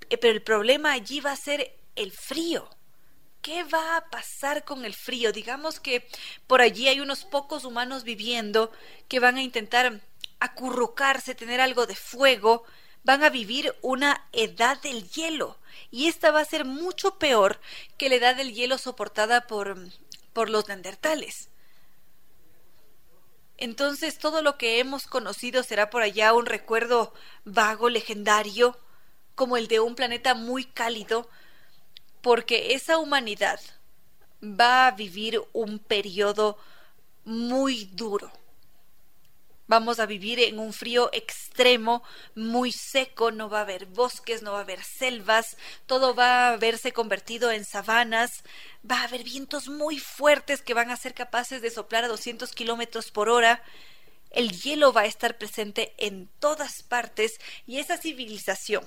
Eh, 0.10 0.18
pero 0.18 0.34
el 0.34 0.42
problema 0.42 0.94
allí 0.94 1.20
va 1.20 1.34
a 1.34 1.36
ser 1.36 1.78
el 1.96 2.12
frío 2.12 2.68
¿Qué 3.48 3.64
va 3.64 3.96
a 3.96 4.10
pasar 4.10 4.66
con 4.66 4.84
el 4.84 4.94
frío? 4.94 5.32
Digamos 5.32 5.80
que 5.80 6.06
por 6.48 6.60
allí 6.60 6.90
hay 6.90 7.00
unos 7.00 7.24
pocos 7.24 7.64
humanos 7.64 8.04
viviendo 8.04 8.72
que 9.08 9.22
van 9.22 9.38
a 9.38 9.42
intentar 9.42 10.02
acurrucarse, 10.42 11.34
tener 11.34 11.62
algo 11.62 11.86
de 11.86 11.96
fuego, 11.96 12.66
van 13.06 13.24
a 13.24 13.30
vivir 13.30 13.74
una 13.82 14.28
edad 14.34 14.82
del 14.82 15.10
hielo. 15.12 15.58
Y 15.92 16.08
esta 16.08 16.32
va 16.32 16.42
a 16.42 16.46
ser 16.46 16.66
mucho 16.66 17.18
peor 17.18 17.60
que 17.98 18.10
la 18.10 18.16
edad 18.16 18.36
del 18.36 18.54
hielo 18.54 18.78
soportada 18.78 19.48
por, 19.48 19.78
por 20.34 20.50
los 20.50 20.68
neandertales. 20.68 21.50
Entonces 23.58 24.20
todo 24.20 24.42
lo 24.42 24.58
que 24.58 24.80
hemos 24.80 25.08
conocido 25.08 25.64
será 25.64 25.90
por 25.90 26.04
allá 26.04 26.34
un 26.34 26.46
recuerdo 26.46 27.14
vago, 27.44 27.90
legendario, 27.90 28.78
como 29.34 29.58
el 29.58 29.68
de 29.68 29.80
un 29.80 29.96
planeta 29.96 30.36
muy 30.36 30.66
cálido, 30.66 31.30
porque 32.22 32.74
esa 32.74 32.98
humanidad 32.98 33.60
va 34.44 34.88
a 34.88 34.92
vivir 34.92 35.42
un 35.54 35.80
periodo 35.80 36.58
muy 37.26 37.86
duro. 37.86 38.32
Vamos 39.70 40.00
a 40.00 40.06
vivir 40.06 40.40
en 40.40 40.60
un 40.60 40.72
frío 40.72 41.10
extremo, 41.12 42.02
muy 42.36 42.72
seco, 42.72 43.32
no 43.32 43.50
va 43.50 43.60
a 43.60 43.62
haber 43.64 43.86
bosques, 43.86 44.42
no 44.42 44.54
va 44.54 44.60
a 44.60 44.62
haber 44.62 44.82
selvas, 44.82 45.58
todo 45.86 46.16
va 46.16 46.50
a 46.50 46.58
verse 46.58 46.94
convertido 46.94 47.52
en 47.52 47.66
sabanas, 47.66 48.44
va 48.90 49.02
a 49.02 49.04
haber 49.04 49.26
vientos 49.26 49.68
muy 49.68 50.00
fuertes 50.00 50.62
que 50.62 50.74
van 50.74 50.90
a 50.90 50.96
ser 50.96 51.14
capaces 51.14 51.62
de 51.62 51.70
soplar 51.70 52.06
a 52.06 52.08
200 52.08 52.54
kilómetros 52.54 53.12
por 53.12 53.28
hora, 53.28 53.62
el 54.32 54.54
hielo 54.54 54.94
va 54.94 55.02
a 55.02 55.06
estar 55.06 55.38
presente 55.38 55.94
en 55.98 56.30
todas 56.40 56.82
partes 56.84 57.38
y 57.66 57.80
esa 57.80 57.98
civilización 57.98 58.86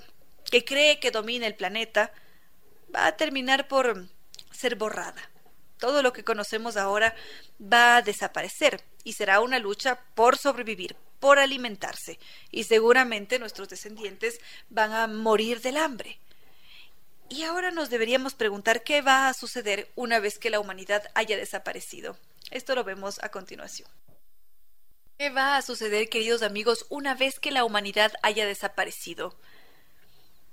que 0.51 0.65
cree 0.65 0.99
que 0.99 1.11
domina 1.11 1.47
el 1.47 1.57
planeta 1.57 2.11
va 2.95 3.07
a 3.07 3.17
terminar 3.19 3.69
por 3.69 4.09
ser 4.51 4.77
borrada. 4.77 5.31
Todo 5.79 6.03
lo 6.03 6.15
que 6.15 6.25
conocemos 6.25 6.79
ahora 6.79 7.15
va 7.61 7.97
a 7.97 8.03
desaparecer 8.03 8.83
y 9.05 9.15
será 9.15 9.41
una 9.41 9.59
lucha 9.59 10.01
por 10.15 10.37
sobrevivir, 10.37 10.97
por 11.19 11.39
alimentarse, 11.39 12.19
y 12.51 12.65
seguramente 12.65 13.39
nuestros 13.39 13.69
descendientes 13.69 14.41
van 14.69 14.93
a 14.93 15.07
morir 15.07 15.61
del 15.61 15.77
hambre. 15.77 16.19
Y 17.29 17.45
ahora 17.45 17.71
nos 17.71 17.91
deberíamos 17.91 18.35
preguntar 18.35 18.83
qué 18.83 19.03
va 19.03 19.29
a 19.29 19.35
suceder 19.35 19.91
una 19.95 20.19
vez 20.19 20.39
que 20.39 20.51
la 20.51 20.59
humanidad 20.59 21.05
haya 21.15 21.37
desaparecido. 21.37 22.17
Esto 22.51 22.75
lo 22.75 22.83
vemos 22.83 23.23
a 23.23 23.29
continuación. 23.29 23.89
¿Qué 25.17 25.31
va 25.31 25.57
a 25.57 25.63
suceder, 25.63 26.09
queridos 26.09 26.43
amigos, 26.43 26.87
una 26.89 27.15
vez 27.15 27.39
que 27.39 27.53
la 27.53 27.65
humanidad 27.65 28.13
haya 28.23 28.47
desaparecido? 28.47 29.37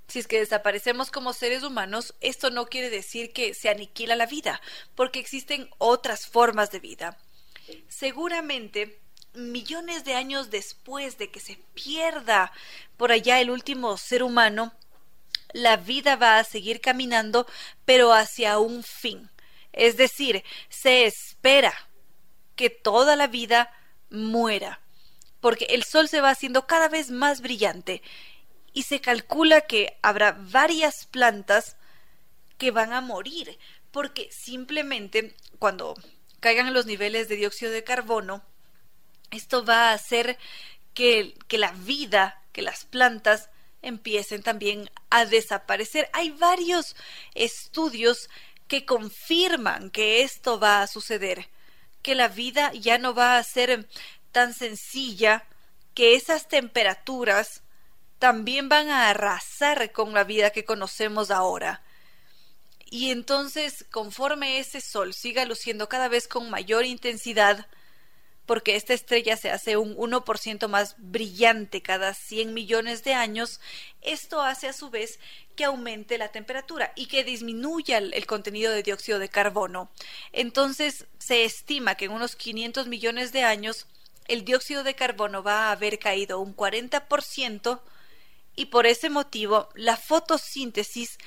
Si 0.07 0.19
es 0.19 0.28
que 0.28 0.40
desaparecemos 0.40 1.10
como 1.10 1.34
seres 1.34 1.64
humanos, 1.64 2.15
esto 2.22 2.49
no 2.49 2.68
quiere 2.68 2.90
decir 2.90 3.34
que 3.34 3.53
se 3.53 3.69
aniquila 3.69 4.15
la 4.15 4.26
vida, 4.26 4.61
porque 4.94 5.19
existen 5.19 5.69
otras 5.80 6.28
formas 6.28 6.69
de 6.69 6.80
vida. 6.80 7.18
Seguramente, 7.88 8.99
millones 9.34 10.03
de 10.03 10.15
años 10.15 10.49
después 10.49 11.18
de 11.18 11.30
que 11.31 11.39
se 11.39 11.57
pierda 11.73 12.52
por 12.98 13.11
allá 13.11 13.39
el 13.39 13.49
último 13.49 13.98
ser 13.98 14.23
humano, 14.23 14.73
la 15.53 15.77
vida 15.77 16.15
va 16.15 16.39
a 16.39 16.44
seguir 16.44 16.81
caminando, 16.81 17.48
pero 17.85 18.14
hacia 18.14 18.60
un 18.60 18.84
fin. 18.84 19.30
Es 19.73 19.98
decir, 19.98 20.44
se 20.69 21.06
espera 21.06 21.73
que 22.56 22.69
toda 22.69 23.15
la 23.15 23.27
vida 23.27 23.72
muera, 24.10 24.81
porque 25.39 25.65
el 25.69 25.84
sol 25.84 26.07
se 26.07 26.22
va 26.22 26.31
haciendo 26.31 26.65
cada 26.65 26.89
vez 26.89 27.11
más 27.11 27.41
brillante 27.41 28.02
y 28.73 28.84
se 28.84 29.02
calcula 29.02 29.61
que 29.61 29.98
habrá 30.02 30.31
varias 30.31 31.06
plantas 31.06 31.77
que 32.57 32.72
van 32.72 32.94
a 32.94 33.02
morir 33.02 33.57
porque 33.91 34.30
simplemente 34.31 35.35
cuando 35.60 35.95
caigan 36.48 36.74
los 36.74 36.86
niveles 36.86 37.28
de 37.28 37.36
dióxido 37.36 37.74
de 37.74 37.84
carbono, 37.84 38.41
esto 39.32 39.65
va 39.65 39.90
a 39.90 39.94
hacer 39.94 40.38
que, 40.94 41.38
que 41.49 41.57
la 41.57 41.74
vida, 41.74 42.41
que 42.53 42.61
las 42.61 42.86
plantas 42.86 43.49
empiecen 43.82 44.44
también 44.44 44.90
a 45.10 45.26
desaparecer. 45.26 46.10
Hay 46.14 46.30
varios 46.30 46.95
estudios 47.36 48.30
que 48.69 48.86
confirman 48.86 49.90
que 49.90 50.22
esto 50.22 50.57
va 50.57 50.82
a 50.82 50.88
suceder, 50.88 51.49
que 52.02 52.15
la 52.15 52.30
vida 52.30 52.72
ya 52.72 52.98
no 52.98 53.14
va 53.14 53.38
a 53.38 53.44
ser 53.44 53.86
tan 54.32 54.53
sencilla, 54.53 55.44
que 55.94 56.15
esas 56.15 56.48
temperaturas 56.48 57.61
también 58.19 58.69
van 58.69 58.88
a 58.88 59.10
arrasar 59.10 59.91
con 59.91 60.14
la 60.14 60.24
vida 60.24 60.52
que 60.52 60.64
conocemos 60.64 61.30
ahora. 61.30 61.82
Y 62.89 63.11
entonces, 63.11 63.85
conforme 63.91 64.59
ese 64.59 64.81
sol 64.81 65.14
siga 65.14 65.45
luciendo 65.45 65.89
cada 65.89 66.07
vez 66.07 66.27
con 66.27 66.49
mayor 66.49 66.85
intensidad, 66.85 67.68
porque 68.45 68.77
esta 68.77 68.93
estrella 68.93 69.35
se 69.35 69.51
hace 69.51 69.76
un 69.76 69.97
1% 69.97 70.69
más 70.69 70.95
brillante 70.97 71.81
cada 71.81 72.14
100 72.14 72.53
millones 72.53 73.03
de 73.03 73.14
años, 73.14 73.59
esto 74.01 74.41
hace 74.41 74.69
a 74.69 74.73
su 74.73 74.89
vez 74.89 75.19
que 75.57 75.65
aumente 75.65 76.18
la 76.18 76.31
temperatura 76.31 76.93
y 76.95 77.07
que 77.07 77.26
disminuya 77.26 77.97
el, 77.97 78.26
contenido 78.26 78.72
de 78.72 78.84
dióxido 78.84 79.19
de 79.19 79.27
carbono. 79.27 79.91
Entonces, 80.31 81.07
se 81.19 81.43
estima 81.43 81.95
que 81.95 82.05
en 82.05 82.11
unos 82.11 82.38
500 82.38 82.88
millones 82.88 83.34
de 83.34 83.43
años 83.43 83.85
el 84.30 84.45
dióxido 84.45 84.84
de 84.84 84.95
carbono 84.95 85.43
va 85.43 85.68
a 85.68 85.72
haber 85.72 85.99
caído 85.99 86.39
un 86.39 86.55
40%, 86.55 87.81
y 88.57 88.65
por 88.65 88.88
ese 88.88 89.09
motivo 89.09 89.69
la 89.76 89.95
fotosíntesis 89.95 91.19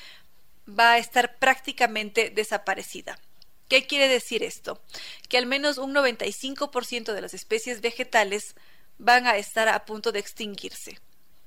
va 0.78 0.92
a 0.92 0.98
estar 0.98 1.38
prácticamente 1.38 2.30
desaparecida. 2.30 3.18
¿Qué 3.68 3.86
quiere 3.86 4.08
decir 4.08 4.42
esto? 4.42 4.82
Que 5.28 5.38
al 5.38 5.46
menos 5.46 5.78
un 5.78 5.94
95% 5.94 7.12
de 7.12 7.20
las 7.20 7.34
especies 7.34 7.80
vegetales 7.80 8.56
van 8.98 9.26
a 9.26 9.36
estar 9.36 9.68
a 9.68 9.84
punto 9.84 10.12
de 10.12 10.18
extinguirse. 10.18 10.98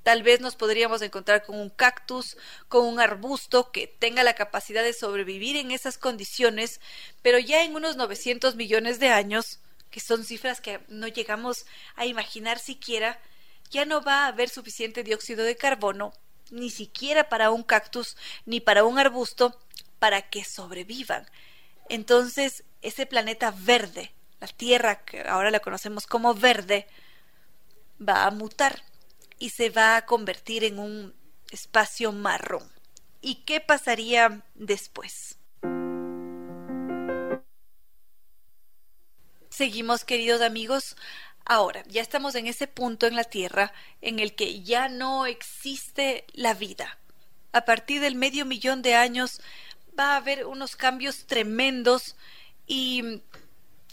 Tal 0.04 0.22
vez 0.22 0.42
nos 0.42 0.56
podríamos 0.56 1.02
encontrar 1.02 1.44
con 1.44 1.58
un 1.58 1.70
cactus, 1.70 2.38
con 2.68 2.86
un 2.86 3.00
arbusto 3.00 3.72
que 3.72 3.88
tenga 3.88 4.24
la 4.24 4.36
capacidad 4.36 4.84
de 4.84 4.94
sobrevivir 4.94 5.56
en 5.56 5.72
esas 5.72 5.98
condiciones, 5.98 6.82
pero 7.22 7.40
ya 7.40 7.64
en 7.64 7.76
unos 7.76 7.96
900 7.96 8.56
millones 8.56 9.00
de 9.00 9.10
años, 9.10 9.60
que 9.90 10.02
son 10.02 10.26
cifras 10.26 10.60
que 10.60 10.82
no 10.90 11.08
llegamos 11.08 11.66
a 11.96 12.06
imaginar 12.06 12.60
siquiera, 12.60 13.22
ya 13.70 13.86
no 13.86 14.02
va 14.02 14.26
a 14.26 14.28
haber 14.28 14.50
suficiente 14.50 15.04
dióxido 15.04 15.44
de 15.44 15.56
carbono, 15.56 16.14
ni 16.54 16.70
siquiera 16.70 17.28
para 17.30 17.52
un 17.52 17.64
cactus 17.64 18.16
ni 18.46 18.62
para 18.62 18.86
un 18.86 19.00
arbusto, 19.00 19.60
para 20.00 20.22
que 20.30 20.46
sobrevivan. 20.46 21.26
Entonces, 21.90 22.64
ese 22.82 23.06
planeta 23.06 23.54
verde, 23.58 24.14
la 24.40 24.48
Tierra, 24.48 25.04
que 25.04 25.22
ahora 25.22 25.52
la 25.52 25.60
conocemos 25.60 26.06
como 26.06 26.34
verde, 26.34 26.88
va 28.00 28.26
a 28.26 28.32
mutar 28.32 28.84
y 29.40 29.50
se 29.50 29.70
va 29.70 29.98
a 29.98 30.06
convertir 30.06 30.64
en 30.64 30.80
un 30.80 31.14
espacio 31.52 32.12
marrón. 32.12 32.72
¿Y 33.22 33.44
qué 33.46 33.60
pasaría 33.60 34.44
después? 34.54 35.38
Seguimos, 39.50 40.04
queridos 40.04 40.42
amigos, 40.42 40.96
Ahora, 41.46 41.84
ya 41.88 42.02
estamos 42.02 42.36
en 42.36 42.48
ese 42.48 42.68
punto 42.68 43.06
en 43.06 43.16
la 43.16 43.26
Tierra 43.26 43.74
en 44.02 44.20
el 44.20 44.34
que 44.34 44.62
ya 44.62 44.88
no 44.88 45.26
existe 45.26 46.26
la 46.34 46.54
vida. 46.54 46.98
A 47.52 47.66
partir 47.66 48.02
del 48.02 48.16
medio 48.16 48.46
millón 48.46 48.82
de 48.82 48.96
años 48.96 49.42
va 50.00 50.14
a 50.14 50.18
haber 50.18 50.46
unos 50.46 50.76
cambios 50.76 51.26
tremendos 51.26 52.16
y 52.66 53.22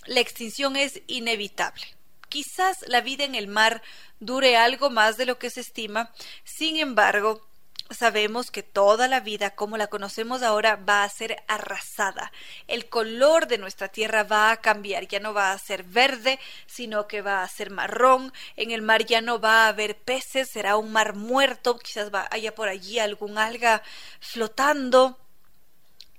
la 0.07 0.21
extinción 0.21 0.77
es 0.77 1.03
inevitable. 1.09 1.83
Quizás 2.29 2.85
la 2.87 3.01
vida 3.01 3.25
en 3.25 3.35
el 3.35 3.49
mar 3.49 3.83
dure 4.21 4.57
algo 4.57 4.89
más 4.89 5.17
de 5.17 5.27
lo 5.27 5.39
que 5.39 5.51
se 5.51 5.61
estima, 5.61 6.13
sin 6.45 6.77
embargo, 6.77 7.50
sabemos 7.91 8.51
que 8.51 8.63
toda 8.63 9.09
la 9.09 9.21
vida 9.21 9.51
como 9.51 9.77
la 9.77 9.89
conocemos 9.89 10.43
ahora 10.43 10.77
va 10.77 11.03
a 11.03 11.09
ser 11.09 11.43
arrasada. 11.49 12.33
El 12.69 12.89
color 12.89 13.47
de 13.47 13.59
nuestra 13.59 13.89
tierra 13.89 14.23
va 14.23 14.51
a 14.51 14.59
cambiar, 14.59 15.09
ya 15.09 15.21
no 15.21 15.35
va 15.35 15.53
a 15.53 15.59
ser 15.59 15.83
verde, 15.83 16.39
sino 16.67 17.07
que 17.07 17.23
va 17.23 17.43
a 17.43 17.49
ser 17.49 17.71
marrón. 17.71 18.33
En 18.57 18.71
el 18.71 18.83
mar 18.83 19.05
ya 19.05 19.21
no 19.21 19.41
va 19.41 19.65
a 19.65 19.69
haber 19.69 19.97
peces, 19.97 20.49
será 20.49 20.77
un 20.77 20.93
mar 20.93 21.15
muerto, 21.15 21.79
quizás 21.79 22.11
haya 22.31 22.55
por 22.55 22.69
allí 22.69 22.99
algún 22.99 23.39
alga 23.39 23.83
flotando. 24.21 25.19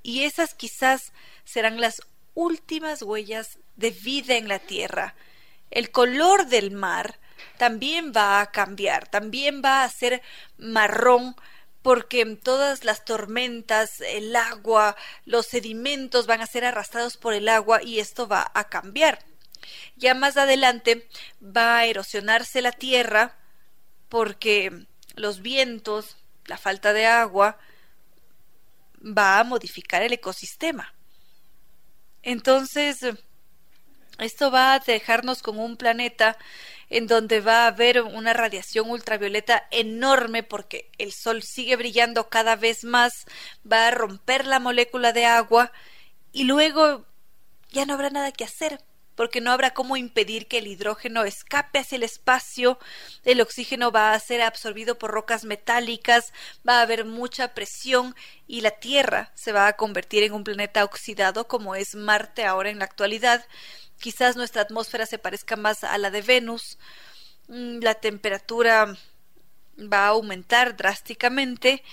Y 0.04 0.24
esas 0.24 0.54
quizás 0.54 1.14
serán 1.46 1.80
las 1.80 2.02
últimas 2.34 3.02
huellas 3.02 3.60
de 3.76 3.92
vida 3.92 4.36
en 4.36 4.48
la 4.48 4.60
tierra. 4.60 5.16
El 5.70 5.92
color 5.92 6.48
del 6.48 6.72
mar 6.72 7.20
también 7.58 8.12
va 8.16 8.42
a 8.42 8.52
cambiar, 8.52 9.08
también 9.08 9.62
va 9.64 9.84
a 9.84 9.90
ser 9.90 10.22
marrón 10.58 11.36
porque 11.82 12.26
todas 12.38 12.84
las 12.84 13.06
tormentas, 13.06 14.02
el 14.02 14.36
agua, 14.36 14.96
los 15.26 15.48
sedimentos 15.48 16.28
van 16.28 16.42
a 16.42 16.48
ser 16.48 16.66
arrastrados 16.66 17.18
por 17.18 17.34
el 17.34 17.50
agua 17.50 17.82
y 17.82 18.00
esto 18.00 18.28
va 18.28 18.52
a 18.54 18.70
cambiar. 18.70 19.20
Ya 19.96 20.14
más 20.14 20.38
adelante 20.38 21.08
va 21.42 21.80
a 21.80 21.86
erosionarse 21.86 22.62
la 22.62 22.72
tierra 22.72 23.38
porque 24.10 24.86
los 25.16 25.42
vientos, 25.42 26.18
la 26.46 26.58
falta 26.58 26.94
de 26.94 27.06
agua, 27.06 27.58
va 29.02 29.40
a 29.40 29.44
modificar 29.44 30.02
el 30.02 30.14
ecosistema. 30.14 30.94
Entonces, 32.24 33.00
esto 34.20 34.52
va 34.52 34.74
a 34.74 34.80
dejarnos 34.80 35.42
con 35.42 35.58
un 35.58 35.78
planeta 35.78 36.38
en 36.92 37.08
donde 37.08 37.40
va 37.40 37.64
a 37.64 37.68
haber 37.68 38.02
una 38.02 38.34
radiación 38.34 38.90
ultravioleta 38.90 39.68
enorme 39.72 40.44
porque 40.44 40.92
el 40.98 41.14
sol 41.14 41.42
sigue 41.42 41.78
brillando 41.78 42.30
cada 42.30 42.58
vez 42.58 42.84
más, 42.84 43.26
va 43.70 43.88
a 43.88 43.92
romper 43.92 44.46
la 44.46 44.60
molécula 44.60 45.14
de 45.14 45.26
agua 45.26 45.72
y 46.34 46.44
luego 46.44 47.06
ya 47.70 47.86
no 47.86 47.94
habrá 47.94 48.10
nada 48.10 48.34
que 48.34 48.44
hacer 48.44 48.80
porque 49.16 49.40
no 49.40 49.52
habrá 49.52 49.74
cómo 49.74 49.98
impedir 49.98 50.48
que 50.48 50.58
el 50.58 50.68
hidrógeno 50.68 51.24
escape 51.24 51.80
hacia 51.80 51.96
el 51.96 52.04
espacio, 52.04 52.80
el 53.24 53.40
oxígeno 53.40 53.92
va 53.92 54.14
a 54.14 54.20
ser 54.20 54.42
absorbido 54.42 54.98
por 54.98 55.12
rocas 55.12 55.44
metálicas, 55.44 56.34
va 56.68 56.80
a 56.80 56.82
haber 56.82 57.06
mucha 57.06 57.54
presión 57.54 58.16
y 58.48 58.62
la 58.62 58.72
Tierra 58.72 59.32
se 59.36 59.52
va 59.52 59.68
a 59.68 59.74
convertir 59.74 60.24
en 60.24 60.34
un 60.34 60.44
planeta 60.44 60.84
oxidado 60.84 61.48
como 61.48 61.76
es 61.76 61.94
Marte 61.94 62.46
ahora 62.46 62.70
en 62.70 62.80
la 62.80 62.86
actualidad, 62.86 63.46
quizás 64.02 64.36
nuestra 64.36 64.64
atmósfera 64.64 65.06
se 65.06 65.20
parezca 65.20 65.56
más 65.56 65.84
a 65.84 65.98
la 65.98 66.12
de 66.12 66.22
Venus, 66.22 66.78
mm, 67.48 67.80
la 67.82 67.96
temperatura 67.96 68.98
va 69.78 70.06
a 70.06 70.10
aumentar 70.10 70.76
drásticamente 70.76 71.84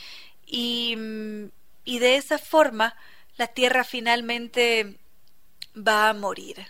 y, 0.47 0.97
mm, 0.97 1.51
y 1.85 1.99
de 2.01 2.17
esa 2.17 2.39
forma 2.39 2.97
la 3.37 3.47
Tierra 3.47 3.85
finalmente 3.85 4.99
va 5.77 6.09
a 6.09 6.15
morir, 6.15 6.67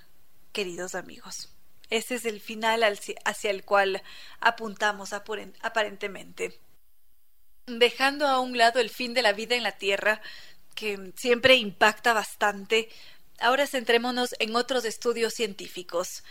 queridos 0.52 0.94
amigos. 0.94 1.48
Ese 1.90 2.16
es 2.16 2.26
el 2.26 2.40
final 2.40 2.82
hacia 2.82 3.50
el 3.50 3.64
cual 3.64 4.02
apuntamos 4.40 5.12
aparentemente. 5.14 6.60
Dejando 7.66 8.26
a 8.26 8.40
un 8.40 8.58
lado 8.58 8.80
el 8.80 8.90
fin 8.90 9.14
de 9.14 9.22
la 9.22 9.32
vida 9.32 9.56
en 9.56 9.62
la 9.62 9.72
Tierra, 9.72 10.20
que 10.74 11.12
siempre 11.16 11.56
impacta 11.56 12.12
bastante, 12.12 12.90
ahora 13.40 13.66
centrémonos 13.66 14.34
en 14.38 14.56
otros 14.56 14.84
estudios 14.84 15.34
científicos. 15.34 16.24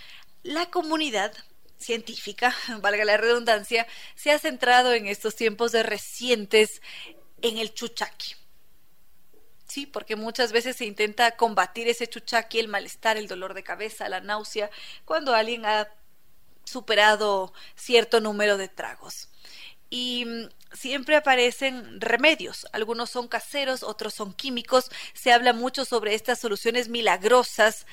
La 0.44 0.70
comunidad 0.70 1.34
científica, 1.78 2.56
valga 2.82 3.06
la 3.06 3.18
redundancia, 3.18 3.88
se 4.16 4.32
ha 4.32 4.40
centrado 4.40 4.94
en 4.94 5.08
estos 5.08 5.36
tiempos 5.36 5.72
de 5.72 5.84
recientes 5.84 6.82
en 7.42 7.58
el 7.58 7.74
chuchaqui. 7.74 8.36
Sí, 9.68 9.86
porque 9.86 10.16
muchas 10.16 10.54
veces 10.54 10.78
se 10.78 10.86
intenta 10.86 11.36
combatir 11.36 11.90
ese 11.90 12.08
chuchaqui, 12.08 12.60
el 12.60 12.70
malestar, 12.70 13.18
el 13.18 13.28
dolor 13.28 13.54
de 13.54 13.64
cabeza, 13.64 14.08
la 14.08 14.22
náusea, 14.22 14.72
cuando 15.04 15.36
alguien 15.36 15.66
ha 15.66 15.90
superado 16.64 17.54
cierto 17.76 18.22
número 18.22 18.58
de 18.58 18.70
tragos. 18.70 19.30
Y 19.90 20.26
mm, 20.26 20.50
siempre 20.74 21.16
aparecen 21.16 22.02
remedios. 22.02 22.68
Algunos 22.72 23.10
son 23.10 23.28
caseros, 23.28 23.84
otros 23.84 24.14
son 24.14 24.34
químicos. 24.34 24.90
Se 25.14 25.32
habla 25.32 25.54
mucho 25.54 25.86
sobre 25.86 26.14
estas 26.14 26.40
soluciones 26.40 26.90
milagrosas 26.90 27.86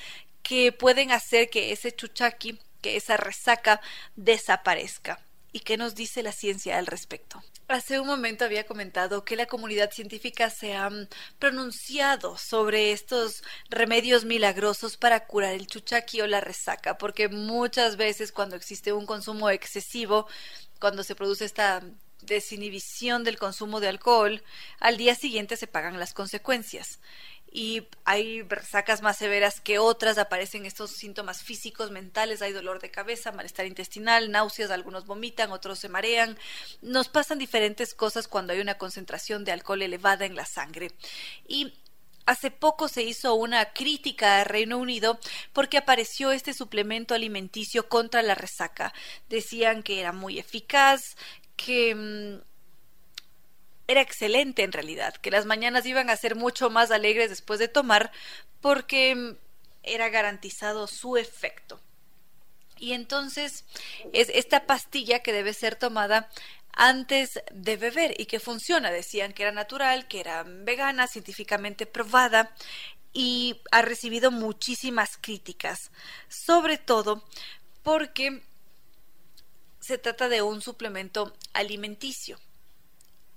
que 0.43 0.73
pueden 0.73 1.13
hacer 1.13 1.51
que 1.51 1.73
ese 1.73 1.93
chuchaqui, 1.93 2.59
que 2.83 2.97
esa 2.97 3.17
resaca 3.17 3.81
desaparezca. 4.17 5.19
¿Y 5.55 5.61
qué 5.61 5.77
nos 5.77 5.95
dice 5.95 6.25
la 6.25 6.33
ciencia 6.33 6.79
al 6.79 6.87
respecto? 6.89 7.41
Hace 7.69 8.01
un 8.01 8.09
momento 8.09 8.45
había 8.45 8.67
comentado 8.67 9.25
que 9.25 9.37
la 9.37 9.47
comunidad 9.47 9.93
científica 9.93 10.51
se 10.51 10.75
ha 10.75 10.91
mm, 10.91 11.07
pronunciado 11.39 12.37
sobre 12.37 12.91
estos 12.91 13.45
remedios 13.71 14.25
milagrosos 14.25 14.97
para 14.97 15.29
curar 15.29 15.55
el 15.55 15.69
chuchaqui 15.69 16.21
o 16.23 16.27
la 16.27 16.41
resaca, 16.41 16.99
porque 16.99 17.29
muchas 17.29 17.97
veces 17.97 18.33
cuando 18.33 18.57
existe 18.57 18.93
un 18.93 19.07
consumo 19.07 19.49
excesivo, 19.49 20.27
cuando 20.81 21.05
se 21.05 21.15
produce 21.15 21.45
esta 21.45 21.85
desinhibición 22.23 23.23
del 23.23 23.39
consumo 23.39 23.79
de 23.79 23.87
alcohol, 23.87 24.43
al 24.81 24.97
día 24.97 25.15
siguiente 25.15 25.57
se 25.57 25.69
pagan 25.69 26.01
las 26.01 26.15
consecuencias. 26.15 26.99
Y 27.57 27.87
hay 28.05 28.43
resacas 28.43 29.01
más 29.01 29.17
severas 29.17 29.61
que 29.61 29.79
otras, 29.79 30.19
aparecen 30.19 30.67
estos 30.67 30.91
síntomas 30.91 31.45
físicos, 31.45 31.93
mentales, 31.93 32.43
hay 32.43 32.53
dolor 32.53 32.81
de 32.81 32.91
cabeza, 32.91 33.31
malestar 33.31 33.65
intestinal, 33.67 34.33
náuseas, 34.33 34.73
algunos 34.73 35.07
vomitan, 35.07 35.53
otros 35.53 35.79
se 35.79 35.89
marean. 35.89 36.37
Nos 36.83 37.09
pasan 37.09 37.39
diferentes 37.39 37.95
cosas 37.95 38.27
cuando 38.27 38.53
hay 38.53 38.59
una 38.59 38.77
concentración 38.77 39.45
de 39.45 39.53
alcohol 39.53 39.83
elevada 39.83 40.27
en 40.27 40.35
la 40.35 40.47
sangre. 40.47 40.91
Y 41.47 41.73
Hace 42.27 42.51
poco 42.51 42.89
se 42.89 43.03
hizo 43.03 43.35
una 43.35 43.75
crítica 43.75 44.41
a 44.41 44.45
Reino 44.45 44.79
Unido 44.79 45.19
porque 45.53 45.77
apareció 45.77 46.33
este 46.33 46.55
suplemento 46.55 47.15
alimenticio 47.15 47.91
contra 47.91 48.23
la 48.23 48.35
resaca. 48.35 48.95
Decían 49.29 49.83
que 49.83 50.01
era 50.01 50.13
muy 50.13 50.39
eficaz, 50.39 51.17
que 51.55 51.95
mm, 51.95 52.54
era 53.87 54.01
excelente 54.01 54.63
en 54.63 54.73
realidad, 54.73 55.15
que 55.17 55.31
las 55.31 55.47
mañanas 55.47 55.87
iban 55.87 56.11
a 56.11 56.17
ser 56.17 56.37
mucho 56.37 56.71
más 56.71 56.91
alegres 56.91 57.31
después 57.31 57.59
de 57.59 57.69
tomar 57.69 58.11
porque 58.61 59.15
mm, 59.15 59.37
era 59.83 60.09
garantizado 60.09 60.87
su 60.87 61.17
efecto. 61.17 61.81
Y 62.79 62.93
entonces 62.93 63.65
es 64.13 64.31
esta 64.35 64.67
pastilla 64.67 65.21
que 65.21 65.33
debe 65.33 65.53
ser 65.55 65.77
tomada 65.77 66.29
antes 66.73 67.41
de 67.53 67.77
beber 67.77 68.21
y 68.21 68.27
que 68.27 68.41
funciona. 68.41 68.91
Decían 68.91 69.33
que 69.33 69.45
era 69.45 69.53
natural, 69.53 70.09
que 70.09 70.21
era 70.21 70.45
vegana, 70.45 71.07
científicamente 71.07 71.87
probada 71.87 72.51
y 73.13 73.61
ha 73.71 73.83
recibido 73.83 74.31
muchísimas 74.31 75.17
críticas, 75.17 75.93
sobre 76.29 76.79
todo 76.79 77.25
porque 77.83 78.43
se 79.81 79.99
trata 79.99 80.29
de 80.29 80.43
un 80.43 80.61
suplemento 80.63 81.33
alimenticio. 81.53 82.39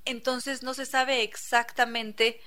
Entonces 0.07 0.63
no 0.63 0.73
se 0.73 0.85
sabe 0.85 1.23
exactamente 1.23 2.39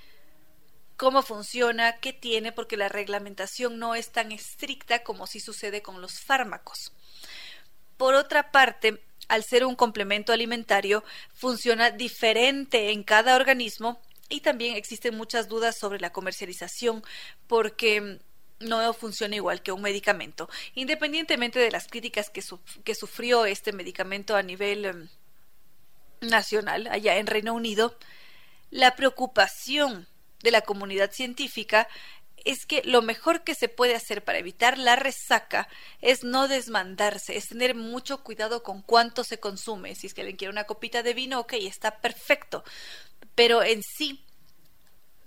cómo 0.96 1.22
funciona, 1.22 1.98
qué 1.98 2.12
tiene, 2.12 2.52
porque 2.52 2.76
la 2.76 2.88
reglamentación 2.88 3.78
no 3.78 3.94
es 3.94 4.10
tan 4.10 4.32
estricta 4.32 5.02
como 5.02 5.26
si 5.26 5.40
sucede 5.40 5.82
con 5.82 6.00
los 6.00 6.20
fármacos. 6.20 6.92
Por 7.96 8.14
otra 8.14 8.50
parte, 8.50 9.02
al 9.28 9.44
ser 9.44 9.64
un 9.64 9.76
complemento 9.76 10.32
alimentario, 10.32 11.04
funciona 11.34 11.90
diferente 11.90 12.90
en 12.92 13.02
cada 13.02 13.36
organismo 13.36 14.00
y 14.30 14.40
también 14.40 14.76
existen 14.76 15.16
muchas 15.16 15.48
dudas 15.48 15.78
sobre 15.78 16.00
la 16.00 16.12
comercialización 16.12 17.02
porque 17.46 18.20
no 18.58 18.92
funciona 18.92 19.36
igual 19.36 19.62
que 19.62 19.72
un 19.72 19.82
medicamento. 19.82 20.48
Independientemente 20.74 21.58
de 21.58 21.70
las 21.70 21.88
críticas 21.88 22.30
que, 22.30 22.42
que 22.84 22.94
sufrió 22.94 23.44
este 23.44 23.72
medicamento 23.72 24.36
a 24.36 24.42
nivel 24.42 24.84
em, 24.84 25.08
nacional, 26.20 26.86
allá 26.90 27.16
en 27.16 27.26
Reino 27.26 27.54
Unido, 27.54 27.96
la 28.70 28.96
preocupación 28.96 30.06
de 30.42 30.50
la 30.50 30.62
comunidad 30.62 31.12
científica 31.12 31.88
es 32.44 32.64
que 32.66 32.82
lo 32.84 33.02
mejor 33.02 33.42
que 33.42 33.54
se 33.54 33.68
puede 33.68 33.94
hacer 33.94 34.24
para 34.24 34.38
evitar 34.38 34.78
la 34.78 34.96
resaca 34.96 35.68
es 36.00 36.24
no 36.24 36.48
desmandarse, 36.48 37.36
es 37.36 37.48
tener 37.48 37.74
mucho 37.74 38.22
cuidado 38.22 38.62
con 38.62 38.82
cuánto 38.82 39.24
se 39.24 39.38
consume. 39.38 39.94
Si 39.94 40.06
es 40.06 40.14
que 40.14 40.22
alguien 40.22 40.36
quiere 40.36 40.52
una 40.52 40.64
copita 40.64 41.02
de 41.02 41.14
vino, 41.14 41.40
ok, 41.40 41.54
está 41.54 42.00
perfecto. 42.00 42.64
Pero 43.34 43.62
en 43.62 43.82
sí 43.82 44.24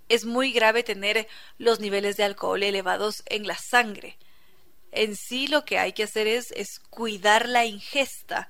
es 0.09 0.25
muy 0.25 0.51
grave 0.51 0.83
tener 0.83 1.27
los 1.57 1.79
niveles 1.79 2.17
de 2.17 2.23
alcohol 2.23 2.63
elevados 2.63 3.23
en 3.27 3.47
la 3.47 3.57
sangre. 3.57 4.17
En 4.91 5.15
sí 5.15 5.47
lo 5.47 5.65
que 5.65 5.79
hay 5.79 5.93
que 5.93 6.03
hacer 6.03 6.27
es, 6.27 6.51
es 6.51 6.79
cuidar 6.89 7.47
la 7.47 7.65
ingesta 7.65 8.49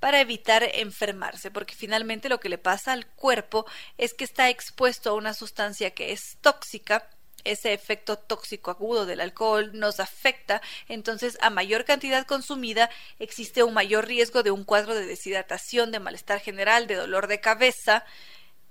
para 0.00 0.20
evitar 0.20 0.64
enfermarse, 0.74 1.50
porque 1.50 1.74
finalmente 1.74 2.28
lo 2.28 2.40
que 2.40 2.48
le 2.48 2.58
pasa 2.58 2.92
al 2.92 3.06
cuerpo 3.06 3.66
es 3.98 4.14
que 4.14 4.24
está 4.24 4.48
expuesto 4.48 5.10
a 5.10 5.14
una 5.14 5.34
sustancia 5.34 5.92
que 5.92 6.12
es 6.12 6.38
tóxica, 6.40 7.08
ese 7.44 7.72
efecto 7.72 8.16
tóxico 8.16 8.70
agudo 8.70 9.06
del 9.06 9.20
alcohol 9.20 9.70
nos 9.72 10.00
afecta, 10.00 10.60
entonces 10.88 11.38
a 11.40 11.50
mayor 11.50 11.84
cantidad 11.84 12.26
consumida 12.26 12.90
existe 13.18 13.62
un 13.62 13.74
mayor 13.74 14.06
riesgo 14.06 14.42
de 14.42 14.50
un 14.50 14.64
cuadro 14.64 14.94
de 14.94 15.06
deshidratación, 15.06 15.90
de 15.90 16.00
malestar 16.00 16.40
general, 16.40 16.86
de 16.86 16.96
dolor 16.96 17.28
de 17.28 17.40
cabeza, 17.40 18.04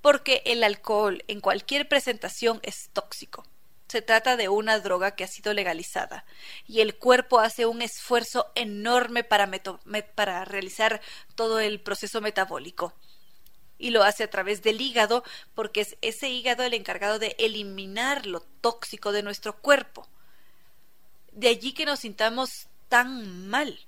porque 0.01 0.41
el 0.45 0.63
alcohol 0.63 1.23
en 1.27 1.41
cualquier 1.41 1.87
presentación 1.87 2.59
es 2.63 2.89
tóxico. 2.93 3.43
Se 3.89 4.03
trata 4.03 4.37
de 4.37 4.49
una 4.49 4.79
droga 4.79 5.15
que 5.15 5.23
ha 5.23 5.27
sido 5.27 5.53
legalizada 5.53 6.23
y 6.67 6.81
el 6.81 6.95
cuerpo 6.95 7.39
hace 7.39 7.65
un 7.65 7.81
esfuerzo 7.81 8.51
enorme 8.53 9.23
para, 9.23 9.49
para 10.13 10.45
realizar 10.45 11.01
todo 11.35 11.59
el 11.59 11.81
proceso 11.81 12.21
metabólico 12.21 12.93
y 13.79 13.89
lo 13.89 14.03
hace 14.03 14.25
a 14.25 14.29
través 14.29 14.61
del 14.61 14.79
hígado 14.79 15.23
porque 15.55 15.81
es 15.81 15.97
ese 16.01 16.29
hígado 16.29 16.63
el 16.63 16.75
encargado 16.75 17.17
de 17.17 17.35
eliminar 17.39 18.27
lo 18.27 18.41
tóxico 18.41 19.11
de 19.11 19.23
nuestro 19.23 19.57
cuerpo. 19.57 20.07
De 21.31 21.47
allí 21.47 21.73
que 21.73 21.85
nos 21.85 22.01
sintamos 22.01 22.67
tan 22.89 23.47
mal. 23.47 23.79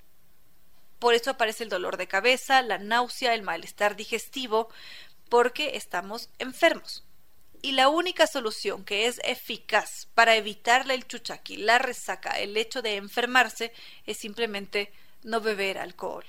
Por 0.97 1.13
eso 1.13 1.29
aparece 1.29 1.63
el 1.63 1.69
dolor 1.69 1.97
de 1.97 2.07
cabeza, 2.07 2.63
la 2.63 2.79
náusea, 2.79 3.35
el 3.35 3.43
malestar 3.43 3.95
digestivo, 3.95 4.69
porque 5.29 5.75
estamos 5.75 6.29
enfermos. 6.39 7.03
Y 7.61 7.73
la 7.73 7.89
única 7.89 8.25
solución 8.25 8.83
que 8.83 9.05
es 9.05 9.19
eficaz 9.23 10.07
para 10.15 10.35
evitarle 10.35 10.95
el 10.95 11.05
chuchaqui, 11.05 11.57
la 11.57 11.77
resaca, 11.77 12.31
el 12.39 12.57
hecho 12.57 12.81
de 12.81 12.95
enfermarse, 12.95 13.71
es 14.05 14.17
simplemente 14.17 14.91
no 15.23 15.41
beber 15.41 15.77
alcohol. 15.77 16.25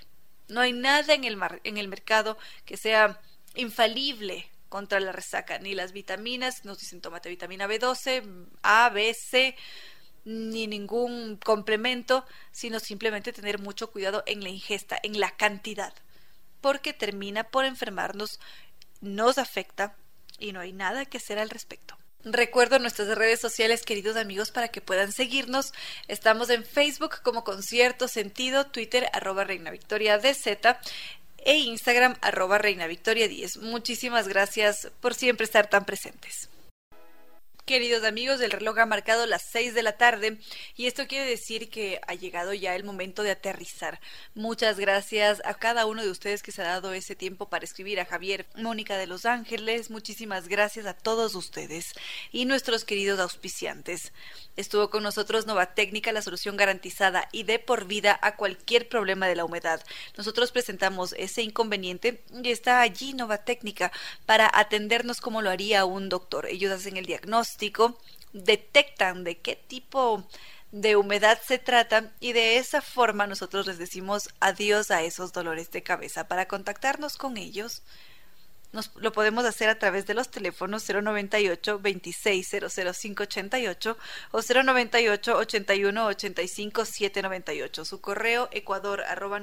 No 0.48 0.60
hay 0.60 0.72
nada 0.72 1.14
en 1.14 1.24
el, 1.24 1.38
en 1.64 1.78
el 1.78 1.88
mercado 1.88 2.36
que 2.66 2.76
sea 2.76 3.20
infalible 3.54 4.50
contra 4.68 5.00
la 5.00 5.12
resaca, 5.12 5.58
ni 5.58 5.74
las 5.74 5.92
vitaminas, 5.92 6.64
nos 6.64 6.78
dicen 6.78 7.00
tomate 7.00 7.28
vitamina 7.28 7.66
B12, 7.66 8.46
A, 8.62 8.90
B, 8.90 9.14
C, 9.14 9.56
ni 10.24 10.66
ningún 10.66 11.36
complemento, 11.36 12.24
sino 12.50 12.80
simplemente 12.80 13.32
tener 13.32 13.58
mucho 13.58 13.90
cuidado 13.90 14.22
en 14.26 14.42
la 14.42 14.48
ingesta, 14.48 14.98
en 15.02 15.20
la 15.20 15.30
cantidad, 15.36 15.92
porque 16.60 16.92
termina 16.92 17.44
por 17.44 17.64
enfermarnos, 17.64 18.40
nos 19.00 19.38
afecta 19.38 19.96
y 20.38 20.52
no 20.52 20.60
hay 20.60 20.72
nada 20.72 21.04
que 21.04 21.18
hacer 21.18 21.38
al 21.38 21.50
respecto. 21.50 21.96
Recuerdo 22.24 22.78
nuestras 22.78 23.08
redes 23.16 23.40
sociales, 23.40 23.82
queridos 23.82 24.16
amigos, 24.16 24.52
para 24.52 24.68
que 24.68 24.80
puedan 24.80 25.10
seguirnos. 25.10 25.72
Estamos 26.06 26.50
en 26.50 26.64
Facebook 26.64 27.20
como 27.22 27.42
Concierto 27.42 28.06
Sentido, 28.06 28.66
Twitter 28.66 29.08
arroba 29.12 29.42
Reina 29.42 29.72
Victoria 29.72 30.18
DZ 30.18 30.46
e 31.38 31.56
Instagram 31.56 32.16
arroba 32.20 32.58
Reina 32.58 32.86
Victoria 32.86 33.26
10. 33.26 33.58
Muchísimas 33.58 34.28
gracias 34.28 34.88
por 35.00 35.14
siempre 35.14 35.44
estar 35.44 35.68
tan 35.68 35.84
presentes. 35.84 36.48
Queridos 37.64 38.02
amigos, 38.02 38.40
el 38.40 38.50
reloj 38.50 38.76
ha 38.80 38.86
marcado 38.86 39.24
las 39.24 39.42
6 39.42 39.72
de 39.72 39.84
la 39.84 39.96
tarde 39.96 40.36
y 40.74 40.86
esto 40.86 41.06
quiere 41.06 41.30
decir 41.30 41.70
que 41.70 42.00
ha 42.08 42.14
llegado 42.14 42.52
ya 42.52 42.74
el 42.74 42.82
momento 42.82 43.22
de 43.22 43.30
aterrizar. 43.30 44.00
Muchas 44.34 44.80
gracias 44.80 45.40
a 45.44 45.54
cada 45.54 45.86
uno 45.86 46.02
de 46.02 46.10
ustedes 46.10 46.42
que 46.42 46.50
se 46.50 46.60
ha 46.62 46.66
dado 46.66 46.92
ese 46.92 47.14
tiempo 47.14 47.48
para 47.48 47.64
escribir 47.64 48.00
a 48.00 48.04
Javier, 48.04 48.46
Mónica 48.56 48.98
de 48.98 49.06
Los 49.06 49.26
Ángeles, 49.26 49.90
muchísimas 49.90 50.48
gracias 50.48 50.86
a 50.86 50.94
todos 50.94 51.36
ustedes 51.36 51.92
y 52.32 52.46
nuestros 52.46 52.84
queridos 52.84 53.20
auspiciantes. 53.20 54.12
Estuvo 54.56 54.90
con 54.90 55.04
nosotros 55.04 55.46
Nova 55.46 55.74
Técnica, 55.74 56.10
la 56.10 56.20
solución 56.20 56.56
garantizada 56.56 57.28
y 57.30 57.44
de 57.44 57.60
por 57.60 57.86
vida 57.86 58.18
a 58.22 58.34
cualquier 58.34 58.88
problema 58.88 59.28
de 59.28 59.36
la 59.36 59.44
humedad. 59.44 59.80
Nosotros 60.16 60.50
presentamos 60.50 61.14
ese 61.16 61.42
inconveniente 61.42 62.24
y 62.42 62.50
está 62.50 62.80
allí 62.80 63.14
Nova 63.14 63.38
Técnica 63.38 63.92
para 64.26 64.50
atendernos 64.52 65.20
como 65.20 65.42
lo 65.42 65.50
haría 65.50 65.84
un 65.84 66.08
doctor. 66.08 66.46
Ellos 66.46 66.72
hacen 66.72 66.96
el 66.96 67.06
diagnóstico, 67.06 67.51
detectan 68.32 69.24
de 69.24 69.38
qué 69.38 69.56
tipo 69.56 70.24
de 70.72 70.96
humedad 70.96 71.38
se 71.46 71.58
trata 71.58 72.10
y 72.18 72.32
de 72.32 72.56
esa 72.56 72.80
forma 72.80 73.26
nosotros 73.26 73.66
les 73.66 73.76
decimos 73.78 74.30
adiós 74.40 74.90
a 74.90 75.02
esos 75.02 75.32
dolores 75.32 75.70
de 75.70 75.82
cabeza. 75.82 76.28
Para 76.28 76.48
contactarnos 76.48 77.18
con 77.18 77.36
ellos, 77.36 77.82
nos, 78.72 78.90
lo 78.96 79.12
podemos 79.12 79.44
hacer 79.44 79.68
a 79.68 79.78
través 79.78 80.06
de 80.06 80.14
los 80.14 80.30
teléfonos 80.30 80.88
098 80.88 81.78
2600588 81.78 83.96
o 84.30 84.40
098 84.40 85.36
81 85.36 86.06
85 86.06 86.86
798. 86.86 87.84
Su 87.84 88.00
correo 88.00 88.48
ecuador 88.50 89.02
arroba 89.02 89.42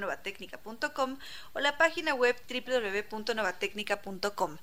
o 1.53 1.59
la 1.59 1.77
página 1.77 2.15
web 2.15 2.35
www.novatecnica.com. 2.49 4.57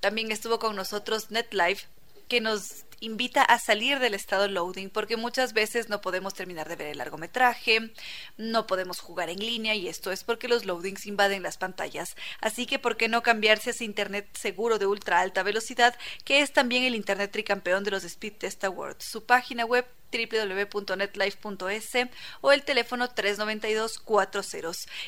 También 0.00 0.30
estuvo 0.30 0.58
con 0.58 0.76
nosotros 0.76 1.30
NetLife 1.30 1.86
que 2.32 2.40
nos 2.40 2.86
invita 3.00 3.42
a 3.42 3.58
salir 3.58 3.98
del 3.98 4.14
estado 4.14 4.48
loading 4.48 4.88
porque 4.88 5.18
muchas 5.18 5.52
veces 5.52 5.90
no 5.90 6.00
podemos 6.00 6.32
terminar 6.32 6.66
de 6.66 6.76
ver 6.76 6.86
el 6.86 6.96
largometraje, 6.96 7.92
no 8.38 8.66
podemos 8.66 9.00
jugar 9.00 9.28
en 9.28 9.38
línea 9.38 9.74
y 9.74 9.86
esto 9.86 10.10
es 10.10 10.24
porque 10.24 10.48
los 10.48 10.64
loadings 10.64 11.04
invaden 11.04 11.42
las 11.42 11.58
pantallas. 11.58 12.16
Así 12.40 12.64
que 12.64 12.78
¿por 12.78 12.96
qué 12.96 13.08
no 13.08 13.22
cambiarse 13.22 13.68
a 13.68 13.72
ese 13.74 13.84
internet 13.84 14.30
seguro 14.32 14.78
de 14.78 14.86
ultra 14.86 15.20
alta 15.20 15.42
velocidad 15.42 15.94
que 16.24 16.40
es 16.40 16.54
también 16.54 16.84
el 16.84 16.94
internet 16.94 17.30
tricampeón 17.30 17.84
de 17.84 17.90
los 17.90 18.02
Speed 18.02 18.38
Test 18.38 18.64
Awards? 18.64 19.04
Su 19.04 19.26
página 19.26 19.66
web 19.66 19.84
www.netlife.es 20.10 21.92
o 22.40 22.50
el 22.50 22.62
teléfono 22.62 23.10
392 23.10 23.98
40 23.98 24.40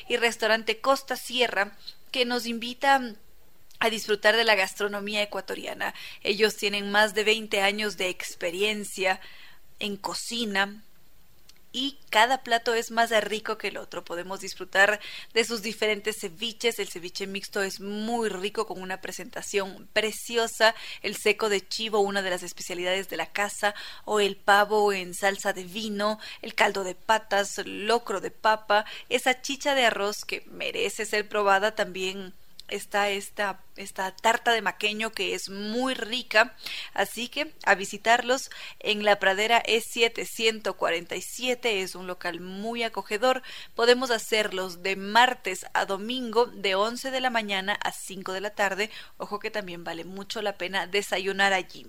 y 0.09 0.17
restaurante 0.17 0.79
Costa 0.79 1.15
Sierra 1.15 1.75
que 2.11 2.23
nos 2.25 2.45
invita 2.45 3.15
a 3.85 3.89
disfrutar 3.89 4.35
de 4.35 4.43
la 4.43 4.55
gastronomía 4.55 5.21
ecuatoriana. 5.21 5.93
Ellos 6.23 6.55
tienen 6.55 6.91
más 6.91 7.13
de 7.13 7.23
20 7.23 7.61
años 7.61 7.97
de 7.97 8.09
experiencia 8.09 9.19
en 9.79 9.97
cocina 9.97 10.83
y 11.75 11.97
cada 12.09 12.41
plato 12.41 12.73
es 12.73 12.89
más 12.89 13.11
rico 13.25 13.57
que 13.57 13.67
el 13.67 13.75
otro. 13.75 14.05
Podemos 14.05 14.39
disfrutar 14.39 15.01
de 15.33 15.43
sus 15.43 15.61
diferentes 15.61 16.15
ceviches. 16.21 16.79
El 16.79 16.87
ceviche 16.87 17.27
mixto 17.27 17.61
es 17.61 17.81
muy 17.81 18.29
rico 18.29 18.65
con 18.65 18.81
una 18.81 19.01
presentación 19.01 19.89
preciosa. 19.91 20.73
El 21.01 21.17
seco 21.17 21.49
de 21.49 21.67
chivo, 21.67 21.99
una 21.99 22.21
de 22.21 22.29
las 22.29 22.43
especialidades 22.43 23.09
de 23.09 23.17
la 23.17 23.25
casa, 23.25 23.75
o 24.05 24.21
el 24.21 24.37
pavo 24.37 24.93
en 24.93 25.13
salsa 25.13 25.51
de 25.51 25.65
vino, 25.65 26.17
el 26.41 26.55
caldo 26.55 26.85
de 26.85 26.95
patas, 26.95 27.57
locro 27.65 28.21
de 28.21 28.31
papa, 28.31 28.85
esa 29.09 29.41
chicha 29.41 29.75
de 29.75 29.85
arroz 29.85 30.23
que 30.25 30.45
merece 30.47 31.05
ser 31.05 31.27
probada 31.27 31.75
también 31.75 32.33
está 32.67 33.09
esta, 33.09 33.61
esta 33.75 34.15
tarta 34.15 34.51
de 34.51 34.61
maqueño 34.61 35.11
que 35.11 35.33
es 35.33 35.49
muy 35.49 35.93
rica. 35.93 36.55
Así 36.93 37.27
que 37.29 37.53
a 37.65 37.75
visitarlos 37.75 38.49
en 38.79 39.03
la 39.03 39.19
pradera 39.19 39.61
E747. 39.63 41.59
Es 41.63 41.95
un 41.95 42.07
local 42.07 42.39
muy 42.41 42.83
acogedor. 42.83 43.43
Podemos 43.75 44.11
hacerlos 44.11 44.83
de 44.83 44.95
martes 44.95 45.65
a 45.73 45.85
domingo 45.85 46.45
de 46.45 46.75
11 46.75 47.11
de 47.11 47.21
la 47.21 47.29
mañana 47.29 47.73
a 47.73 47.91
5 47.91 48.33
de 48.33 48.41
la 48.41 48.51
tarde. 48.51 48.89
Ojo 49.17 49.39
que 49.39 49.51
también 49.51 49.83
vale 49.83 50.03
mucho 50.05 50.41
la 50.41 50.57
pena 50.57 50.87
desayunar 50.87 51.53
allí. 51.53 51.85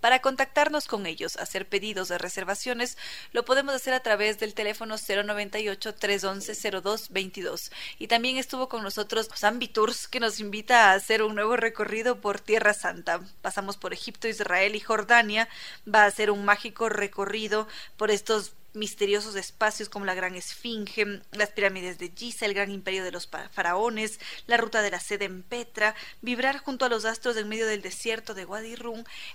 Para 0.00 0.20
contactarnos 0.20 0.86
con 0.86 1.06
ellos, 1.06 1.36
hacer 1.36 1.68
pedidos 1.68 2.06
de 2.08 2.18
reservaciones, 2.18 2.96
lo 3.32 3.44
podemos 3.44 3.74
hacer 3.74 3.94
a 3.94 4.00
través 4.00 4.38
del 4.38 4.54
teléfono 4.54 4.94
098-311-0222. 4.94 7.72
Y 7.98 8.06
también 8.06 8.36
estuvo 8.36 8.68
con 8.68 8.84
nosotros 8.84 9.28
Zambi 9.36 9.66
Tours, 9.66 10.06
que 10.06 10.20
nos 10.20 10.38
invita 10.38 10.90
a 10.90 10.94
hacer 10.94 11.22
un 11.22 11.34
nuevo 11.34 11.56
recorrido 11.56 12.20
por 12.20 12.38
Tierra 12.40 12.74
Santa. 12.74 13.20
Pasamos 13.42 13.76
por 13.76 13.92
Egipto, 13.92 14.28
Israel 14.28 14.76
y 14.76 14.80
Jordania. 14.80 15.48
Va 15.92 16.04
a 16.04 16.10
ser 16.10 16.30
un 16.30 16.44
mágico 16.44 16.88
recorrido 16.88 17.66
por 17.96 18.10
estos 18.10 18.52
misteriosos 18.74 19.34
espacios 19.36 19.88
como 19.88 20.04
la 20.04 20.14
Gran 20.14 20.34
Esfinge, 20.34 21.22
las 21.32 21.50
pirámides 21.50 21.98
de 21.98 22.12
Giza, 22.14 22.46
el 22.46 22.54
gran 22.54 22.70
imperio 22.70 23.04
de 23.04 23.12
los 23.12 23.28
faraones, 23.52 24.20
la 24.46 24.56
ruta 24.56 24.82
de 24.82 24.90
la 24.90 25.00
sede 25.00 25.24
en 25.24 25.42
Petra, 25.42 25.94
vibrar 26.22 26.58
junto 26.58 26.84
a 26.84 26.88
los 26.88 27.04
astros 27.04 27.36
en 27.36 27.48
medio 27.48 27.66
del 27.66 27.82
desierto 27.82 28.34
de 28.34 28.44
Wadi. 28.44 28.76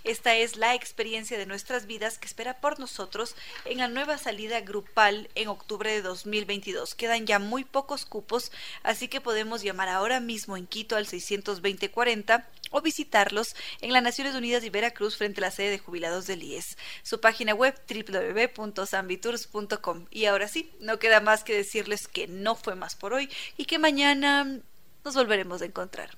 Esta 0.03 0.35
es 0.35 0.57
la 0.57 0.75
experiencia 0.75 1.37
de 1.37 1.45
nuestras 1.45 1.85
vidas 1.85 2.17
que 2.17 2.27
espera 2.27 2.61
por 2.61 2.79
nosotros 2.79 3.35
en 3.65 3.79
la 3.79 3.87
nueva 3.87 4.17
salida 4.17 4.61
grupal 4.61 5.29
en 5.35 5.47
octubre 5.47 5.91
de 5.91 6.01
2022. 6.01 6.95
Quedan 6.95 7.25
ya 7.25 7.39
muy 7.39 7.63
pocos 7.63 8.05
cupos, 8.05 8.51
así 8.83 9.07
que 9.07 9.21
podemos 9.21 9.63
llamar 9.63 9.89
ahora 9.89 10.19
mismo 10.19 10.55
en 10.55 10.67
Quito 10.67 10.95
al 10.95 11.07
62040 11.07 12.47
o 12.73 12.81
visitarlos 12.81 13.55
en 13.79 13.93
las 13.93 14.03
Naciones 14.03 14.35
Unidas 14.35 14.65
y 14.65 14.69
Veracruz 14.69 15.15
frente 15.15 15.39
a 15.39 15.45
la 15.45 15.51
sede 15.51 15.69
de 15.69 15.79
jubilados 15.79 16.27
del 16.27 16.43
IES. 16.43 16.77
Su 17.03 17.21
página 17.21 17.53
web 17.53 17.73
www.sambitours.com. 17.87 20.07
Y 20.11 20.25
ahora 20.25 20.49
sí, 20.49 20.69
no 20.81 20.99
queda 20.99 21.21
más 21.21 21.45
que 21.45 21.55
decirles 21.55 22.09
que 22.09 22.27
no 22.27 22.55
fue 22.55 22.75
más 22.75 22.95
por 22.95 23.13
hoy 23.13 23.29
y 23.55 23.63
que 23.65 23.79
mañana 23.79 24.59
nos 25.05 25.15
volveremos 25.15 25.61
a 25.61 25.65
encontrar. 25.65 26.17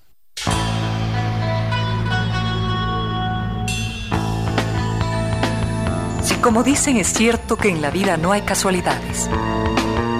Si 6.23 6.35
como 6.35 6.63
dicen 6.63 6.95
es 6.97 7.07
cierto 7.07 7.57
que 7.57 7.69
en 7.69 7.81
la 7.81 7.89
vida 7.91 8.17
no 8.17 8.31
hay 8.31 8.41
casualidades, 8.41 9.29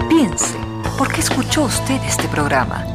piense, 0.09 0.57
¿por 0.97 1.11
qué 1.11 1.21
escuchó 1.21 1.63
usted 1.63 2.01
este 2.03 2.27
programa? 2.27 2.94